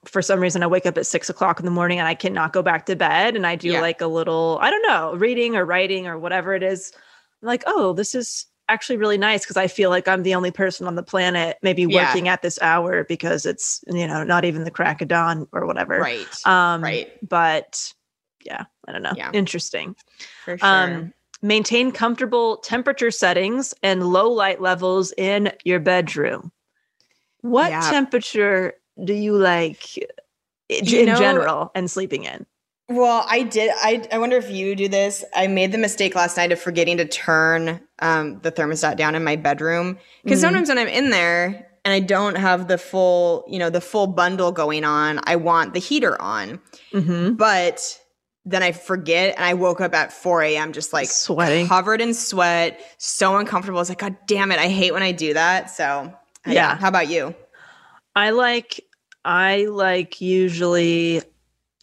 for 0.05 0.21
some 0.21 0.39
reason, 0.39 0.63
I 0.63 0.67
wake 0.67 0.85
up 0.85 0.97
at 0.97 1.05
six 1.05 1.29
o'clock 1.29 1.59
in 1.59 1.65
the 1.65 1.71
morning 1.71 1.99
and 1.99 2.07
I 2.07 2.15
cannot 2.15 2.53
go 2.53 2.61
back 2.61 2.85
to 2.85 2.95
bed 2.95 3.35
and 3.35 3.45
I 3.45 3.57
do 3.57 3.67
Yeah. 3.67 3.81
like 3.81 3.99
a 3.99 4.07
little, 4.07 4.59
I 4.61 4.69
don't 4.69 4.81
know, 4.87 5.13
reading 5.15 5.57
or 5.57 5.65
writing 5.65 6.07
or 6.07 6.17
whatever 6.17 6.53
it 6.53 6.63
is. 6.63 6.93
I'm 7.41 7.47
like, 7.47 7.63
oh, 7.67 7.91
this 7.91 8.15
is 8.15 8.45
actually 8.69 8.95
really 8.95 9.17
nice 9.17 9.41
because 9.41 9.57
I 9.57 9.67
feel 9.67 9.89
like 9.89 10.07
I'm 10.07 10.23
the 10.23 10.35
only 10.35 10.51
person 10.51 10.87
on 10.87 10.95
the 10.95 11.03
planet 11.03 11.57
maybe 11.61 11.81
Yeah. 11.81 12.07
working 12.07 12.29
at 12.29 12.43
this 12.43 12.57
hour 12.61 13.03
because 13.03 13.45
it's, 13.45 13.83
you 13.87 14.07
know, 14.07 14.23
not 14.23 14.45
even 14.45 14.63
the 14.63 14.71
crack 14.71 15.01
of 15.01 15.09
dawn 15.09 15.49
or 15.51 15.65
whatever. 15.65 15.99
Right. 15.99 16.47
Um, 16.47 16.81
right. 16.81 17.11
But 17.27 17.93
yeah, 18.45 18.63
I 18.87 18.93
don't 18.93 19.03
know. 19.03 19.11
Yeah. 19.17 19.31
Interesting. 19.33 19.97
For 20.45 20.57
sure. 20.57 20.65
Um, 20.65 21.13
maintain 21.41 21.91
comfortable 21.91 22.57
temperature 22.57 23.11
settings 23.11 23.73
and 23.83 24.11
low 24.11 24.29
light 24.29 24.61
levels 24.61 25.13
in 25.17 25.51
your 25.63 25.79
bedroom. 25.79 26.51
What 27.41 27.69
Yeah. 27.71 27.81
temperature 27.91 28.73
do 29.03 29.13
you 29.13 29.37
like 29.37 29.95
You 29.97 30.05
in 30.69 31.05
know- 31.07 31.15
general 31.19 31.71
and 31.75 31.89
sleeping 31.89 32.23
in? 32.23 32.45
Well, 32.89 33.25
I 33.29 33.43
did. 33.43 33.69
I, 33.83 34.07
I 34.13 34.17
wonder 34.17 34.37
if 34.37 34.49
you 34.49 34.73
do 34.73 34.87
this. 34.87 35.23
I 35.35 35.47
made 35.47 35.73
the 35.73 35.77
mistake 35.77 36.15
last 36.15 36.37
night 36.37 36.53
of 36.53 36.59
forgetting 36.59 36.95
to 36.97 37.05
turn 37.05 37.81
um, 37.99 38.39
the 38.43 38.51
thermostat 38.51 38.95
down 38.95 39.13
in 39.13 39.23
my 39.25 39.35
bedroom 39.35 39.97
because 40.23 40.39
Mhm. 40.39 40.41
sometimes 40.41 40.69
when 40.69 40.77
I'm 40.77 40.87
in 40.87 41.09
there 41.09 41.67
and 41.83 41.93
I 41.93 41.99
don't 41.99 42.35
have 42.37 42.67
the 42.69 42.77
full, 42.77 43.43
you 43.49 43.59
know, 43.59 43.69
the 43.69 43.81
full 43.81 44.07
bundle 44.07 44.51
going 44.53 44.85
on, 44.85 45.19
I 45.25 45.35
want 45.35 45.73
the 45.73 45.79
heater 45.81 46.19
on. 46.21 46.61
Mm-hmm. 46.93 47.33
But 47.33 47.99
then 48.47 48.63
I 48.63 48.71
forget, 48.71 49.35
and 49.35 49.43
I 49.45 49.53
woke 49.53 49.81
up 49.81 49.93
at 49.93 50.13
4 50.13 50.41
a.m. 50.43 50.71
just 50.71 50.93
like 50.93 51.07
Sweating. 51.09 51.67
covered 51.67 51.99
in 51.99 52.13
sweat, 52.13 52.79
so 52.97 53.35
uncomfortable. 53.35 53.77
I 53.77 53.81
was 53.81 53.89
like, 53.89 53.97
God 53.99 54.15
damn 54.25 54.51
it, 54.53 54.59
I 54.59 54.69
hate 54.69 54.93
when 54.93 55.03
I 55.03 55.11
do 55.11 55.33
that. 55.33 55.69
So 55.69 55.83
yeah. 56.45 56.53
Yeah. 56.53 56.75
How 56.77 56.87
about 56.87 57.09
you? 57.09 57.35
I 58.15 58.29
like 58.29 58.79
I 59.25 59.65
like 59.65 60.21
usually 60.21 61.21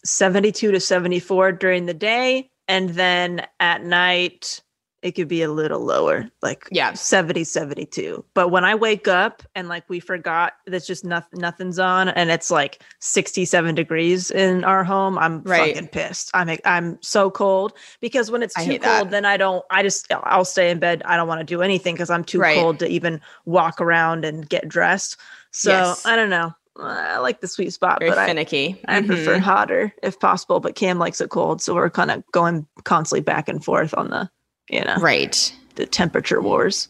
72 0.04 0.72
to 0.72 0.80
74 0.80 1.52
during 1.52 1.84
the 1.86 1.94
day 1.94 2.50
and 2.66 2.90
then 2.90 3.46
at 3.60 3.84
night 3.84 4.62
it 5.04 5.12
could 5.14 5.28
be 5.28 5.42
a 5.42 5.50
little 5.52 5.80
lower 5.84 6.28
like 6.42 6.66
Yeah. 6.72 6.94
70 6.94 7.44
72 7.44 8.24
but 8.34 8.48
when 8.48 8.64
i 8.64 8.74
wake 8.74 9.06
up 9.06 9.42
and 9.54 9.68
like 9.68 9.84
we 9.88 10.00
forgot 10.00 10.54
that's 10.66 10.86
just 10.86 11.04
nothing 11.04 11.40
nothing's 11.40 11.78
on 11.78 12.08
and 12.08 12.30
it's 12.30 12.50
like 12.50 12.82
67 13.00 13.74
degrees 13.74 14.30
in 14.30 14.64
our 14.64 14.82
home 14.82 15.18
i'm 15.18 15.42
Right. 15.42 15.74
fucking 15.74 15.88
pissed 15.88 16.30
i'm 16.34 16.50
i'm 16.64 16.98
so 17.02 17.30
cold 17.30 17.74
because 18.00 18.30
when 18.30 18.42
it's 18.42 18.54
too 18.54 18.78
cold 18.78 18.82
that. 18.82 19.10
then 19.10 19.24
i 19.26 19.36
don't 19.36 19.64
i 19.70 19.82
just 19.82 20.06
i'll 20.24 20.44
stay 20.44 20.70
in 20.70 20.78
bed 20.78 21.02
i 21.04 21.16
don't 21.16 21.28
want 21.28 21.40
to 21.40 21.44
do 21.44 21.60
anything 21.62 21.94
because 21.94 22.10
i'm 22.10 22.24
too 22.24 22.40
Right. 22.40 22.56
cold 22.56 22.78
to 22.80 22.88
even 22.88 23.20
walk 23.44 23.80
around 23.82 24.24
and 24.24 24.48
get 24.48 24.68
dressed 24.68 25.18
so 25.50 25.70
Yes. 25.70 26.06
i 26.06 26.16
don't 26.16 26.30
know 26.30 26.52
I 26.76 27.18
like 27.18 27.40
the 27.40 27.46
sweet 27.46 27.72
spot, 27.72 28.00
Very 28.00 28.10
but 28.10 28.26
finicky. 28.26 28.80
I 28.88 29.00
prefer 29.00 29.36
Mhm. 29.36 29.42
hotter 29.42 29.94
if 30.02 30.18
possible. 30.18 30.58
But 30.58 30.74
Cam 30.74 30.98
likes 30.98 31.20
it 31.20 31.30
cold, 31.30 31.62
so 31.62 31.72
we're 31.72 31.88
kind 31.88 32.10
of 32.10 32.24
going 32.32 32.66
constantly 32.82 33.20
back 33.20 33.48
and 33.48 33.64
forth 33.64 33.94
on 33.96 34.10
the, 34.10 34.28
you 34.68 34.82
know, 34.84 34.96
Right. 34.98 35.52
the 35.76 35.86
temperature 35.86 36.40
wars. 36.40 36.88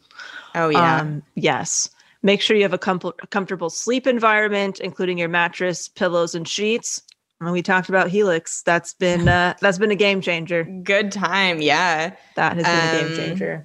Oh, 0.55 0.69
yeah. 0.69 1.01
Um, 1.01 1.23
yes. 1.35 1.89
Make 2.23 2.41
sure 2.41 2.57
you 2.57 2.63
have 2.63 2.73
a 2.73 2.79
com- 2.79 3.01
comfortable 3.31 3.69
sleep 3.71 4.07
environment, 4.07 4.81
including 4.81 5.19
your 5.19 5.29
mattress, 5.29 5.89
pillows, 5.89 6.35
and 6.35 6.47
sheets. 6.49 7.03
And 7.41 7.53
we 7.53 7.61
talked 7.63 7.89
about 7.91 8.09
Helix. 8.09 8.63
That's 8.63 8.95
been 8.95 9.29
uh, 9.29 9.55
that's 9.61 9.77
been 9.79 9.91
a 9.91 9.97
game 9.97 10.21
changer. 10.23 10.65
Good 10.65 11.13
time. 11.13 11.61
Yeah. 11.61 12.15
That 12.37 12.57
has 12.57 12.65
been 12.65 12.75
a 12.75 13.03
Um, 13.03 13.09
game 13.09 13.17
changer. 13.29 13.65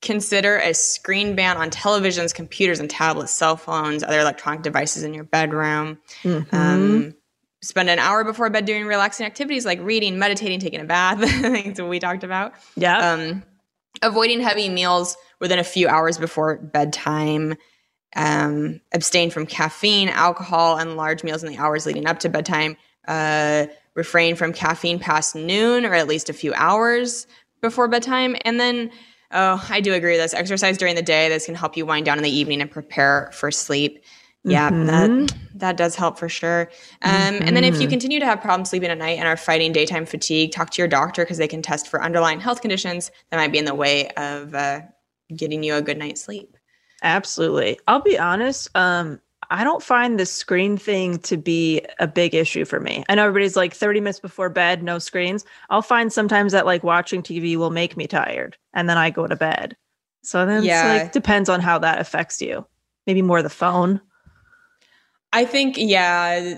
Consider 0.00 0.56
a 0.56 0.72
screen 0.72 1.34
ban 1.36 1.58
on 1.58 1.68
televisions, 1.68 2.32
computers, 2.32 2.80
and 2.80 2.88
tablets, 2.88 3.32
cell 3.34 3.58
phones, 3.58 4.02
other 4.02 4.20
electronic 4.20 4.62
devices 4.62 5.02
in 5.02 5.12
your 5.12 5.24
bedroom. 5.24 5.98
Mhm. 6.22 6.54
Um, 6.54 7.14
spend 7.62 7.90
an 7.90 7.98
hour 7.98 8.24
before 8.24 8.48
bed 8.50 8.64
doing 8.64 8.86
relaxing 8.86 9.26
activities 9.26 9.66
like 9.66 9.80
reading, 9.80 10.18
meditating, 10.18 10.60
taking 10.60 10.80
a 10.80 10.84
bath. 10.84 11.20
Things 11.40 11.80
we 11.80 11.98
talked 11.98 12.24
about. 12.24 12.54
yeah. 12.76 13.12
Um, 13.12 13.42
avoiding 14.02 14.40
heavy 14.40 14.68
meals 14.68 15.16
within 15.40 15.58
a 15.58 15.64
few 15.64 15.88
hours 15.88 16.18
before 16.18 16.56
bedtime. 16.56 17.56
Um, 18.16 18.80
abstain 18.92 19.30
from 19.30 19.46
caffeine, 19.46 20.08
alcohol, 20.08 20.78
and 20.78 20.96
large 20.96 21.22
meals 21.22 21.44
in 21.44 21.50
the 21.50 21.58
hours 21.58 21.86
leading 21.86 22.06
up 22.06 22.18
to 22.20 22.28
bedtime. 22.28 22.76
Uh, 23.06 23.66
refrain 23.94 24.36
from 24.36 24.52
caffeine 24.52 24.98
past 24.98 25.34
noon 25.34 25.84
or 25.84 25.94
at 25.94 26.08
least 26.08 26.30
a 26.30 26.32
few 26.32 26.52
hours 26.54 27.26
before 27.60 27.88
bedtime. 27.88 28.36
And 28.44 28.58
then, 28.58 28.90
oh, 29.32 29.64
I 29.68 29.80
do 29.80 29.92
agree 29.92 30.12
with 30.12 30.20
this. 30.20 30.34
Exercise 30.34 30.78
during 30.78 30.94
the 30.94 31.02
day. 31.02 31.28
This 31.28 31.46
can 31.46 31.54
help 31.54 31.76
you 31.76 31.86
wind 31.86 32.06
down 32.06 32.16
in 32.16 32.24
the 32.24 32.30
evening 32.30 32.60
and 32.60 32.70
prepare 32.70 33.30
for 33.32 33.50
sleep. 33.50 34.02
Yeah, 34.44 34.70
that 34.70 35.34
that 35.54 35.76
does 35.76 35.94
help 35.96 36.18
for 36.18 36.28
sure. 36.28 36.70
Um, 37.02 37.12
And 37.42 37.54
then, 37.56 37.64
if 37.64 37.80
you 37.80 37.88
continue 37.88 38.20
to 38.20 38.26
have 38.26 38.40
problems 38.40 38.70
sleeping 38.70 38.88
at 38.90 38.98
night 38.98 39.18
and 39.18 39.28
are 39.28 39.36
fighting 39.36 39.72
daytime 39.72 40.06
fatigue, 40.06 40.52
talk 40.52 40.70
to 40.70 40.82
your 40.82 40.88
doctor 40.88 41.22
because 41.24 41.38
they 41.38 41.48
can 41.48 41.60
test 41.62 41.88
for 41.88 42.02
underlying 42.02 42.40
health 42.40 42.62
conditions 42.62 43.10
that 43.30 43.36
might 43.36 43.52
be 43.52 43.58
in 43.58 43.64
the 43.66 43.74
way 43.74 44.08
of 44.16 44.54
uh, 44.54 44.80
getting 45.36 45.62
you 45.62 45.74
a 45.74 45.82
good 45.82 45.98
night's 45.98 46.22
sleep. 46.22 46.56
Absolutely. 47.02 47.78
I'll 47.86 48.00
be 48.02 48.18
honest. 48.18 48.68
Um, 48.74 49.20
I 49.50 49.64
don't 49.64 49.82
find 49.82 50.18
the 50.18 50.26
screen 50.26 50.76
thing 50.76 51.18
to 51.20 51.36
be 51.36 51.82
a 51.98 52.06
big 52.06 52.34
issue 52.34 52.64
for 52.64 52.78
me. 52.78 53.04
I 53.08 53.16
know 53.16 53.26
everybody's 53.26 53.56
like 53.56 53.74
30 53.74 54.00
minutes 54.00 54.20
before 54.20 54.48
bed, 54.48 54.82
no 54.82 54.98
screens. 54.98 55.44
I'll 55.70 55.82
find 55.82 56.12
sometimes 56.12 56.52
that 56.52 56.66
like 56.66 56.84
watching 56.84 57.22
TV 57.22 57.56
will 57.56 57.70
make 57.70 57.96
me 57.96 58.06
tired 58.06 58.56
and 58.74 58.88
then 58.88 58.96
I 58.96 59.10
go 59.10 59.26
to 59.26 59.34
bed. 59.36 59.76
So 60.22 60.46
then 60.46 60.62
Yeah. 60.62 60.94
it's 60.94 61.04
like 61.04 61.12
depends 61.12 61.48
on 61.48 61.60
how 61.60 61.78
that 61.80 62.00
affects 62.00 62.40
you. 62.40 62.64
Maybe 63.06 63.22
more 63.22 63.42
the 63.42 63.50
phone. 63.50 64.00
I 65.32 65.44
think, 65.44 65.76
yeah, 65.78 66.54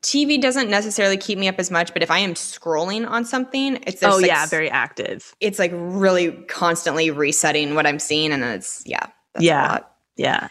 TV 0.00 0.40
doesn't 0.40 0.70
necessarily 0.70 1.16
keep 1.16 1.38
me 1.38 1.48
up 1.48 1.58
as 1.58 1.70
much, 1.70 1.92
but 1.92 2.02
if 2.02 2.10
I 2.10 2.18
am 2.18 2.34
scrolling 2.34 3.08
on 3.08 3.24
something, 3.24 3.78
it's 3.86 4.02
oh 4.02 4.16
like, 4.16 4.26
yeah, 4.26 4.46
very 4.46 4.70
active. 4.70 5.34
It's 5.40 5.58
like 5.58 5.72
really 5.74 6.32
constantly 6.48 7.10
resetting 7.10 7.74
what 7.74 7.86
I'm 7.86 7.98
seeing, 7.98 8.32
and 8.32 8.44
it's 8.44 8.82
yeah, 8.86 9.06
Yeah. 9.38 9.80
Yeah. 10.16 10.48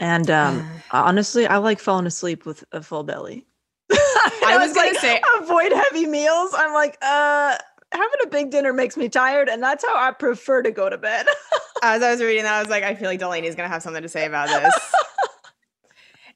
And 0.00 0.30
um 0.30 0.66
honestly, 0.92 1.46
I 1.46 1.58
like 1.58 1.80
falling 1.80 2.06
asleep 2.06 2.46
with 2.46 2.64
a 2.72 2.82
full 2.82 3.02
belly. 3.02 3.46
I, 3.90 4.56
was 4.58 4.74
gonna 4.74 4.90
like, 4.90 4.98
say- 4.98 5.22
avoid 5.38 5.72
heavy 5.72 6.06
meals. 6.06 6.50
I'm 6.56 6.72
like, 6.72 6.96
uh 7.02 7.56
having 7.92 8.20
a 8.24 8.28
big 8.28 8.50
dinner 8.50 8.72
makes 8.72 8.96
me 8.96 9.08
tired, 9.08 9.48
and 9.48 9.62
that's 9.62 9.84
how 9.84 9.96
I 9.96 10.12
prefer 10.12 10.62
to 10.62 10.70
go 10.70 10.88
to 10.88 10.98
bed. 10.98 11.26
As 11.82 12.02
I 12.02 12.10
was 12.10 12.20
reading 12.20 12.42
that, 12.42 12.54
I 12.54 12.60
was 12.60 12.68
like, 12.68 12.84
I 12.84 12.94
feel 12.94 13.08
like 13.08 13.20
Delanie's 13.20 13.54
gonna 13.54 13.68
have 13.68 13.82
something 13.82 14.02
to 14.02 14.08
say 14.08 14.26
about 14.26 14.48
this. 14.48 14.92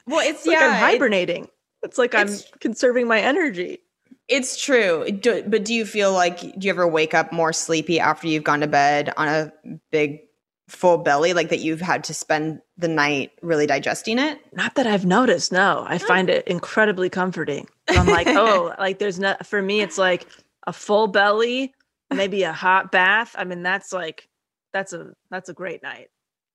Well, 0.07 0.21
it's, 0.21 0.41
It's 0.41 0.47
like 0.47 0.59
I'm 0.59 0.71
it- 0.73 0.93
hibernating. 0.93 1.49
it's 1.83 1.99
like 1.99 2.15
I'm 2.15 2.27
it's- 2.29 2.51
conserving 2.61 3.07
my 3.09 3.21
energy. 3.21 3.79
It's 4.29 4.61
true. 4.63 5.11
Do, 5.11 5.43
but 5.47 5.65
do 5.65 5.75
you 5.75 5.85
feel 5.85 6.13
like 6.13 6.41
do 6.41 6.53
you 6.61 6.71
ever 6.71 6.87
wake 6.87 7.13
up 7.13 7.33
more 7.33 7.53
sleepy 7.53 7.99
after 8.01 8.29
you've 8.29 8.45
gone 8.45 8.61
to 8.61 8.67
bed 8.67 9.13
on 9.17 9.29
a 9.29 9.53
big 9.91 10.21
full 10.69 10.97
belly, 10.99 11.35
like 11.35 11.51
that 11.51 11.59
you've 11.59 11.81
had 11.83 12.05
to 12.05 12.15
spend 12.15 12.61
the 12.79 12.89
night 12.89 13.33
really 13.43 13.67
digesting 13.67 14.19
it? 14.19 14.39
Not 14.55 14.77
that 14.77 14.87
I've 14.87 15.05
noticed. 15.05 15.53
No, 15.53 15.85
I 15.87 15.99
find 15.99 16.31
it 16.31 16.47
incredibly 16.47 17.11
comforting. 17.11 17.69
I'm 17.89 18.07
like, 18.07 18.29
oh, 18.29 18.75
like 18.79 18.99
there's 19.01 19.19
not 19.19 19.45
for 19.45 19.61
me. 19.61 19.81
It's 19.83 19.99
like 19.99 20.27
a 20.67 20.73
full 20.73 21.09
belly, 21.09 21.75
maybe 22.15 22.45
a 22.45 22.53
hot 22.53 22.91
bath. 22.93 23.35
I 23.37 23.45
mean, 23.45 23.63
that's 23.63 23.93
like 23.93 24.29
that's 24.73 24.93
a 24.95 25.13
that's 25.31 25.49
a 25.51 25.53
great 25.55 25.83
night. 25.83 26.09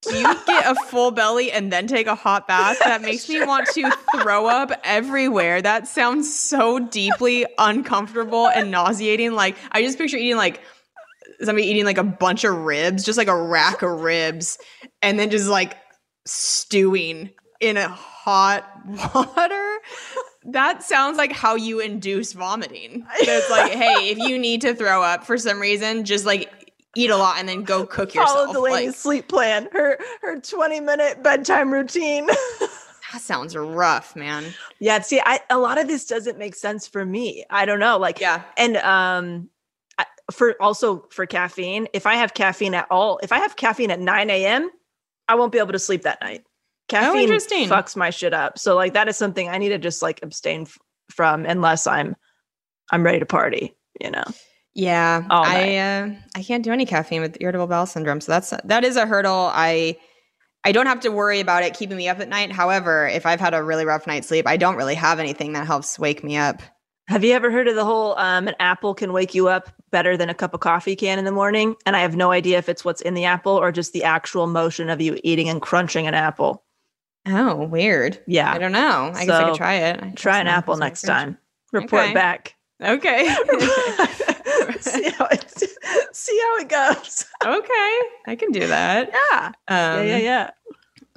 You 0.06 0.22
get 0.46 0.66
a 0.66 0.74
full 0.86 1.10
belly 1.10 1.50
and 1.50 1.72
then 1.72 1.86
take 1.86 2.06
a 2.06 2.14
hot 2.14 2.46
bath? 2.46 2.78
That 2.78 3.02
makes 3.02 3.28
me 3.28 3.44
want 3.44 3.66
to 3.74 3.90
throw 4.16 4.46
up 4.46 4.70
everywhere. 4.84 5.60
That 5.60 5.88
sounds 5.88 6.32
so 6.32 6.78
deeply 6.78 7.46
uncomfortable 7.58 8.48
and 8.48 8.70
nauseating. 8.70 9.32
Like 9.32 9.56
I 9.72 9.82
just 9.82 9.98
picture 9.98 10.16
eating 10.16 10.36
like 10.36 10.60
somebody 11.40 11.66
eating 11.66 11.84
like 11.84 11.98
a 11.98 12.04
bunch 12.04 12.44
of 12.44 12.54
ribs, 12.54 13.04
just 13.04 13.18
like 13.18 13.28
a 13.28 13.42
rack 13.42 13.82
of 13.82 14.00
ribs, 14.00 14.58
and 15.02 15.18
then 15.18 15.30
just 15.30 15.48
like 15.48 15.76
stewing 16.26 17.30
in 17.60 17.76
a 17.76 17.88
hot 17.88 18.64
water. 19.14 19.78
That 20.44 20.82
sounds 20.82 21.18
like 21.18 21.32
how 21.32 21.56
you 21.56 21.80
induce 21.80 22.32
vomiting. 22.32 23.04
It's 23.20 23.50
like, 23.50 23.72
hey, 23.72 24.10
if 24.10 24.18
you 24.18 24.38
need 24.38 24.60
to 24.62 24.74
throw 24.74 25.02
up 25.02 25.24
for 25.24 25.36
some 25.36 25.60
reason, 25.60 26.04
just 26.04 26.24
like 26.24 26.57
eat 26.96 27.10
a 27.10 27.16
lot 27.16 27.38
and 27.38 27.48
then 27.48 27.62
go 27.62 27.84
cook 27.86 28.12
Follow 28.12 28.24
yourself. 28.26 28.46
Follow 28.54 28.66
Delanie's 28.68 28.86
Like, 28.88 28.96
sleep 28.96 29.28
plan. 29.28 29.68
Her 29.72 29.98
her 30.22 30.40
20 30.40 30.80
minute 30.80 31.22
bedtime 31.22 31.72
routine. 31.72 32.26
that 33.12 33.20
sounds 33.20 33.56
rough, 33.56 34.14
man. 34.16 34.44
yeah, 34.80 35.00
see, 35.00 35.20
I 35.24 35.40
a 35.50 35.58
lot 35.58 35.78
of 35.78 35.86
this 35.88 36.04
doesn't 36.06 36.38
make 36.38 36.54
sense 36.54 36.86
for 36.86 37.04
me. 37.04 37.44
I 37.50 37.64
don't 37.64 37.80
know. 37.80 37.98
Like, 37.98 38.20
Yeah. 38.20 38.42
and 38.56 38.76
um, 38.78 39.48
for 40.32 40.56
also 40.60 41.06
for 41.10 41.24
caffeine, 41.26 41.88
if 41.92 42.06
I 42.06 42.14
have 42.14 42.34
caffeine 42.34 42.74
at 42.74 42.86
all, 42.90 43.18
if 43.22 43.32
I 43.32 43.38
have 43.38 43.56
caffeine 43.56 43.90
at 43.90 44.00
9 44.00 44.30
a.m., 44.30 44.70
I 45.28 45.34
won't 45.36 45.52
be 45.52 45.58
able 45.58 45.72
to 45.72 45.78
sleep 45.78 46.02
that 46.02 46.20
night. 46.20 46.44
Caffeine 46.88 47.22
interesting. 47.22 47.68
fucks 47.68 47.96
my 47.96 48.08
shit 48.10 48.32
up. 48.32 48.58
So 48.58 48.74
like 48.74 48.94
that 48.94 49.08
is 49.08 49.16
something 49.16 49.48
I 49.48 49.58
need 49.58 49.70
to 49.70 49.78
just 49.78 50.00
like 50.02 50.20
abstain 50.22 50.62
f- 50.62 50.78
from 51.10 51.44
unless 51.44 51.86
I'm 51.86 52.16
I'm 52.90 53.02
ready 53.04 53.18
to 53.18 53.26
party. 53.26 53.74
You 54.00 54.10
know. 54.10 54.24
Yeah, 54.78 55.26
I 55.28 55.76
uh, 55.76 56.10
I 56.36 56.42
can't 56.44 56.62
do 56.62 56.70
any 56.70 56.86
caffeine 56.86 57.20
with 57.20 57.36
irritable 57.40 57.66
bowel 57.66 57.84
syndrome, 57.84 58.20
so 58.20 58.30
that's 58.30 58.54
that 58.62 58.84
is 58.84 58.94
a 58.94 59.06
hurdle. 59.06 59.50
I 59.52 59.98
I 60.62 60.70
don't 60.70 60.86
have 60.86 61.00
to 61.00 61.08
worry 61.08 61.40
about 61.40 61.64
it 61.64 61.74
keeping 61.74 61.96
me 61.96 62.08
up 62.08 62.20
at 62.20 62.28
night. 62.28 62.52
However, 62.52 63.08
if 63.08 63.26
I've 63.26 63.40
had 63.40 63.54
a 63.54 63.62
really 63.64 63.84
rough 63.84 64.06
night's 64.06 64.28
sleep, 64.28 64.46
I 64.46 64.56
don't 64.56 64.76
really 64.76 64.94
have 64.94 65.18
anything 65.18 65.54
that 65.54 65.66
helps 65.66 65.98
wake 65.98 66.22
me 66.22 66.36
up. 66.36 66.62
Have 67.08 67.24
you 67.24 67.32
ever 67.32 67.50
heard 67.50 67.66
of 67.66 67.74
the 67.74 67.84
whole 67.84 68.16
um, 68.18 68.46
an 68.46 68.54
apple 68.60 68.94
can 68.94 69.12
wake 69.12 69.34
you 69.34 69.48
up 69.48 69.68
better 69.90 70.16
than 70.16 70.30
a 70.30 70.34
cup 70.34 70.54
of 70.54 70.60
coffee 70.60 70.94
can 70.94 71.18
in 71.18 71.24
the 71.24 71.32
morning? 71.32 71.74
And 71.84 71.96
I 71.96 72.00
have 72.00 72.14
no 72.14 72.30
idea 72.30 72.58
if 72.58 72.68
it's 72.68 72.84
what's 72.84 73.00
in 73.00 73.14
the 73.14 73.24
apple 73.24 73.56
or 73.56 73.72
just 73.72 73.92
the 73.92 74.04
actual 74.04 74.46
motion 74.46 74.90
of 74.90 75.00
you 75.00 75.18
eating 75.24 75.48
and 75.48 75.60
crunching 75.60 76.06
an 76.06 76.14
apple. 76.14 76.62
Oh, 77.26 77.64
weird. 77.64 78.22
Yeah. 78.28 78.52
I 78.52 78.58
don't 78.58 78.70
know. 78.70 79.10
I 79.12 79.26
guess 79.26 79.40
I 79.40 79.44
could 79.48 79.56
try 79.56 79.74
it. 79.74 80.00
I 80.00 80.12
Try 80.14 80.38
an 80.38 80.46
apple 80.46 80.76
next 80.76 81.02
time. 81.02 81.36
Report 81.72 82.04
Okay. 82.04 82.14
back. 82.14 82.54
Okay. 82.80 83.34
See 84.80 85.10
how 85.10 85.26
it 85.26 85.44
see 86.12 86.40
how 86.42 86.56
it 86.58 86.68
goes. 86.68 87.26
okay, 87.44 88.00
I 88.26 88.36
can 88.36 88.50
do 88.52 88.66
that. 88.66 89.10
Yeah. 89.12 89.46
Um, 89.46 89.54
yeah, 89.68 90.02
yeah, 90.02 90.16
yeah. 90.16 90.50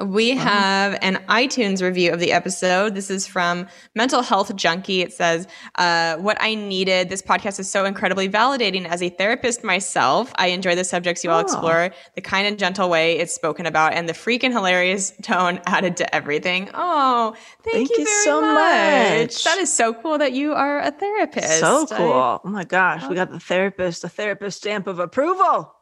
We 0.05 0.31
have 0.31 0.97
an 1.01 1.15
iTunes 1.27 1.81
review 1.81 2.11
of 2.11 2.19
the 2.19 2.31
episode. 2.31 2.95
This 2.95 3.09
is 3.09 3.27
from 3.27 3.67
Mental 3.95 4.21
Health 4.21 4.55
Junkie. 4.55 5.01
It 5.01 5.13
says, 5.13 5.47
uh, 5.75 6.17
What 6.17 6.37
I 6.39 6.55
needed. 6.55 7.09
This 7.09 7.21
podcast 7.21 7.59
is 7.59 7.69
so 7.69 7.85
incredibly 7.85 8.27
validating. 8.29 8.85
As 8.85 9.01
a 9.03 9.09
therapist 9.09 9.63
myself, 9.63 10.31
I 10.35 10.47
enjoy 10.47 10.75
the 10.75 10.83
subjects 10.83 11.23
you 11.23 11.29
all 11.31 11.37
Oh. 11.39 11.41
explore, 11.41 11.91
the 12.15 12.21
kind 12.21 12.47
and 12.47 12.57
gentle 12.57 12.89
way 12.89 13.17
it's 13.19 13.33
spoken 13.33 13.65
about, 13.65 13.93
and 13.93 14.07
the 14.09 14.13
freaking 14.13 14.51
hilarious 14.51 15.11
tone 15.21 15.59
added 15.65 15.97
to 15.97 16.15
everything. 16.15 16.69
Oh, 16.73 17.35
thank, 17.63 17.75
Thank 17.75 17.89
you, 17.91 17.99
you 17.99 18.05
so 18.23 18.41
much. 18.41 18.53
much. 18.53 19.43
That 19.43 19.57
is 19.59 19.71
so 19.71 19.93
cool 19.93 20.17
that 20.17 20.33
you 20.33 20.53
are 20.53 20.79
a 20.79 20.91
therapist. 20.91 21.59
So 21.59 21.85
I 21.91 21.95
cool. 21.97 22.11
oh 22.13 22.41
my 22.43 22.63
gosh. 22.63 23.07
We 23.07 23.15
got 23.15 23.29
the 23.31 23.39
therapist, 23.39 24.01
the 24.01 24.09
therapist 24.09 24.57
stamp 24.57 24.87
of 24.87 24.99
approval. 24.99 25.75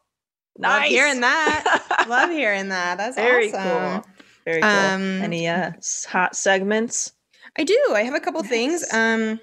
Love 0.62 0.82
Nice. 0.82 0.90
hearing 0.90 1.22
that. 1.22 2.06
Love 2.10 2.32
hearing 2.32 2.68
that. 2.70 2.98
That's 2.98 3.16
Very 3.16 3.54
awesome. 3.54 4.02
cool. 4.04 4.09
Very 4.50 4.62
cool. 4.62 4.70
Um, 4.72 5.22
Any 5.22 5.48
uh, 5.48 5.74
hot 6.08 6.36
segments? 6.36 7.12
I 7.56 7.64
do. 7.64 7.80
I 7.94 8.02
have 8.02 8.16
a 8.16 8.20
couple 8.20 8.42
things. 8.42 8.84
Um, 8.92 9.40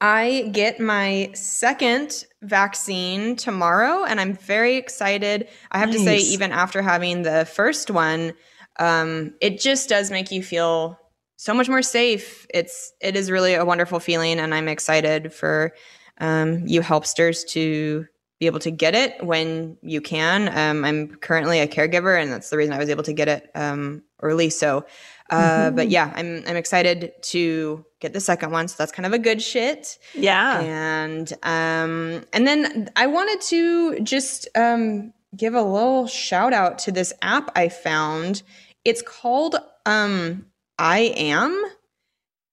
I 0.00 0.50
get 0.52 0.78
my 0.78 1.32
second 1.34 2.24
vaccine 2.42 3.34
tomorrow, 3.34 4.04
and 4.04 4.20
I'm 4.20 4.34
very 4.34 4.76
excited. 4.76 5.48
I 5.72 5.78
have 5.78 5.90
to 5.90 5.98
say, 5.98 6.18
even 6.18 6.52
after 6.52 6.82
having 6.82 7.22
the 7.22 7.46
first 7.46 7.90
one, 7.90 8.32
um, 8.78 9.34
it 9.40 9.58
just 9.60 9.88
does 9.88 10.12
make 10.12 10.30
you 10.30 10.44
feel 10.44 10.96
so 11.36 11.52
much 11.52 11.68
more 11.68 11.82
safe. 11.82 12.46
It's 12.54 12.92
it 13.00 13.16
is 13.16 13.32
really 13.32 13.54
a 13.54 13.64
wonderful 13.64 13.98
feeling, 13.98 14.38
and 14.38 14.54
I'm 14.54 14.68
excited 14.68 15.32
for 15.32 15.74
um, 16.18 16.64
you 16.64 16.80
helpsters 16.80 17.42
to 17.46 18.06
be 18.38 18.46
able 18.46 18.60
to 18.60 18.70
get 18.70 18.94
it 18.94 19.24
when 19.24 19.78
you 19.82 20.00
can. 20.00 20.48
Um, 20.56 20.84
I'm 20.84 21.16
currently 21.16 21.58
a 21.58 21.66
caregiver, 21.66 22.22
and 22.22 22.30
that's 22.30 22.50
the 22.50 22.56
reason 22.56 22.72
I 22.72 22.78
was 22.78 22.88
able 22.88 23.02
to 23.02 23.12
get 23.12 23.26
it 23.26 23.50
um, 23.56 24.04
early. 24.20 24.50
So, 24.50 24.84
uh, 25.30 25.70
but 25.70 25.88
Mhm. 25.88 25.90
yeah, 25.90 26.12
I'm 26.14 26.42
I'm 26.46 26.56
excited 26.56 27.12
to 27.22 27.84
get 28.00 28.12
the 28.12 28.20
second 28.20 28.50
one. 28.50 28.68
So 28.68 28.76
that's 28.78 28.92
kind 28.92 29.06
of 29.06 29.12
a 29.12 29.18
good 29.18 29.42
shit. 29.42 29.98
Yeah. 30.14 30.60
And 30.60 31.32
um, 31.42 32.24
and 32.32 32.46
then 32.46 32.90
I 32.96 33.06
wanted 33.06 33.40
to 33.42 34.00
just 34.00 34.48
um 34.54 35.12
give 35.36 35.54
a 35.54 35.62
little 35.62 36.06
shout 36.06 36.52
out 36.52 36.78
to 36.80 36.92
this 36.92 37.12
app 37.22 37.50
I 37.54 37.68
found. 37.68 38.42
It's 38.84 39.02
called 39.02 39.56
um 39.84 40.46
I 40.78 41.12
am. 41.16 41.64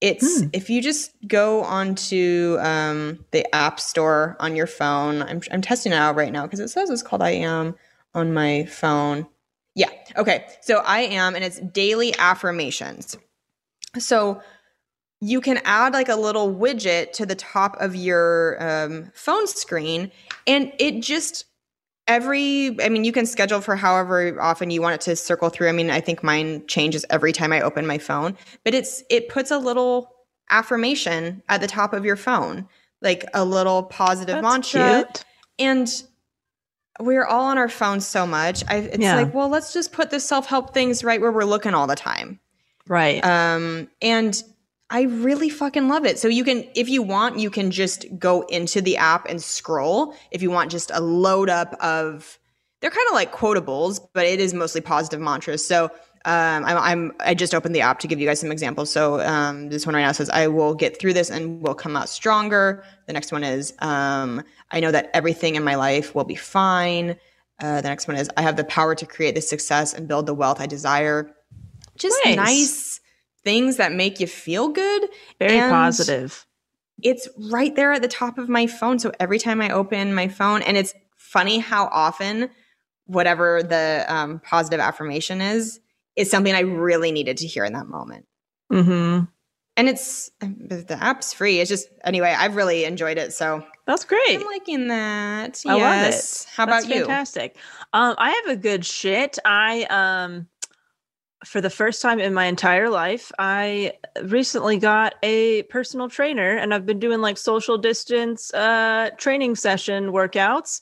It's 0.02 0.42
if 0.52 0.68
you 0.68 0.82
just 0.82 1.12
go 1.26 1.62
onto 1.64 2.58
um, 2.60 3.24
the 3.30 3.52
app 3.54 3.80
store 3.80 4.36
on 4.40 4.54
your 4.54 4.66
phone. 4.66 5.22
I'm 5.22 5.40
I'm 5.50 5.62
testing 5.62 5.92
it 5.92 5.96
out 5.96 6.16
right 6.16 6.32
now 6.32 6.42
because 6.42 6.60
it 6.60 6.68
says 6.68 6.90
it's 6.90 7.02
called 7.02 7.22
I 7.22 7.30
am 7.30 7.74
on 8.14 8.34
my 8.34 8.66
phone. 8.66 9.26
Yeah. 9.76 9.90
Okay. 10.16 10.46
So 10.62 10.78
I 10.78 11.00
am, 11.02 11.36
and 11.36 11.44
it's 11.44 11.60
daily 11.60 12.12
affirmations. 12.18 13.16
So 13.98 14.42
you 15.20 15.40
can 15.40 15.60
add 15.64 15.92
like 15.92 16.08
a 16.08 16.16
little 16.16 16.52
widget 16.52 17.12
to 17.12 17.26
the 17.26 17.34
top 17.34 17.76
of 17.78 17.94
your 17.94 18.56
um, 18.58 19.12
phone 19.14 19.46
screen, 19.46 20.10
and 20.46 20.72
it 20.78 21.02
just 21.02 21.44
every 22.08 22.80
i 22.82 22.88
mean 22.88 23.04
you 23.04 23.10
can 23.10 23.26
schedule 23.26 23.60
for 23.60 23.74
however 23.74 24.40
often 24.40 24.70
you 24.70 24.80
want 24.80 24.94
it 24.94 25.00
to 25.00 25.16
circle 25.16 25.48
through 25.48 25.68
i 25.68 25.72
mean 25.72 25.90
i 25.90 26.00
think 26.00 26.22
mine 26.22 26.64
changes 26.68 27.04
every 27.10 27.32
time 27.32 27.52
i 27.52 27.60
open 27.60 27.84
my 27.84 27.98
phone 27.98 28.36
but 28.64 28.74
it's 28.74 29.02
it 29.10 29.28
puts 29.28 29.50
a 29.50 29.58
little 29.58 30.12
affirmation 30.50 31.42
at 31.48 31.60
the 31.60 31.66
top 31.66 31.92
of 31.92 32.04
your 32.04 32.14
phone 32.14 32.68
like 33.02 33.24
a 33.34 33.44
little 33.44 33.82
positive 33.82 34.36
That's 34.36 34.44
mantra 34.44 35.04
cute. 35.04 35.24
and 35.58 36.02
we're 37.00 37.24
all 37.24 37.44
on 37.46 37.58
our 37.58 37.68
phones 37.68 38.06
so 38.06 38.26
much 38.26 38.62
I, 38.68 38.76
it's 38.76 38.98
Yeah. 38.98 39.16
like 39.16 39.34
well 39.34 39.48
let's 39.48 39.72
just 39.72 39.92
put 39.92 40.10
the 40.10 40.20
self-help 40.20 40.72
things 40.72 41.04
right 41.04 41.20
where 41.20 41.32
we're 41.32 41.44
looking 41.44 41.74
all 41.74 41.86
the 41.86 41.96
time 41.96 42.40
Right. 42.88 43.24
um, 43.24 43.88
and 44.00 44.40
I 44.88 45.02
really 45.02 45.48
fucking 45.48 45.88
love 45.88 46.06
it. 46.06 46.16
So 46.20 46.28
you 46.28 46.44
can, 46.44 46.64
if 46.76 46.88
you 46.88 47.02
want, 47.02 47.40
you 47.40 47.50
can 47.50 47.72
just 47.72 48.06
go 48.20 48.42
into 48.42 48.80
the 48.80 48.96
app 48.98 49.26
and 49.28 49.42
scroll. 49.42 50.14
If 50.30 50.42
you 50.42 50.50
want 50.52 50.70
just 50.70 50.92
a 50.94 51.00
load 51.00 51.48
up 51.48 51.74
of, 51.82 52.38
they're 52.80 52.92
kind 52.92 53.08
of 53.08 53.14
like 53.14 53.32
quotables, 53.32 53.98
but 54.12 54.24
it 54.26 54.38
is 54.38 54.54
mostly 54.54 54.80
positive 54.80 55.18
mantras. 55.18 55.66
So 55.66 55.90
um, 56.26 56.64
I'm, 56.64 56.76
I'm, 56.76 57.12
I 57.20 57.34
just 57.34 57.54
opened 57.54 57.72
the 57.72 57.82
app 57.82 58.00
to 58.00 58.08
give 58.08 58.18
you 58.18 58.26
guys 58.26 58.40
some 58.40 58.50
examples. 58.50 58.90
So 58.90 59.20
um, 59.20 59.68
this 59.68 59.86
one 59.86 59.94
right 59.94 60.02
now 60.02 60.10
says, 60.10 60.28
"I 60.28 60.48
will 60.48 60.74
get 60.74 60.98
through 60.98 61.12
this 61.12 61.30
and 61.30 61.62
will 61.62 61.74
come 61.74 61.96
out 61.96 62.08
stronger." 62.08 62.82
The 63.06 63.12
next 63.12 63.30
one 63.30 63.44
is, 63.44 63.72
um, 63.78 64.42
"I 64.72 64.80
know 64.80 64.90
that 64.90 65.08
everything 65.14 65.54
in 65.54 65.62
my 65.62 65.76
life 65.76 66.16
will 66.16 66.24
be 66.24 66.34
fine." 66.34 67.16
Uh, 67.60 67.80
the 67.80 67.88
next 67.88 68.08
one 68.08 68.16
is, 68.16 68.28
"I 68.36 68.42
have 68.42 68.56
the 68.56 68.64
power 68.64 68.96
to 68.96 69.06
create 69.06 69.36
the 69.36 69.40
success 69.40 69.94
and 69.94 70.08
build 70.08 70.26
the 70.26 70.34
wealth 70.34 70.60
I 70.60 70.66
desire." 70.66 71.30
Just 71.96 72.18
Nice. 72.24 72.36
nice 72.36 73.00
things 73.44 73.76
that 73.76 73.92
make 73.92 74.18
you 74.18 74.26
feel 74.26 74.68
good. 74.68 75.08
Very 75.38 75.60
and 75.60 75.72
positive. 75.72 76.44
It's 77.02 77.28
right 77.52 77.74
there 77.76 77.92
at 77.92 78.02
the 78.02 78.08
top 78.08 78.36
of 78.36 78.48
my 78.48 78.66
phone. 78.66 78.98
So 78.98 79.12
every 79.20 79.38
time 79.38 79.62
I 79.62 79.70
open 79.70 80.12
my 80.12 80.26
phone, 80.26 80.62
and 80.62 80.76
it's 80.76 80.92
funny 81.16 81.60
how 81.60 81.86
often 81.86 82.50
whatever 83.04 83.62
the 83.62 84.04
um, 84.08 84.40
positive 84.40 84.80
affirmation 84.80 85.40
is, 85.40 85.78
is 86.16 86.30
something 86.30 86.54
I 86.54 86.60
really 86.60 87.12
needed 87.12 87.36
to 87.38 87.46
hear 87.46 87.64
in 87.64 87.72
that 87.74 87.86
moment. 87.86 88.26
Mm-hmm. 88.72 89.24
And 89.78 89.88
it's 89.88 90.30
the 90.40 90.96
app's 90.98 91.34
free. 91.34 91.60
It's 91.60 91.68
just 91.68 91.88
anyway. 92.02 92.34
I've 92.36 92.56
really 92.56 92.84
enjoyed 92.84 93.18
it. 93.18 93.34
So 93.34 93.62
That's 93.86 94.04
great. 94.06 94.40
I'm 94.40 94.46
liking 94.46 94.88
that. 94.88 95.62
I 95.66 95.72
love 95.72 95.80
Yes. 95.80 96.42
it. 96.42 96.48
How 96.56 96.64
That's 96.64 96.86
about 96.86 96.94
you? 96.94 97.02
Fantastic. 97.02 97.56
Um, 97.92 98.14
I 98.16 98.30
have 98.30 98.56
a 98.56 98.56
good 98.56 98.86
shit. 98.86 99.38
I 99.44 99.84
um, 99.90 100.48
for 101.44 101.60
the 101.60 101.70
first 101.70 102.00
time 102.00 102.18
in 102.18 102.32
my 102.32 102.46
entire 102.46 102.88
life, 102.88 103.30
I 103.38 103.92
recently 104.22 104.78
got 104.78 105.14
a 105.22 105.62
personal 105.64 106.08
trainer, 106.08 106.56
and 106.56 106.72
I've 106.72 106.86
been 106.86 106.98
doing 106.98 107.20
like 107.20 107.36
social 107.36 107.76
distance 107.76 108.52
uh, 108.54 109.10
training 109.18 109.56
session 109.56 110.10
workouts. 110.12 110.80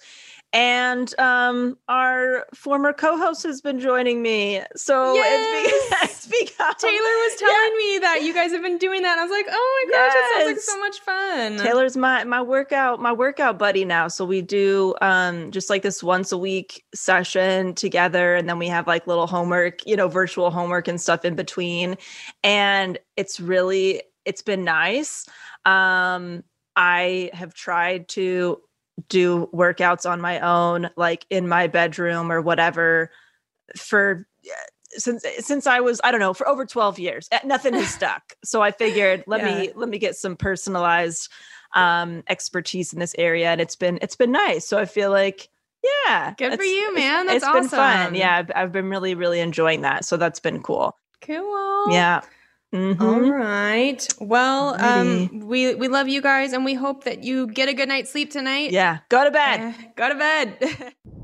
And 0.54 1.12
um, 1.18 1.76
our 1.88 2.46
former 2.54 2.92
co-host 2.92 3.42
has 3.42 3.60
been 3.60 3.80
joining 3.80 4.22
me, 4.22 4.62
so 4.76 5.14
it's, 5.16 6.26
be- 6.28 6.38
become 6.46 6.74
Taylor 6.78 6.96
was 6.96 7.36
telling 7.40 7.76
me 7.76 7.98
that 7.98 8.20
you 8.22 8.32
guys 8.32 8.52
have 8.52 8.62
been 8.62 8.78
doing 8.78 9.02
that. 9.02 9.18
I 9.18 9.22
was 9.22 9.32
like, 9.32 9.46
oh 9.50 9.86
my 9.86 9.92
gosh, 9.92 10.12
that 10.12 10.32
sounds 10.34 10.46
like 10.46 10.60
so 10.60 10.78
much 10.78 11.00
fun. 11.00 11.58
Taylor's 11.58 11.96
my 11.96 12.22
my 12.22 12.40
workout 12.40 13.00
my 13.00 13.12
workout 13.12 13.58
buddy 13.58 13.84
now. 13.84 14.06
So 14.08 14.24
we 14.24 14.42
do 14.42 14.94
um 15.00 15.50
just 15.50 15.70
like 15.70 15.82
this 15.82 16.02
once 16.02 16.30
a 16.30 16.38
week 16.38 16.84
session 16.94 17.74
together 17.74 18.36
and 18.36 18.48
then 18.48 18.58
we 18.58 18.68
have 18.68 18.86
like 18.86 19.06
little 19.06 19.26
homework, 19.26 19.84
you 19.86 19.96
know, 19.96 20.08
virtual 20.08 20.50
homework 20.50 20.86
and 20.88 21.00
stuff 21.00 21.24
in 21.24 21.34
between. 21.34 21.96
And 22.42 22.98
it's 23.16 23.40
really 23.40 24.02
it's 24.24 24.42
been 24.42 24.64
nice. 24.64 25.26
Um 25.64 26.44
I 26.76 27.30
have 27.32 27.54
tried 27.54 28.08
to 28.10 28.60
do 29.08 29.48
workouts 29.52 30.08
on 30.08 30.20
my 30.20 30.38
own 30.40 30.88
like 30.96 31.26
in 31.28 31.48
my 31.48 31.66
bedroom 31.66 32.30
or 32.30 32.40
whatever 32.40 33.10
for 33.76 34.26
since 34.90 35.24
since 35.40 35.66
I 35.66 35.80
was 35.80 36.00
I 36.04 36.10
don't 36.12 36.20
know 36.20 36.34
for 36.34 36.46
over 36.48 36.64
12 36.64 36.98
years 37.00 37.28
Uh, 37.32 37.38
nothing 37.44 37.74
has 37.74 37.88
stuck. 37.94 38.34
So 38.44 38.62
I 38.62 38.70
figured 38.70 39.24
let 39.26 39.42
me 39.44 39.72
let 39.74 39.88
me 39.88 39.98
get 39.98 40.14
some 40.16 40.36
personalized 40.36 41.28
um 41.74 42.22
expertise 42.28 42.92
in 42.92 43.00
this 43.00 43.14
area 43.18 43.50
and 43.50 43.60
it's 43.60 43.74
been 43.76 43.98
it's 44.00 44.16
been 44.16 44.30
nice. 44.32 44.66
So 44.66 44.78
I 44.78 44.84
feel 44.84 45.10
like 45.10 45.48
yeah 46.06 46.34
Good 46.38 46.56
for 46.56 46.62
you, 46.64 46.94
man. 46.94 47.26
That's 47.26 47.44
it's 47.44 47.52
been 47.52 47.68
fun. 47.68 48.00
awesome. 48.02 48.14
yeah 48.14 48.36
I've, 48.36 48.50
I've 48.54 48.72
been 48.72 48.88
really 48.88 49.16
really 49.16 49.40
enjoying 49.40 49.80
that. 49.80 50.04
So 50.04 50.16
that's 50.16 50.38
been 50.38 50.62
cool. 50.62 50.96
Cool. 51.20 51.86
yeah 51.90 52.20
Mhm. 52.74 53.00
All 53.00 53.20
right. 53.20 54.06
Well, 54.18 54.74
um, 54.82 55.46
we 55.46 55.74
we 55.76 55.86
love 55.86 56.08
you 56.08 56.20
guys, 56.20 56.52
and 56.52 56.64
we 56.64 56.74
hope 56.74 57.04
that 57.04 57.22
you 57.22 57.46
get 57.46 57.68
a 57.68 57.72
good 57.72 57.88
night's 57.88 58.10
sleep 58.10 58.30
tonight. 58.32 58.72
yeah 58.72 58.98
go 59.08 59.22
to 59.24 59.30
bed 59.30 59.60
Uh, 59.60 59.72
go 59.96 60.08
to 60.08 60.14
bed. 60.16 60.94